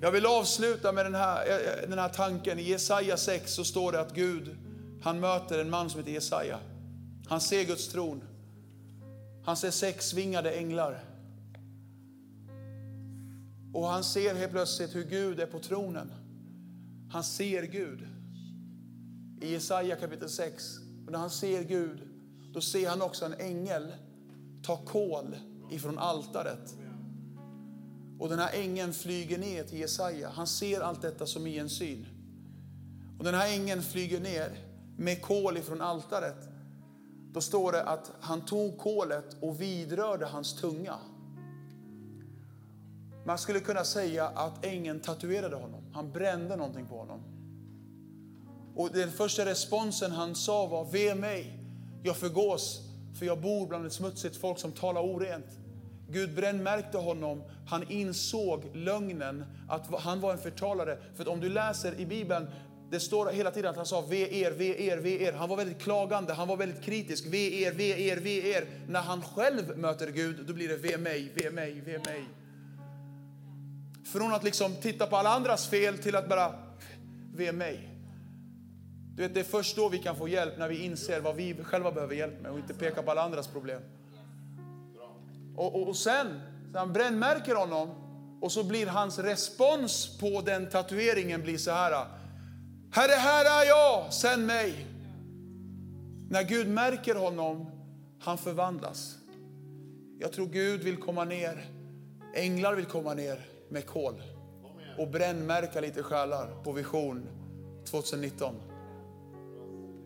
Jag 0.02 0.12
vill 0.12 0.26
avsluta 0.26 0.92
med 0.92 1.06
den 1.06 1.14
här, 1.14 1.46
eh, 1.48 1.82
eh, 1.82 1.88
den 1.88 1.98
här 1.98 2.08
tanken. 2.08 2.58
I 2.58 2.62
Jesaja 2.62 3.16
6 3.16 3.52
så 3.52 3.64
står 3.64 3.92
det 3.92 4.00
att 4.00 4.14
Gud, 4.14 4.56
han 5.02 5.20
möter 5.20 5.58
en 5.58 5.70
man 5.70 5.90
som 5.90 6.00
heter 6.00 6.12
Jesaja. 6.12 6.58
Han 7.28 7.40
ser 7.40 7.64
Guds 7.64 7.88
tron. 7.88 8.22
Han 9.44 9.56
ser 9.56 9.70
sex 9.70 10.12
vingade 10.14 10.50
änglar. 10.50 11.04
Och 13.74 13.86
han 13.86 14.04
ser 14.04 14.34
helt 14.34 14.52
plötsligt 14.52 14.94
hur 14.94 15.04
Gud 15.04 15.40
är 15.40 15.46
på 15.46 15.58
tronen. 15.58 16.12
Han 17.10 17.24
ser 17.24 17.62
Gud. 17.62 18.06
I 19.40 19.52
Jesaja 19.52 19.96
kapitel 19.96 20.28
6. 20.28 20.64
Och 21.06 21.12
när 21.12 21.18
han 21.18 21.30
ser 21.30 21.62
Gud, 21.62 22.02
då 22.52 22.60
ser 22.60 22.88
han 22.88 23.02
också 23.02 23.24
en 23.24 23.34
ängel 23.34 23.92
ta 24.62 24.76
kol 24.76 25.36
ifrån 25.70 25.98
altaret 25.98 26.74
och 28.22 28.28
den 28.28 28.38
här 28.38 28.50
ängeln 28.52 28.92
flyger 28.92 29.38
ner 29.38 29.64
till 29.64 29.78
Jesaja. 29.78 30.28
Han 30.28 30.46
ser 30.46 30.80
allt 30.80 31.02
detta 31.02 31.26
som 31.26 31.46
i 31.46 31.58
en 31.58 31.70
syn. 31.70 32.06
Och 33.18 33.24
den 33.24 33.34
här 33.34 33.52
ängeln 33.52 33.82
flyger 33.82 34.20
ner 34.20 34.58
med 34.96 35.22
kol 35.22 35.56
ifrån 35.56 35.80
altaret. 35.80 36.48
Då 37.32 37.40
står 37.40 37.72
det 37.72 37.82
att 37.82 38.12
han 38.20 38.44
tog 38.44 38.78
kolet 38.78 39.36
och 39.40 39.60
vidrörde 39.60 40.26
hans 40.26 40.56
tunga. 40.56 40.94
Man 43.26 43.38
skulle 43.38 43.60
kunna 43.60 43.84
säga 43.84 44.28
att 44.28 44.64
ängeln 44.64 45.00
tatuerade 45.00 45.56
honom. 45.56 45.92
Han 45.92 46.12
brände 46.12 46.56
någonting 46.56 46.86
på 46.86 46.98
honom. 46.98 47.20
Och 48.76 48.90
den 48.92 49.12
första 49.12 49.44
responsen 49.44 50.12
han 50.12 50.34
sa 50.34 50.66
var, 50.66 50.84
ve 50.84 51.14
mig, 51.14 51.58
jag 52.02 52.16
förgås, 52.16 52.80
för 53.18 53.26
jag 53.26 53.40
bor 53.40 53.66
bland 53.66 53.86
ett 53.86 53.92
smutsigt 53.92 54.36
folk 54.36 54.58
som 54.58 54.72
talar 54.72 55.00
orent. 55.00 55.61
Gud 56.12 56.34
brännmärkte 56.34 56.98
honom. 56.98 57.42
Han 57.66 57.90
insåg 57.90 58.64
lögnen, 58.74 59.44
att 59.68 60.00
han 60.00 60.20
var 60.20 60.32
en 60.32 60.38
förtalare. 60.38 60.98
För 61.16 61.28
om 61.28 61.40
du 61.40 61.48
läser 61.48 62.00
i 62.00 62.06
Bibeln, 62.06 62.46
det 62.90 63.00
står 63.00 63.26
hela 63.26 63.50
tiden 63.50 63.70
att 63.70 63.76
han 63.76 63.86
sa 63.86 64.00
ve 64.00 64.40
er, 64.40 64.50
ve 64.50 64.82
er, 64.86 64.96
ve 64.96 65.22
er. 65.22 65.32
Han 65.32 65.48
var 65.48 65.56
väldigt 65.56 65.82
klagande, 65.82 66.32
han 66.32 66.48
var 66.48 66.56
väldigt 66.56 66.84
kritisk. 66.84 67.26
Ve 67.26 67.62
er, 67.62 67.72
ve 67.72 67.84
er, 67.84 68.16
ve 68.16 68.56
er. 68.56 68.66
När 68.88 69.00
han 69.00 69.22
själv 69.22 69.78
möter 69.78 70.10
Gud, 70.10 70.46
då 70.46 70.52
blir 70.52 70.68
det 70.68 70.76
ve 70.76 70.98
mig, 70.98 71.32
ve 71.34 71.50
mig, 71.50 71.80
ve 71.80 71.98
mig. 71.98 72.24
Från 74.12 74.34
att 74.34 74.44
liksom 74.44 74.76
titta 74.76 75.06
på 75.06 75.16
alla 75.16 75.30
andras 75.30 75.68
fel 75.68 75.98
till 75.98 76.16
att 76.16 76.28
bara 76.28 76.54
ve 77.34 77.52
mig. 77.52 77.88
Du 79.16 79.22
vet, 79.22 79.34
det 79.34 79.40
är 79.40 79.44
först 79.44 79.76
då 79.76 79.88
vi 79.88 79.98
kan 79.98 80.16
få 80.16 80.28
hjälp, 80.28 80.58
när 80.58 80.68
vi 80.68 80.84
inser 80.84 81.20
vad 81.20 81.36
vi 81.36 81.54
själva 81.54 81.92
behöver 81.92 82.14
hjälp 82.14 82.40
med 82.40 82.50
och 82.50 82.58
inte 82.58 82.74
peka 82.74 83.02
på 83.02 83.10
alla 83.10 83.22
andras 83.22 83.48
problem. 83.48 83.82
Och, 85.56 85.74
och, 85.74 85.88
och 85.88 85.96
sen, 85.96 86.40
så 86.72 86.78
han 86.78 86.92
brännmärker 86.92 87.54
honom 87.54 87.88
och 88.40 88.52
så 88.52 88.64
blir 88.64 88.86
hans 88.86 89.18
respons 89.18 90.18
på 90.18 90.40
den 90.40 90.70
tatueringen 90.70 91.42
blir 91.42 91.58
så 91.58 91.70
här. 91.70 92.06
Herre, 92.92 93.12
här 93.12 93.44
är 93.44 93.68
jag, 93.68 94.12
sänd 94.12 94.46
mig. 94.46 94.86
När 96.30 96.42
Gud 96.42 96.68
märker 96.68 97.14
honom, 97.14 97.70
han 98.20 98.38
förvandlas. 98.38 99.18
Jag 100.18 100.32
tror 100.32 100.46
Gud 100.46 100.82
vill 100.82 100.96
komma 100.96 101.24
ner, 101.24 101.66
änglar 102.34 102.74
vill 102.74 102.86
komma 102.86 103.14
ner 103.14 103.46
med 103.68 103.86
kol 103.86 104.22
och 104.98 105.08
brännmärka 105.08 105.80
lite 105.80 106.02
själar 106.02 106.62
på 106.64 106.72
Vision 106.72 107.26
2019. 107.90 108.54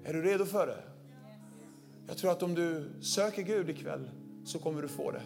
Är 0.04 0.12
du 0.12 0.22
redo 0.22 0.44
för 0.44 0.66
det? 0.66 0.82
Jag 2.08 2.16
tror 2.16 2.30
att 2.30 2.42
om 2.42 2.54
du 2.54 2.90
söker 3.02 3.42
Gud 3.42 3.70
ikväll 3.70 4.10
så 4.44 4.58
kommer 4.58 4.82
du 4.82 4.88
få 4.88 5.10
det. 5.10 5.22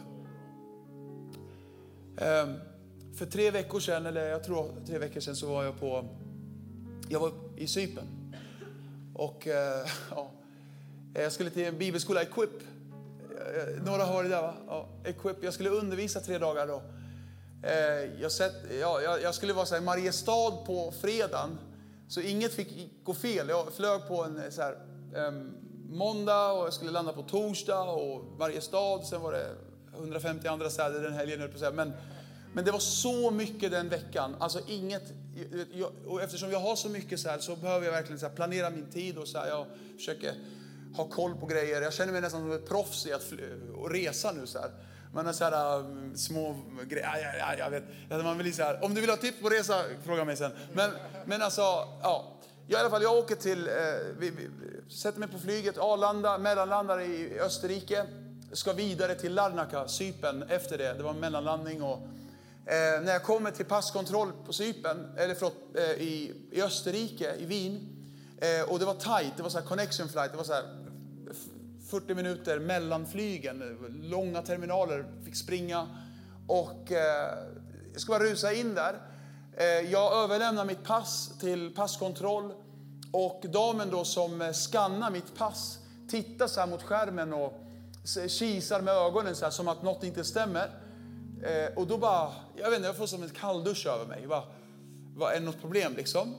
Ehm, 2.20 2.54
för 3.14 3.26
tre 3.26 3.50
veckor 3.50 3.80
sedan, 3.80 4.06
eller 4.06 4.28
jag 4.28 4.44
tror 4.44 4.72
tre 4.86 4.98
veckor 4.98 5.20
sedan, 5.20 5.36
så 5.36 5.46
var 5.46 5.64
jag 5.64 5.80
på, 5.80 6.04
jag 7.08 7.20
var 7.20 7.32
i 7.56 7.66
Cypern. 7.66 8.34
Och 9.14 9.46
eh, 9.46 9.86
ja, 10.10 10.30
jag 11.14 11.32
skulle 11.32 11.50
till 11.50 11.64
en 11.64 11.78
bibelskola, 11.78 12.22
Equip. 12.22 12.50
Eh, 13.30 13.84
några 13.84 14.04
har 14.04 14.22
det 14.22 14.28
där 14.28 14.42
va? 14.42 14.54
Ja, 14.66 14.88
Equip. 15.04 15.36
Jag 15.44 15.54
skulle 15.54 15.70
undervisa 15.70 16.20
tre 16.20 16.38
dagar 16.38 16.66
då. 16.66 16.82
Eh, 17.68 18.20
jag, 18.20 18.32
sett, 18.32 18.54
ja, 18.80 19.00
jag 19.02 19.34
skulle 19.34 19.52
vara 19.52 19.78
i 19.78 19.80
Mariestad 19.80 20.50
på 20.66 20.94
fredagen, 21.00 21.58
så 22.08 22.20
inget 22.20 22.52
fick 22.52 22.90
gå 23.04 23.14
fel. 23.14 23.48
Jag 23.48 23.72
flög 23.72 24.08
på 24.08 24.24
en 24.24 24.52
så 24.52 24.62
här, 24.62 24.76
um, 25.14 25.54
måndag 25.88 26.52
och 26.52 26.66
jag 26.66 26.72
skulle 26.72 26.90
landa 26.90 27.12
på 27.12 27.22
torsdag 27.22 27.82
och 27.82 28.24
Mariestad. 28.38 29.02
Sen 29.02 29.20
var 29.20 29.32
det 29.32 29.46
150 30.00 30.48
andra 30.48 30.70
städer 30.70 31.02
den 31.02 31.12
helgen, 31.12 31.50
på. 31.52 31.72
Men, 31.72 31.92
men 32.52 32.64
det 32.64 32.70
var 32.70 32.78
så 32.78 33.30
mycket 33.30 33.70
den 33.70 33.88
veckan. 33.88 34.36
Alltså 34.38 34.60
inget, 34.66 35.12
jag, 35.72 35.90
och 36.06 36.22
eftersom 36.22 36.50
jag 36.50 36.60
har 36.60 36.76
så 36.76 36.88
mycket 36.88 37.20
så 37.20 37.28
här 37.28 37.38
så 37.38 37.56
behöver 37.56 37.86
jag 37.86 37.92
verkligen 37.92 38.20
så 38.20 38.26
här, 38.26 38.34
planera 38.34 38.70
min 38.70 38.90
tid 38.90 39.18
och 39.18 39.28
så 39.28 39.38
här, 39.38 39.48
jag 39.48 39.66
försöker 39.96 40.34
ha 40.96 41.08
koll 41.08 41.34
på 41.34 41.46
grejer. 41.46 41.82
Jag 41.82 41.92
känner 41.92 42.12
mig 42.12 42.20
nästan 42.20 42.40
som 42.40 42.52
ett 42.52 42.68
proffs 42.68 43.06
i 43.06 43.12
att 43.12 43.32
resa 43.90 44.32
nu. 44.32 44.46
Så 44.46 44.58
här. 44.58 44.70
Man 45.14 45.26
har 45.26 45.32
så 45.32 45.44
här, 45.44 45.78
um, 45.78 46.16
små 46.16 46.56
grejer. 46.88 47.36
Ja, 47.38 47.54
ja, 47.58 47.58
jag 47.58 47.70
vet. 47.70 47.84
Man 48.24 48.38
vill 48.38 48.54
så 48.54 48.62
här, 48.62 48.84
om 48.84 48.94
du 48.94 49.00
vill 49.00 49.10
ha 49.10 49.16
tips 49.16 49.40
på 49.40 49.48
resa, 49.48 49.82
fråga 50.04 50.24
mig 50.24 50.36
sen. 50.36 50.52
Men, 50.72 50.90
men 51.24 51.42
alltså, 51.42 51.60
ja. 52.02 52.36
Jag, 52.66 52.78
i 52.78 52.80
alla 52.80 52.90
fall, 52.90 53.02
jag 53.02 53.18
åker 53.18 53.34
till, 53.34 53.68
eh, 53.68 53.74
vi, 54.18 54.30
vi, 54.30 54.48
sätter 54.92 55.20
mig 55.20 55.28
på 55.28 55.38
flyget, 55.38 55.78
Arlanda, 55.78 56.38
mellanlandar 56.38 57.00
i 57.00 57.40
Österrike 57.40 58.06
ska 58.52 58.72
vidare 58.72 59.14
till 59.14 59.34
Larnaca, 59.34 59.88
Sypen 59.88 60.42
efter 60.42 60.78
det. 60.78 60.94
Det 60.94 61.02
var 61.02 61.10
en 61.10 61.20
mellanlandning. 61.20 61.82
Och, 61.82 61.98
eh, 62.66 63.02
när 63.02 63.12
jag 63.12 63.22
kommer 63.22 63.50
till 63.50 63.66
passkontroll 63.66 64.32
på 64.46 64.52
Sypen, 64.52 65.14
eller 65.16 65.34
förlåt, 65.34 65.56
eh, 65.74 65.90
i, 65.90 66.34
i 66.50 66.62
Österrike, 66.62 67.34
i 67.38 67.44
Wien, 67.44 67.96
Eh, 68.40 68.62
och 68.70 68.78
det 68.78 68.84
var 68.84 68.94
tight, 68.94 69.36
det 69.36 69.42
var 69.42 69.50
så 69.50 69.58
här 69.58 69.66
connection 69.66 70.08
flight, 70.08 70.30
det 70.30 70.36
var 70.36 70.44
så 70.44 70.52
här 70.52 70.64
40 71.90 72.14
minuter 72.14 72.58
mellan 72.58 73.06
flygen, 73.06 73.78
långa 74.02 74.42
terminaler, 74.42 75.04
fick 75.24 75.36
springa. 75.36 75.88
Och 76.46 76.92
eh, 76.92 77.38
jag 77.92 78.00
ska 78.00 78.12
bara 78.12 78.22
rusa 78.22 78.52
in 78.52 78.74
där. 78.74 79.00
Eh, 79.56 79.66
jag 79.66 80.24
överlämnar 80.24 80.64
mitt 80.64 80.84
pass 80.84 81.38
till 81.40 81.74
passkontroll 81.74 82.52
och 83.12 83.42
damen 83.48 83.90
då 83.90 84.04
som 84.04 84.42
eh, 84.42 84.52
skannar 84.52 85.10
mitt 85.10 85.34
pass 85.38 85.78
tittar 86.08 86.46
så 86.46 86.60
här 86.60 86.66
mot 86.66 86.82
skärmen 86.82 87.32
och 87.32 87.60
kisar 88.04 88.80
med 88.80 88.94
ögonen 88.94 89.36
så 89.36 89.44
här, 89.44 89.52
som 89.52 89.68
att 89.68 89.82
något 89.82 90.04
inte 90.04 90.24
stämmer. 90.24 90.70
Eh, 91.42 91.76
och 91.76 91.86
då 91.86 91.98
bara, 91.98 92.32
jag 92.56 92.70
vet 92.70 92.76
inte, 92.76 92.88
jag 92.88 92.96
får 92.96 93.06
som 93.06 93.22
en 93.22 93.28
kalldusch 93.28 93.86
över 93.86 94.06
mig. 94.06 94.26
Bara, 94.26 94.44
vad 95.16 95.32
är 95.32 95.40
det 95.40 95.46
något 95.46 95.60
problem 95.60 95.92
liksom? 95.96 96.34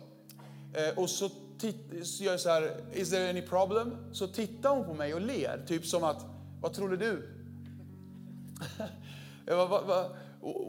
Eh, 0.74 0.99
och 0.99 1.09
så, 1.09 1.30
så 2.03 2.24
gör 2.24 2.32
jag 2.32 2.39
så 2.39 2.49
här, 2.49 2.84
is 2.93 3.09
there 3.09 3.30
any 3.30 3.41
problem? 3.41 3.97
Så 4.12 4.28
tittar 4.28 4.70
hon 4.70 4.86
på 4.86 4.93
mig 4.93 5.14
och 5.14 5.22
ler, 5.22 5.64
typ 5.68 5.86
som 5.86 6.03
att, 6.03 6.26
vad 6.62 6.74
trodde 6.74 6.97
du? 6.97 7.30
jag 9.45 9.70
bara, 9.70 9.82
va, 9.82 10.09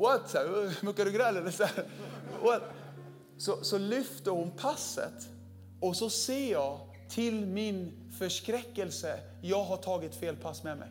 what? 0.01 0.30
Så 0.30 0.38
här, 0.38 0.84
muckar 0.84 1.05
du 1.05 1.12
gräl 1.12 1.36
eller? 1.36 1.51
Så, 1.51 1.64
här, 1.64 1.84
what? 2.43 2.62
Så, 3.38 3.64
så 3.64 3.78
lyfter 3.78 4.30
hon 4.30 4.51
passet 4.51 5.28
och 5.80 5.97
så 5.97 6.11
ser 6.11 6.53
jag 6.53 6.80
till 7.09 7.47
min 7.47 8.01
förskräckelse, 8.18 9.20
jag 9.40 9.64
har 9.64 9.76
tagit 9.76 10.14
fel 10.14 10.36
pass 10.36 10.62
med 10.62 10.78
mig. 10.78 10.88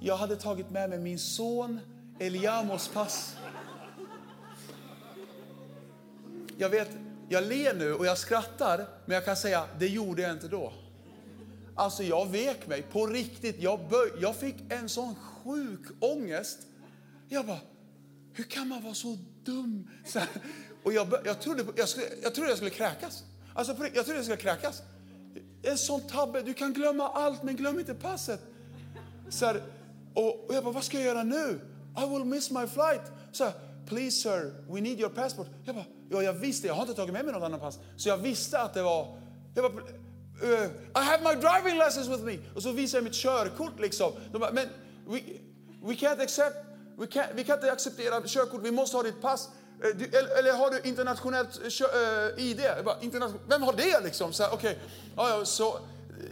Jag 0.00 0.16
hade 0.16 0.36
tagit 0.36 0.70
med 0.70 0.90
mig 0.90 0.98
min 0.98 1.18
son 1.18 1.80
Eliamos 2.18 2.88
pass. 2.88 3.36
Jag 6.56 6.68
vet, 6.68 6.88
jag 7.28 7.44
ler 7.44 7.74
nu 7.74 7.94
och 7.94 8.06
jag 8.06 8.18
skrattar, 8.18 8.88
men 9.04 9.14
jag 9.14 9.24
kan 9.24 9.36
säga, 9.36 9.64
det 9.78 9.88
gjorde 9.88 10.22
jag 10.22 10.32
inte 10.32 10.48
då. 10.48 10.72
Alltså 11.74 12.02
jag 12.02 12.28
vek 12.28 12.66
mig 12.66 12.82
på 12.82 13.06
riktigt. 13.06 13.62
Jag, 13.62 13.88
böj, 13.88 14.10
jag 14.20 14.36
fick 14.36 14.56
en 14.68 14.88
sån 14.88 15.14
sjuk 15.14 15.80
ångest. 16.00 16.58
Jag 17.28 17.46
bara, 17.46 17.60
hur 18.32 18.44
kan 18.44 18.68
man 18.68 18.82
vara 18.82 18.94
så 18.94 19.18
dum? 19.44 19.90
Så 20.06 20.18
här, 20.18 20.28
och 20.82 20.92
jag, 20.92 21.14
jag, 21.24 21.40
trodde, 21.40 21.64
jag, 21.76 21.88
skulle, 21.88 22.06
jag 22.22 22.34
trodde 22.34 22.50
jag 22.50 22.56
skulle 22.56 22.70
kräkas. 22.70 23.24
Alltså 23.54 23.72
jag 23.94 24.04
trodde 24.04 24.18
jag 24.18 24.24
skulle 24.24 24.36
kräkas. 24.36 24.82
En 25.68 25.78
sån 25.78 26.00
tabbe, 26.00 26.42
du 26.42 26.54
kan 26.54 26.72
glömma 26.72 27.08
allt 27.08 27.42
men 27.42 27.56
glöm 27.56 27.78
inte 27.78 27.94
passet. 27.94 28.40
Så 29.28 29.46
här, 29.46 29.62
och, 30.14 30.44
och 30.48 30.54
jag 30.54 30.64
bara, 30.64 30.74
vad 30.74 30.84
ska 30.84 30.96
jag 30.96 31.06
göra 31.06 31.22
nu? 31.22 31.60
I 31.98 32.08
will 32.10 32.24
miss 32.24 32.50
my 32.50 32.66
flight. 32.66 33.02
Så 33.32 33.44
här, 33.44 33.52
please 33.86 34.10
sir, 34.10 34.54
we 34.68 34.80
need 34.80 35.00
your 35.00 35.10
passport. 35.10 35.46
Jag 35.64 35.74
bara, 35.74 35.84
ja 36.10 36.22
jag 36.22 36.32
visste, 36.32 36.66
jag 36.66 36.74
har 36.74 36.82
inte 36.82 36.94
tagit 36.94 37.12
med 37.12 37.24
mig 37.24 37.34
något 37.34 37.42
annat 37.42 37.60
pass. 37.60 37.78
Så 37.96 38.08
jag 38.08 38.16
visste 38.16 38.60
att 38.60 38.74
det 38.74 38.82
var, 38.82 39.18
jag 39.54 39.72
bara, 39.72 39.82
uh, 39.82 40.64
I 40.96 41.04
have 41.10 41.34
my 41.34 41.40
driving 41.40 41.78
license 41.78 42.10
with 42.10 42.24
me. 42.24 42.38
Och 42.54 42.62
så 42.62 42.72
visar 42.72 42.98
jag 42.98 43.04
mitt 43.04 43.14
körkort 43.14 43.80
liksom. 43.80 44.12
De 44.32 44.38
bara, 44.38 44.52
men 44.52 44.68
we, 45.06 45.20
we 45.82 45.94
can't 45.94 46.22
accept, 46.22 46.56
we 46.98 47.06
can't, 47.06 47.34
vi 47.34 47.44
kan 47.44 47.54
inte 47.54 47.72
acceptera 47.72 48.22
körkort, 48.26 48.60
vi 48.62 48.70
måste 48.70 48.96
ha 48.96 49.02
ditt 49.02 49.20
pass. 49.20 49.48
Eh, 49.84 49.96
du, 49.96 50.04
eller, 50.38 50.52
har 50.52 50.70
du 50.70 50.88
internationellt 50.88 51.60
uh, 51.60 51.66
eh, 51.66 52.44
ID? 52.44 52.60
Bara, 52.84 53.00
internation, 53.00 53.40
vem 53.48 53.62
har 53.62 53.72
det 53.72 54.00
liksom? 54.00 54.32
Så 54.32 54.42
här, 54.42 54.54
okay. 54.54 54.74
ja, 55.16 55.28
ja, 55.28 55.44
så, 55.44 55.74
eh, 55.74 55.80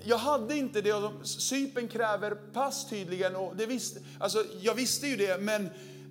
jag 0.05 0.17
hade 0.17 0.57
inte 0.57 0.81
det. 0.81 0.93
Alltså, 0.93 1.41
Sypen 1.41 1.89
kräver 1.89 2.31
pass 2.35 2.89
tydligen. 2.89 3.37
Och 3.37 3.57
det 3.57 3.67
visste, 3.67 4.01
alltså, 4.19 4.45
jag 4.61 4.75
visste 4.75 5.07
ju 5.07 5.17
det, 5.17 5.41
men, 5.41 5.67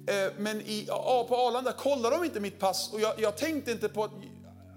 eh, 0.07 0.31
men 0.37 0.61
i, 0.61 0.85
ja, 0.87 1.25
på 1.29 1.35
Arlanda 1.35 1.71
kollade 1.71 2.15
de 2.15 2.25
inte 2.25 2.39
mitt 2.39 2.59
pass. 2.59 2.93
Och 2.93 3.01
jag, 3.01 3.13
jag 3.17 3.37
tänkte 3.37 3.71
inte 3.71 3.89
på 3.89 4.03
att... 4.03 4.11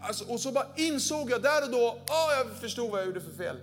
Alltså, 0.02 0.24
och 0.24 0.40
så 0.40 0.52
bara 0.52 0.66
insåg 0.76 1.30
jag 1.30 1.42
där 1.42 1.64
och 1.64 1.70
då, 1.70 1.98
ah, 2.08 2.34
jag 2.36 2.56
förstod 2.60 2.90
vad 2.90 3.00
jag 3.00 3.06
gjorde 3.06 3.20
för 3.20 3.32
fel. 3.32 3.56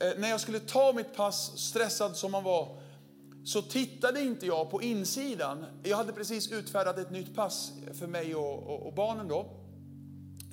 Eh, 0.00 0.10
när 0.18 0.30
jag 0.30 0.40
skulle 0.40 0.60
ta 0.60 0.92
mitt 0.92 1.16
pass, 1.16 1.52
stressad 1.56 2.16
som 2.16 2.32
man 2.32 2.44
var, 2.44 2.79
så 3.44 3.62
tittade 3.62 4.20
inte 4.20 4.46
jag 4.46 4.70
på 4.70 4.82
insidan. 4.82 5.64
Jag 5.82 5.96
hade 5.96 6.12
precis 6.12 6.52
utfärdat 6.52 6.98
ett 6.98 7.10
nytt 7.10 7.34
pass 7.34 7.72
för 7.92 8.06
mig 8.06 8.34
och, 8.34 8.62
och, 8.62 8.86
och 8.86 8.94
barnen 8.94 9.28
då. 9.28 9.38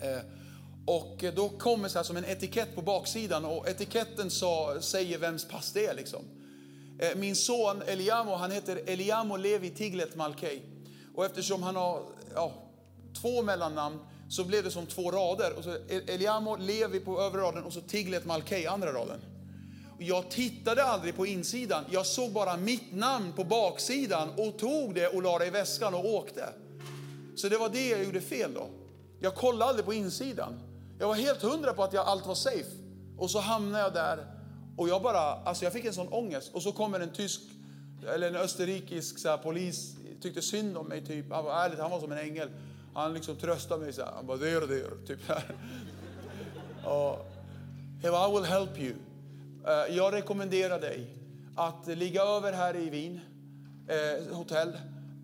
Eh, 0.02 0.20
och 0.86 1.24
då 1.36 1.50
kommer 1.50 1.90
så 1.90 2.00
här 2.00 2.04
som 2.04 2.18
en 2.18 2.26
etikett 2.26 2.76
på 2.76 2.82
baksidan 2.82 3.46
och 3.46 3.70
etiketten 3.70 4.30
sa, 4.30 4.82
säger 4.82 5.18
vems 5.18 5.46
pass 5.46 5.72
det 5.74 5.86
är. 5.86 5.94
Liksom. 5.94 6.24
Eh, 7.00 7.16
min 7.16 7.36
son 7.36 7.82
Eliamo, 7.82 8.36
han 8.36 8.52
heter 8.52 8.82
Eliamo 8.86 9.38
Levi 9.38 9.70
Tiglet 9.70 10.16
Malkei. 10.16 10.62
Och 11.16 11.26
eftersom 11.26 11.64
han 11.64 11.76
har 11.76 12.04
ja, 12.34 12.54
två 13.22 13.44
mellannamn 13.44 14.00
så 14.30 14.44
blev 14.44 14.64
det 14.64 14.72
som 14.72 14.86
två 14.86 15.12
rader. 15.12 15.54
Och 15.58 15.64
så 15.64 15.78
Eliamo 15.90 16.56
Levi 16.56 17.00
på 17.00 17.22
övre 17.22 17.42
raden 17.42 17.64
och 17.64 17.74
så 17.74 17.82
Tiglet 17.82 18.26
Malkei 18.26 18.66
andra 18.66 18.94
raden. 18.94 19.20
Jag 20.00 20.30
tittade 20.30 20.84
aldrig 20.84 21.16
på 21.16 21.26
insidan, 21.26 21.84
jag 21.92 22.06
såg 22.06 22.32
bara 22.32 22.58
mitt 22.58 22.94
namn 22.94 23.34
på 23.34 23.44
baksidan 23.44 24.30
och 24.38 24.60
tog 24.60 24.96
det 24.96 25.08
och 25.08 25.22
la 25.22 25.40
det 25.40 25.46
i 25.46 25.50
väskan 25.50 25.94
och 25.94 26.06
åkte. 26.06 26.50
Så 27.36 27.50
det 27.50 27.58
var 27.58 27.70
det 27.70 27.90
jag 27.90 28.04
gjorde 28.04 28.22
fel 28.22 28.54
då. 28.54 28.68
Jag 29.20 29.36
kollade 29.36 29.66
aldrig 29.66 29.86
på 29.86 29.94
insidan. 29.94 30.60
Jag 31.00 31.08
var 31.08 31.16
helt 31.16 31.42
hundra 31.42 31.74
på 31.74 31.84
att 31.84 31.94
jag, 31.94 32.06
allt 32.06 32.28
var 32.28 32.36
safe. 32.36 32.72
Och 33.18 33.32
så 33.32 33.40
hamnade 33.40 33.84
jag 33.84 33.94
där 33.94 34.26
och 34.78 34.90
jag 34.90 35.02
bara, 35.02 35.20
alltså 35.20 35.64
jag 35.64 35.74
fick 35.74 35.86
en 35.86 35.94
sån 35.94 36.08
ångest. 36.08 36.52
Och 36.54 36.62
så 36.62 36.72
kommer 36.72 37.00
en 37.00 37.14
tysk, 37.14 37.42
eller 38.14 38.28
en 38.28 38.36
österrikisk 38.36 39.20
så 39.20 39.30
här, 39.30 39.38
polis, 39.38 39.96
tyckte 40.22 40.42
synd 40.42 40.78
om 40.78 40.88
mig 40.88 41.06
typ. 41.06 41.32
Han 41.32 41.46
var 41.46 41.64
ärligt, 41.64 41.80
han 41.80 41.92
var 41.92 42.00
som 42.00 42.12
en 42.12 42.18
ängel. 42.18 42.50
Han 42.94 43.14
liksom 43.14 43.36
tröstade 43.36 43.82
mig 43.82 43.94
så 43.94 44.02
här, 44.02 44.12
han 44.12 44.28
bara, 44.28 44.38
there, 44.38 44.68
there, 44.68 45.06
typ. 45.08 45.20
och, 46.86 47.26
I 48.04 48.34
will 48.34 48.46
help 48.46 48.80
you. 48.80 48.94
Eh, 49.68 49.96
jag 49.96 50.14
rekommenderar 50.14 50.80
dig 50.80 51.08
att 51.56 51.88
ligga 51.88 52.22
över 52.22 52.54
här 52.54 52.76
i 52.76 52.90
Wien, 52.90 53.20
eh, 53.88 54.36
hotell 54.36 54.78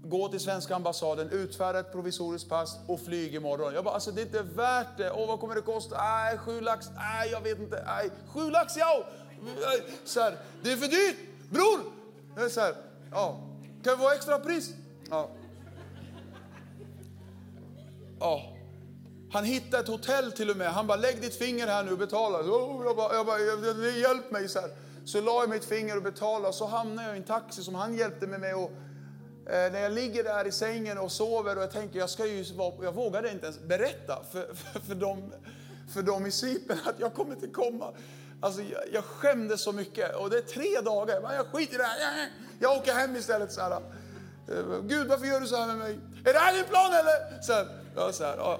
gå 0.03 0.27
till 0.27 0.39
svenska 0.39 0.75
ambassaden, 0.75 1.29
utfärda 1.29 1.79
ett 1.79 1.91
provisoriskt 1.91 2.49
pass 2.49 2.77
och 2.87 2.99
flyg 2.99 3.35
imorgon. 3.35 3.73
Jag 3.73 3.83
bara, 3.83 3.93
alltså 3.93 4.11
det 4.11 4.21
är 4.21 4.25
inte 4.25 4.41
värt 4.41 4.97
det. 4.97 5.11
Åh, 5.11 5.27
vad 5.27 5.39
kommer 5.39 5.55
det 5.55 5.61
kosta? 5.61 5.97
Nej, 5.97 6.37
sju 6.37 6.61
lax. 6.61 6.89
Nej, 6.95 7.29
jag 7.31 7.41
vet 7.41 7.59
inte. 7.59 7.83
Nej, 7.85 8.09
sju 8.27 8.49
lax, 8.49 8.77
ja! 8.77 9.05
Eh, 9.41 9.83
så 10.05 10.21
här, 10.21 10.37
det 10.63 10.71
är 10.71 10.77
för 10.77 10.87
dyrt, 10.87 11.17
bror! 11.49 11.79
Eh, 12.37 12.49
så 12.49 12.59
här, 12.59 12.75
ja. 13.11 13.39
Kan 13.83 13.97
vi 13.97 14.03
få 14.03 14.11
extra 14.11 14.39
pris? 14.39 14.73
Ja. 15.09 15.29
Ja. 18.19 18.52
Han 19.33 19.43
hittade 19.43 19.83
ett 19.83 19.89
hotell 19.89 20.31
till 20.31 20.49
och 20.49 20.57
med. 20.57 20.67
Han 20.67 20.87
bara, 20.87 20.97
lägg 20.97 21.21
ditt 21.21 21.35
finger 21.35 21.67
här 21.67 21.83
nu 21.83 21.91
och 21.91 21.97
betala. 21.97 22.37
Jag 22.37 22.95
bara, 22.95 23.15
jag 23.15 23.25
bara 23.25 23.39
hjälp 23.89 24.31
mig. 24.31 24.49
Så, 24.49 24.59
här. 24.59 24.69
så 25.05 25.21
la 25.21 25.41
jag 25.41 25.49
mitt 25.49 25.65
finger 25.65 25.97
och 25.97 26.03
betalade. 26.03 26.47
Och 26.47 26.55
så 26.55 26.65
hamnade 26.65 27.07
jag 27.07 27.17
i 27.17 27.19
en 27.19 27.25
taxi 27.25 27.63
som 27.63 27.75
han 27.75 27.97
hjälpte 27.97 28.27
mig 28.27 28.39
med. 28.39 28.55
Och 28.55 28.71
Eh, 29.45 29.71
när 29.71 29.79
jag 29.79 29.91
ligger 29.91 30.23
där 30.23 30.47
i 30.47 30.51
sängen 30.51 30.97
och 30.97 31.11
sover 31.11 31.55
och 31.55 31.63
jag 31.63 31.71
tänker, 31.71 31.99
jag, 31.99 32.09
ska 32.09 32.25
ju 32.25 32.45
jag 32.81 32.93
vågade 32.93 33.31
inte 33.31 33.45
ens 33.45 33.59
berätta 33.59 34.23
för, 34.31 34.53
för, 34.53 34.79
för, 34.79 34.95
dem, 34.95 35.33
för 35.93 36.01
dem 36.01 36.25
i 36.25 36.31
Cypern 36.31 36.77
att 36.85 36.99
jag 36.99 37.13
kommer 37.13 37.35
inte 37.35 37.47
komma. 37.47 37.93
Alltså, 38.41 38.61
jag, 38.61 38.81
jag 38.93 39.03
skämdes 39.03 39.63
så 39.63 39.71
mycket 39.71 40.15
och 40.15 40.29
det 40.29 40.37
är 40.37 40.41
tre 40.41 40.81
dagar. 40.81 41.21
Men 41.21 41.35
jag 41.35 41.47
skiter 41.47 41.75
i 41.75 41.77
det 41.77 41.83
här. 41.83 42.29
Jag 42.59 42.77
åker 42.77 42.93
hem 42.93 43.15
istället. 43.15 43.51
Så 43.51 43.61
här. 43.61 43.71
Eh, 43.71 43.79
Gud, 44.83 45.07
varför 45.07 45.25
gör 45.25 45.39
du 45.39 45.47
så 45.47 45.55
här 45.55 45.67
med 45.67 45.77
mig? 45.77 45.99
Är 46.25 46.33
det 46.33 46.39
här 46.39 46.53
din 46.53 46.65
plan 46.65 46.93
eller? 46.93 47.41
Så 47.41 47.53
här, 47.53 47.67
ja, 47.95 48.11
så 48.11 48.23
här, 48.23 48.37
ja. 48.37 48.59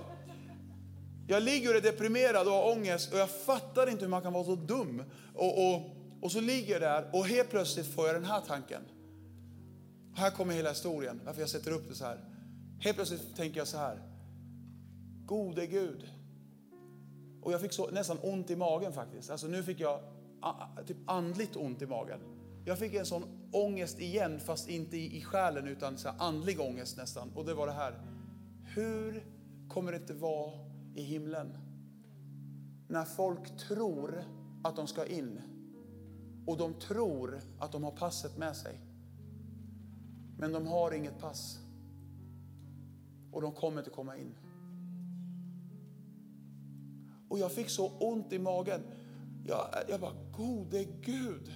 Jag 1.28 1.44
ligger 1.44 1.70
och 1.70 1.76
är 1.76 1.82
deprimerad 1.82 2.48
och 2.48 2.54
har 2.54 2.72
ångest 2.72 3.14
och 3.14 3.20
jag 3.20 3.30
fattar 3.30 3.90
inte 3.90 4.04
hur 4.04 4.10
man 4.10 4.22
kan 4.22 4.34
vara 4.34 4.44
så 4.44 4.56
dum. 4.56 5.04
Och, 5.34 5.68
och, 5.68 5.82
och 6.22 6.32
så 6.32 6.42
ligger 6.42 6.74
jag 6.74 6.82
där 6.82 7.10
och 7.14 7.26
helt 7.26 7.50
plötsligt 7.50 7.88
får 7.88 8.08
jag 8.08 8.16
den 8.16 8.26
här 8.26 8.42
tanken. 8.48 8.82
Här 10.16 10.32
kommer 10.32 10.54
hela 10.54 10.70
historien, 10.70 11.22
varför 11.26 11.42
jag 11.42 11.50
sätter 11.50 11.72
upp 11.72 11.90
det 11.90 11.96
så 11.96 12.06
här. 12.06 12.20
Helt 12.80 12.96
plötsligt 12.96 13.36
tänker 13.36 13.58
jag 13.58 13.68
så 13.68 13.78
här. 13.78 14.02
Gode 15.26 15.68
Gud. 15.68 16.10
Och 17.42 17.54
jag 17.54 17.62
fick 17.62 17.74
så, 17.74 17.90
nästan 17.90 18.18
ont 18.22 18.50
i 18.50 18.56
magen 18.56 18.94
faktiskt. 18.94 19.30
Alltså 19.30 19.48
nu 19.48 19.64
fick 19.64 19.80
jag 19.80 20.00
typ 20.88 20.98
andligt 21.06 21.56
ont 21.56 21.82
i 21.82 21.86
magen. 21.86 22.20
Jag 22.66 22.80
fick 22.80 22.94
en 22.94 23.06
sån 23.06 23.50
ångest 23.52 24.00
igen, 24.00 24.40
fast 24.40 24.70
inte 24.70 24.98
i, 24.98 25.18
i 25.18 25.22
själen 25.22 25.68
utan 25.68 25.98
så 25.98 26.10
andlig 26.10 26.60
ångest 26.60 26.98
nästan. 26.98 27.32
Och 27.36 27.46
det 27.46 27.54
var 27.54 27.68
det 27.68 27.74
här. 27.74 27.94
Hur 28.76 29.24
kommer 29.70 29.92
det 29.92 29.98
inte 29.98 30.14
vara 30.14 30.52
i 30.96 31.02
himlen? 31.02 31.58
När 32.88 33.06
folk 33.06 33.58
tror 33.58 34.24
att 34.64 34.76
de 34.76 34.88
ska 34.88 35.06
in 35.06 35.42
och 36.46 36.58
de 36.58 36.74
tror 36.74 37.42
att 37.60 37.72
de 37.72 37.84
har 37.84 37.92
passet 37.92 38.38
med 38.38 38.56
sig. 38.56 38.82
Men 40.38 40.52
de 40.52 40.68
har 40.68 40.92
inget 40.92 41.20
pass. 41.20 41.60
Och 43.32 43.42
de 43.42 43.52
kommer 43.52 43.78
inte 43.78 43.90
komma 43.90 44.18
in. 44.18 44.36
Och 47.30 47.40
jag 47.40 47.52
fick 47.52 47.70
så 47.70 47.98
ont 47.98 48.34
i 48.34 48.40
magen. 48.40 48.82
Jag, 49.46 49.68
jag 49.90 50.02
bara, 50.02 50.32
gode 50.32 50.84
Gud. 50.84 51.52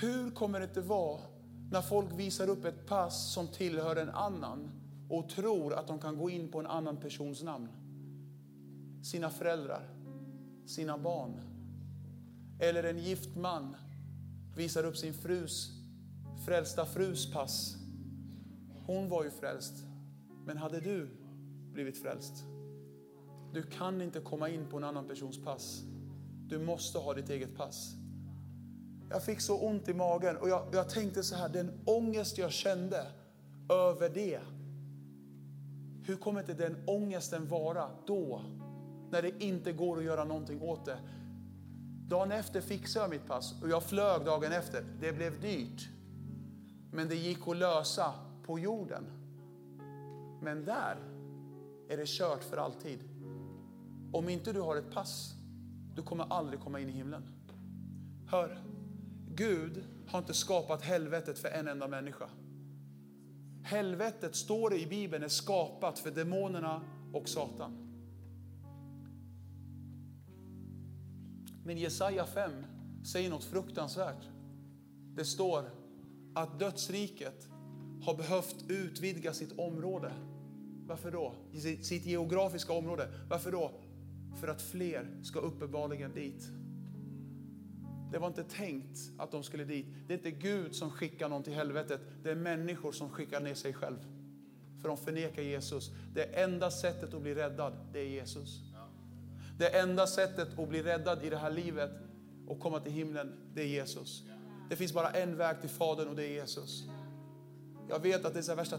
Hur 0.00 0.30
kommer 0.30 0.60
det 0.60 0.64
inte 0.64 0.80
vara 0.80 1.20
när 1.70 1.82
folk 1.82 2.12
visar 2.12 2.48
upp 2.48 2.64
ett 2.64 2.86
pass 2.86 3.32
som 3.32 3.48
tillhör 3.48 3.96
en 3.96 4.10
annan 4.10 4.81
och 5.12 5.28
tror 5.28 5.74
att 5.74 5.86
de 5.86 5.98
kan 5.98 6.16
gå 6.16 6.30
in 6.30 6.48
på 6.48 6.60
en 6.60 6.66
annan 6.66 6.96
persons 6.96 7.42
namn? 7.42 7.68
sina 9.02 9.30
föräldrar, 9.30 9.88
sina 10.66 10.98
barn. 10.98 11.40
Eller 12.60 12.84
en 12.84 12.98
gift 12.98 13.36
man 13.36 13.76
visar 14.56 14.84
upp 14.84 14.96
sin 14.96 15.14
frus, 15.14 15.70
frälsta 16.46 16.86
frus 16.86 17.32
pass. 17.32 17.76
Hon 18.86 19.08
var 19.08 19.24
ju 19.24 19.30
frälst, 19.30 19.74
men 20.46 20.56
hade 20.56 20.80
du 20.80 21.08
blivit 21.72 22.02
frälst? 22.02 22.44
Du 23.52 23.62
kan 23.62 24.02
inte 24.02 24.20
komma 24.20 24.48
in 24.48 24.68
på 24.70 24.76
en 24.76 24.84
annan 24.84 25.08
persons 25.08 25.44
pass. 25.44 25.82
Du 26.46 26.58
måste 26.58 26.98
ha 26.98 27.14
ditt 27.14 27.30
eget 27.30 27.56
pass. 27.56 27.94
Jag 29.10 29.24
fick 29.24 29.40
så 29.40 29.58
ont 29.58 29.88
i 29.88 29.94
magen 29.94 30.36
och 30.36 30.48
jag, 30.48 30.68
jag 30.72 30.88
tänkte 30.88 31.22
så 31.22 31.36
här, 31.36 31.48
den 31.48 31.80
ångest 31.86 32.38
jag 32.38 32.52
kände 32.52 33.06
över 33.68 34.08
det. 34.08 34.40
Hur 36.04 36.16
kommer 36.16 36.40
inte 36.40 36.54
den 36.54 36.76
ångesten 36.86 37.48
vara 37.48 37.90
då, 38.06 38.42
när 39.10 39.22
det 39.22 39.44
inte 39.44 39.72
går 39.72 39.98
att 39.98 40.04
göra 40.04 40.24
någonting 40.24 40.62
åt 40.62 40.84
det? 40.84 40.98
Dagen 42.08 42.32
efter 42.32 42.60
fixade 42.60 43.04
jag 43.04 43.10
mitt 43.10 43.26
pass 43.26 43.62
och 43.62 43.68
jag 43.68 43.82
flög 43.82 44.24
dagen 44.24 44.52
efter. 44.52 44.84
Det 45.00 45.12
blev 45.12 45.40
dyrt. 45.40 45.88
Men 46.92 47.08
det 47.08 47.14
gick 47.14 47.48
att 47.48 47.56
lösa 47.56 48.14
på 48.46 48.58
jorden. 48.58 49.04
Men 50.42 50.64
där 50.64 50.96
är 51.88 51.96
det 51.96 52.08
kört 52.08 52.44
för 52.44 52.56
alltid. 52.56 52.98
Om 54.12 54.28
inte 54.28 54.52
du 54.52 54.60
har 54.60 54.76
ett 54.76 54.90
pass, 54.90 55.34
du 55.94 56.02
kommer 56.02 56.32
aldrig 56.32 56.60
komma 56.60 56.80
in 56.80 56.88
i 56.88 56.92
himlen. 56.92 57.22
Hör, 58.26 58.58
Gud 59.28 59.84
har 60.06 60.18
inte 60.18 60.34
skapat 60.34 60.82
helvetet 60.82 61.38
för 61.38 61.48
en 61.48 61.68
enda 61.68 61.88
människa. 61.88 62.28
Helvetet, 63.62 64.36
står 64.36 64.70
det 64.70 64.80
i 64.80 64.86
Bibeln, 64.86 65.24
är 65.24 65.28
skapat 65.28 65.98
för 65.98 66.10
demonerna 66.10 66.82
och 67.12 67.28
Satan. 67.28 67.88
Men 71.64 71.78
Jesaja 71.78 72.26
5 72.26 72.52
säger 73.04 73.30
något 73.30 73.44
fruktansvärt. 73.44 74.28
Det 75.16 75.24
står 75.24 75.70
att 76.34 76.58
dödsriket 76.58 77.48
har 78.02 78.16
behövt 78.16 78.56
utvidga 78.68 79.32
sitt 79.32 79.58
område. 79.58 80.12
Varför 80.86 81.10
då? 81.10 81.34
Sitt 81.82 82.06
geografiska 82.06 82.72
område. 82.72 83.08
Varför 83.30 83.52
då? 83.52 83.70
För 84.40 84.48
att 84.48 84.62
fler 84.62 85.20
ska 85.22 85.38
uppenbarligen 85.38 86.14
dit. 86.14 86.48
Det 88.12 88.18
var 88.18 88.28
inte 88.28 88.44
tänkt 88.44 88.98
att 89.18 89.30
de 89.30 89.42
skulle 89.42 89.64
dit. 89.64 89.86
Det 90.06 90.14
är 90.14 90.18
inte 90.18 90.30
Gud 90.30 90.74
som 90.74 90.90
skickar 90.90 91.28
någon 91.28 91.42
till 91.42 91.52
helvetet. 91.52 92.00
Det 92.22 92.30
är 92.30 92.34
människor 92.34 92.92
som 92.92 93.10
skickar 93.10 93.40
ner 93.40 93.54
sig 93.54 93.72
själv. 93.72 93.96
För 94.80 94.88
de 94.88 94.96
förnekar 94.96 95.42
Jesus. 95.42 95.90
Det 96.14 96.22
enda 96.22 96.70
sättet 96.70 97.14
att 97.14 97.22
bli 97.22 97.34
räddad, 97.34 97.72
det 97.92 97.98
är 97.98 98.08
Jesus. 98.08 98.60
Det 99.58 99.68
enda 99.78 100.06
sättet 100.06 100.58
att 100.58 100.68
bli 100.68 100.82
räddad 100.82 101.24
i 101.24 101.30
det 101.30 101.36
här 101.36 101.50
livet 101.50 101.90
och 102.46 102.60
komma 102.60 102.80
till 102.80 102.92
himlen, 102.92 103.32
det 103.54 103.62
är 103.62 103.66
Jesus. 103.66 104.22
Det 104.70 104.76
finns 104.76 104.92
bara 104.92 105.10
en 105.10 105.36
väg 105.36 105.60
till 105.60 105.70
Fadern 105.70 106.08
och 106.08 106.16
det 106.16 106.24
är 106.24 106.32
Jesus. 106.32 106.84
Jag 107.88 108.00
vet 108.00 108.24
att 108.24 108.34
det 108.34 108.48
är 108.48 108.56
värsta 108.56 108.78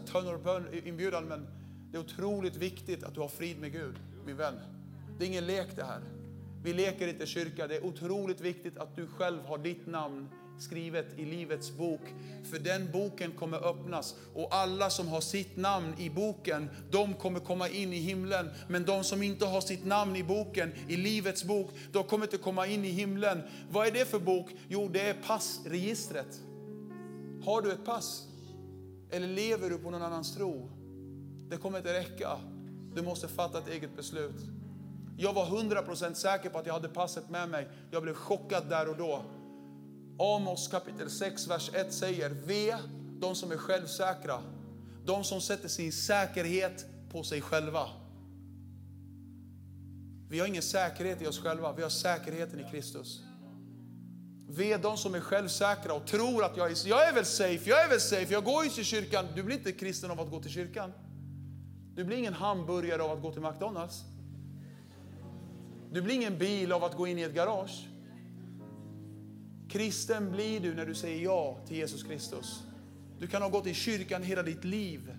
inbjudan 0.84 1.24
men 1.24 1.46
det 1.90 1.96
är 1.96 2.00
otroligt 2.00 2.56
viktigt 2.56 3.04
att 3.04 3.14
du 3.14 3.20
har 3.20 3.28
frid 3.28 3.60
med 3.60 3.72
Gud, 3.72 3.94
min 4.26 4.36
vän. 4.36 4.54
Det 5.18 5.24
är 5.24 5.28
ingen 5.28 5.46
lek 5.46 5.76
det 5.76 5.84
här. 5.84 6.00
Vi 6.64 6.72
leker 6.72 7.08
inte 7.08 7.26
kyrka. 7.26 7.66
Det 7.66 7.76
är 7.76 7.84
otroligt 7.84 8.40
viktigt 8.40 8.78
att 8.78 8.96
du 8.96 9.06
själv 9.06 9.42
har 9.44 9.58
ditt 9.58 9.86
namn 9.86 10.28
skrivet 10.58 11.18
i 11.18 11.24
Livets 11.24 11.70
bok. 11.70 12.00
För 12.50 12.58
den 12.58 12.92
boken 12.92 13.32
kommer 13.32 13.68
öppnas 13.68 14.14
och 14.34 14.54
alla 14.54 14.90
som 14.90 15.08
har 15.08 15.20
sitt 15.20 15.56
namn 15.56 15.94
i 15.98 16.10
boken, 16.10 16.70
de 16.90 17.14
kommer 17.14 17.40
komma 17.40 17.68
in 17.68 17.92
i 17.92 17.98
himlen. 17.98 18.50
Men 18.68 18.84
de 18.84 19.04
som 19.04 19.22
inte 19.22 19.46
har 19.46 19.60
sitt 19.60 19.84
namn 19.84 20.16
i 20.16 20.22
boken, 20.22 20.72
i 20.88 20.96
Livets 20.96 21.44
bok, 21.44 21.70
de 21.92 22.04
kommer 22.04 22.24
inte 22.24 22.38
komma 22.38 22.66
in 22.66 22.84
i 22.84 22.90
himlen. 22.90 23.42
Vad 23.70 23.86
är 23.86 23.90
det 23.90 24.04
för 24.04 24.18
bok? 24.18 24.50
Jo, 24.68 24.88
det 24.92 25.00
är 25.00 25.14
passregistret. 25.14 26.40
Har 27.44 27.62
du 27.62 27.72
ett 27.72 27.84
pass? 27.84 28.28
Eller 29.10 29.28
lever 29.28 29.70
du 29.70 29.78
på 29.78 29.90
någon 29.90 30.02
annans 30.02 30.34
tro? 30.34 30.70
Det 31.48 31.56
kommer 31.56 31.78
inte 31.78 31.98
räcka. 31.98 32.38
Du 32.94 33.02
måste 33.02 33.28
fatta 33.28 33.58
ett 33.58 33.68
eget 33.68 33.96
beslut. 33.96 34.53
Jag 35.16 35.32
var 35.32 35.46
100% 35.46 36.14
säker 36.14 36.50
på 36.50 36.58
att 36.58 36.66
jag 36.66 36.74
hade 36.74 36.88
passet 36.88 37.30
med 37.30 37.48
mig. 37.48 37.68
Jag 37.90 38.02
blev 38.02 38.14
chockad 38.14 38.68
där 38.68 38.88
och 38.88 38.96
då. 38.96 39.24
Amos 40.18 40.68
kapitel 40.68 41.10
6, 41.10 41.48
vers 41.48 41.70
1 41.74 41.92
säger, 41.92 42.30
ve 42.30 42.76
de 43.20 43.34
som 43.34 43.52
är 43.52 43.56
självsäkra, 43.56 44.42
de 45.04 45.24
som 45.24 45.40
sätter 45.40 45.68
sin 45.68 45.92
säkerhet 45.92 46.86
på 47.10 47.22
sig 47.22 47.40
själva. 47.40 47.88
Vi 50.28 50.40
har 50.40 50.46
ingen 50.46 50.62
säkerhet 50.62 51.22
i 51.22 51.26
oss 51.26 51.38
själva, 51.38 51.72
vi 51.72 51.82
har 51.82 51.90
säkerheten 51.90 52.60
i 52.60 52.70
Kristus. 52.70 53.20
Ve 54.48 54.76
de 54.76 54.96
som 54.96 55.14
är 55.14 55.20
självsäkra 55.20 55.94
och 55.94 56.06
tror 56.06 56.44
att 56.44 56.56
jag 56.56 56.70
är, 56.70 56.88
jag 56.88 57.08
är 57.08 57.12
väl 57.12 57.24
safe, 57.24 57.70
jag 57.70 57.84
är 57.84 57.88
väl 57.88 58.00
safe, 58.00 58.32
jag 58.32 58.44
går 58.44 58.64
ju 58.64 58.70
till 58.70 58.84
kyrkan. 58.84 59.26
Du 59.34 59.42
blir 59.42 59.56
inte 59.56 59.72
kristen 59.72 60.10
av 60.10 60.20
att 60.20 60.30
gå 60.30 60.42
till 60.42 60.50
kyrkan. 60.50 60.92
Du 61.94 62.04
blir 62.04 62.16
ingen 62.16 62.34
hamburgare 62.34 63.02
av 63.02 63.10
att 63.10 63.22
gå 63.22 63.32
till 63.32 63.42
McDonalds. 63.42 64.04
Du 65.94 66.02
blir 66.02 66.14
ingen 66.14 66.38
bil 66.38 66.72
av 66.72 66.84
att 66.84 66.96
gå 66.96 67.06
in 67.06 67.18
i 67.18 67.22
ett 67.22 67.34
garage. 67.34 67.88
Kristen 69.68 70.30
blir 70.30 70.60
du 70.60 70.74
när 70.74 70.86
du 70.86 70.94
säger 70.94 71.24
ja 71.24 71.58
till 71.66 71.76
Jesus 71.76 72.02
Kristus. 72.02 72.62
Du 73.18 73.26
kan 73.26 73.42
ha 73.42 73.48
gått 73.48 73.66
i 73.66 73.74
kyrkan 73.74 74.22
hela 74.22 74.42
ditt 74.42 74.64
liv, 74.64 75.14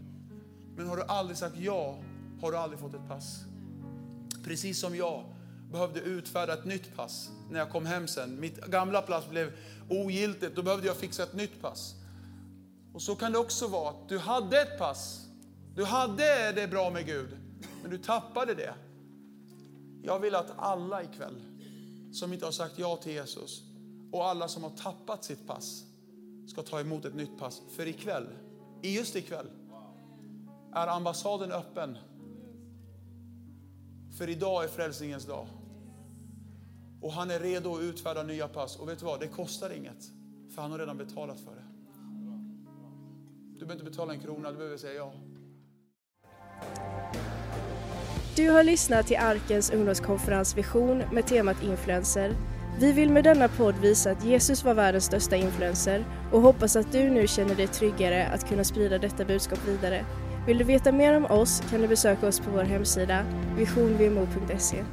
men 0.76 0.88
har 0.88 0.98
du 0.98 1.04
aldrig 1.04 1.38
sagt 1.38 1.58
ja 1.58 1.98
har 2.42 2.52
du 2.52 2.58
aldrig 2.58 2.80
fått 2.80 2.94
ett 2.94 3.08
pass. 3.08 3.44
Precis 4.44 4.80
som 4.80 4.96
jag 4.96 5.24
behövde 5.72 6.00
utfärda 6.00 6.54
ett 6.54 6.66
nytt 6.66 6.96
pass 6.96 7.30
när 7.50 7.60
jag 7.60 7.70
kom 7.70 7.86
hem 7.86 8.08
sen. 8.08 8.40
Mitt 8.40 8.66
gamla 8.66 9.02
pass 9.02 9.30
blev 9.30 9.52
ogiltigt, 9.90 10.56
då 10.56 10.64
behövde 10.64 10.88
jag 10.88 10.98
fixa 10.98 11.24
ett 11.24 11.34
nytt 11.34 11.62
pass. 11.62 11.96
Och 12.94 13.02
så 13.02 13.16
kan 13.16 13.32
det 13.32 13.38
också 13.38 13.68
vara 13.68 13.90
att 13.90 14.10
du 14.10 14.18
hade 14.18 14.62
ett 14.62 14.78
pass, 14.78 15.26
du 15.76 15.86
hade 15.86 16.52
det 16.52 16.68
bra 16.68 16.90
med 16.90 17.06
Gud, 17.06 17.38
men 17.82 17.92
du 17.92 17.98
tappade 17.98 18.54
det. 18.54 18.74
Jag 20.06 20.20
vill 20.20 20.36
att 20.36 20.54
alla 20.58 21.04
ikväll 21.04 21.42
som 22.12 22.34
inte 22.34 22.46
har 22.46 22.52
sagt 22.52 22.80
ja 22.80 22.98
till 22.98 23.12
Jesus 23.12 23.64
och 24.12 24.26
alla 24.26 24.48
som 24.48 24.64
har 24.64 24.70
tappat 24.70 25.24
sitt 25.24 25.48
pass 25.48 25.86
ska 26.48 26.62
ta 26.62 26.80
emot 26.80 27.06
ett 27.06 27.16
nytt 27.16 27.38
pass. 27.38 27.62
För 27.76 27.88
ikväll, 27.88 28.28
just 28.82 29.16
ikväll, 29.16 29.48
är 30.74 30.88
ambassaden 30.88 31.52
öppen. 31.52 31.98
För 34.18 34.30
idag 34.30 34.64
är 34.64 34.68
frälsningens 34.68 35.26
dag. 35.26 35.48
Och 37.02 37.12
han 37.12 37.32
är 37.32 37.40
redo 37.40 37.76
att 37.76 37.82
utfärda 37.82 38.24
nya 38.24 38.48
pass. 38.48 38.80
Och 38.80 38.90
vet 38.90 39.00
du 39.00 39.06
vad, 39.06 39.20
det 39.20 39.28
kostar 39.28 39.70
inget. 39.70 40.12
För 40.56 40.62
han 40.62 40.72
har 40.72 40.80
redan 40.80 40.98
betalat 40.98 41.40
för 41.40 41.56
det. 41.56 41.66
Du 43.54 43.60
behöver 43.60 43.74
inte 43.74 43.92
betala 43.92 44.14
en 44.14 44.20
krona, 44.20 44.52
du 44.52 44.58
behöver 44.58 44.78
säga 44.78 44.94
ja. 44.94 45.14
Du 48.36 48.50
har 48.50 48.64
lyssnat 48.64 49.08
till 49.08 49.18
Arkens 49.18 49.72
ungdomskonferens 49.72 50.58
Vision 50.58 51.04
med 51.12 51.28
temat 51.28 51.64
influencer. 51.64 52.32
Vi 52.80 52.92
vill 52.92 53.10
med 53.10 53.24
denna 53.24 53.48
podd 53.48 53.76
visa 53.82 54.12
att 54.12 54.26
Jesus 54.26 54.64
var 54.64 54.74
världens 54.74 55.06
största 55.06 55.36
influencer 55.36 56.06
och 56.32 56.42
hoppas 56.42 56.76
att 56.76 56.92
du 56.92 57.10
nu 57.10 57.28
känner 57.28 57.56
dig 57.56 57.68
tryggare 57.68 58.28
att 58.28 58.50
kunna 58.50 58.64
sprida 58.64 58.98
detta 58.98 59.26
budskap 59.26 59.60
vidare. 59.68 60.06
Vill 60.48 60.58
du 60.58 60.64
veta 60.64 60.92
mer 60.92 61.18
om 61.18 61.26
oss 61.26 61.64
kan 61.70 61.82
du 61.82 61.88
besöka 61.88 62.28
oss 62.28 62.40
på 62.40 62.52
vår 62.52 62.64
hemsida 62.64 63.26
visionvmo.se. 63.58 64.84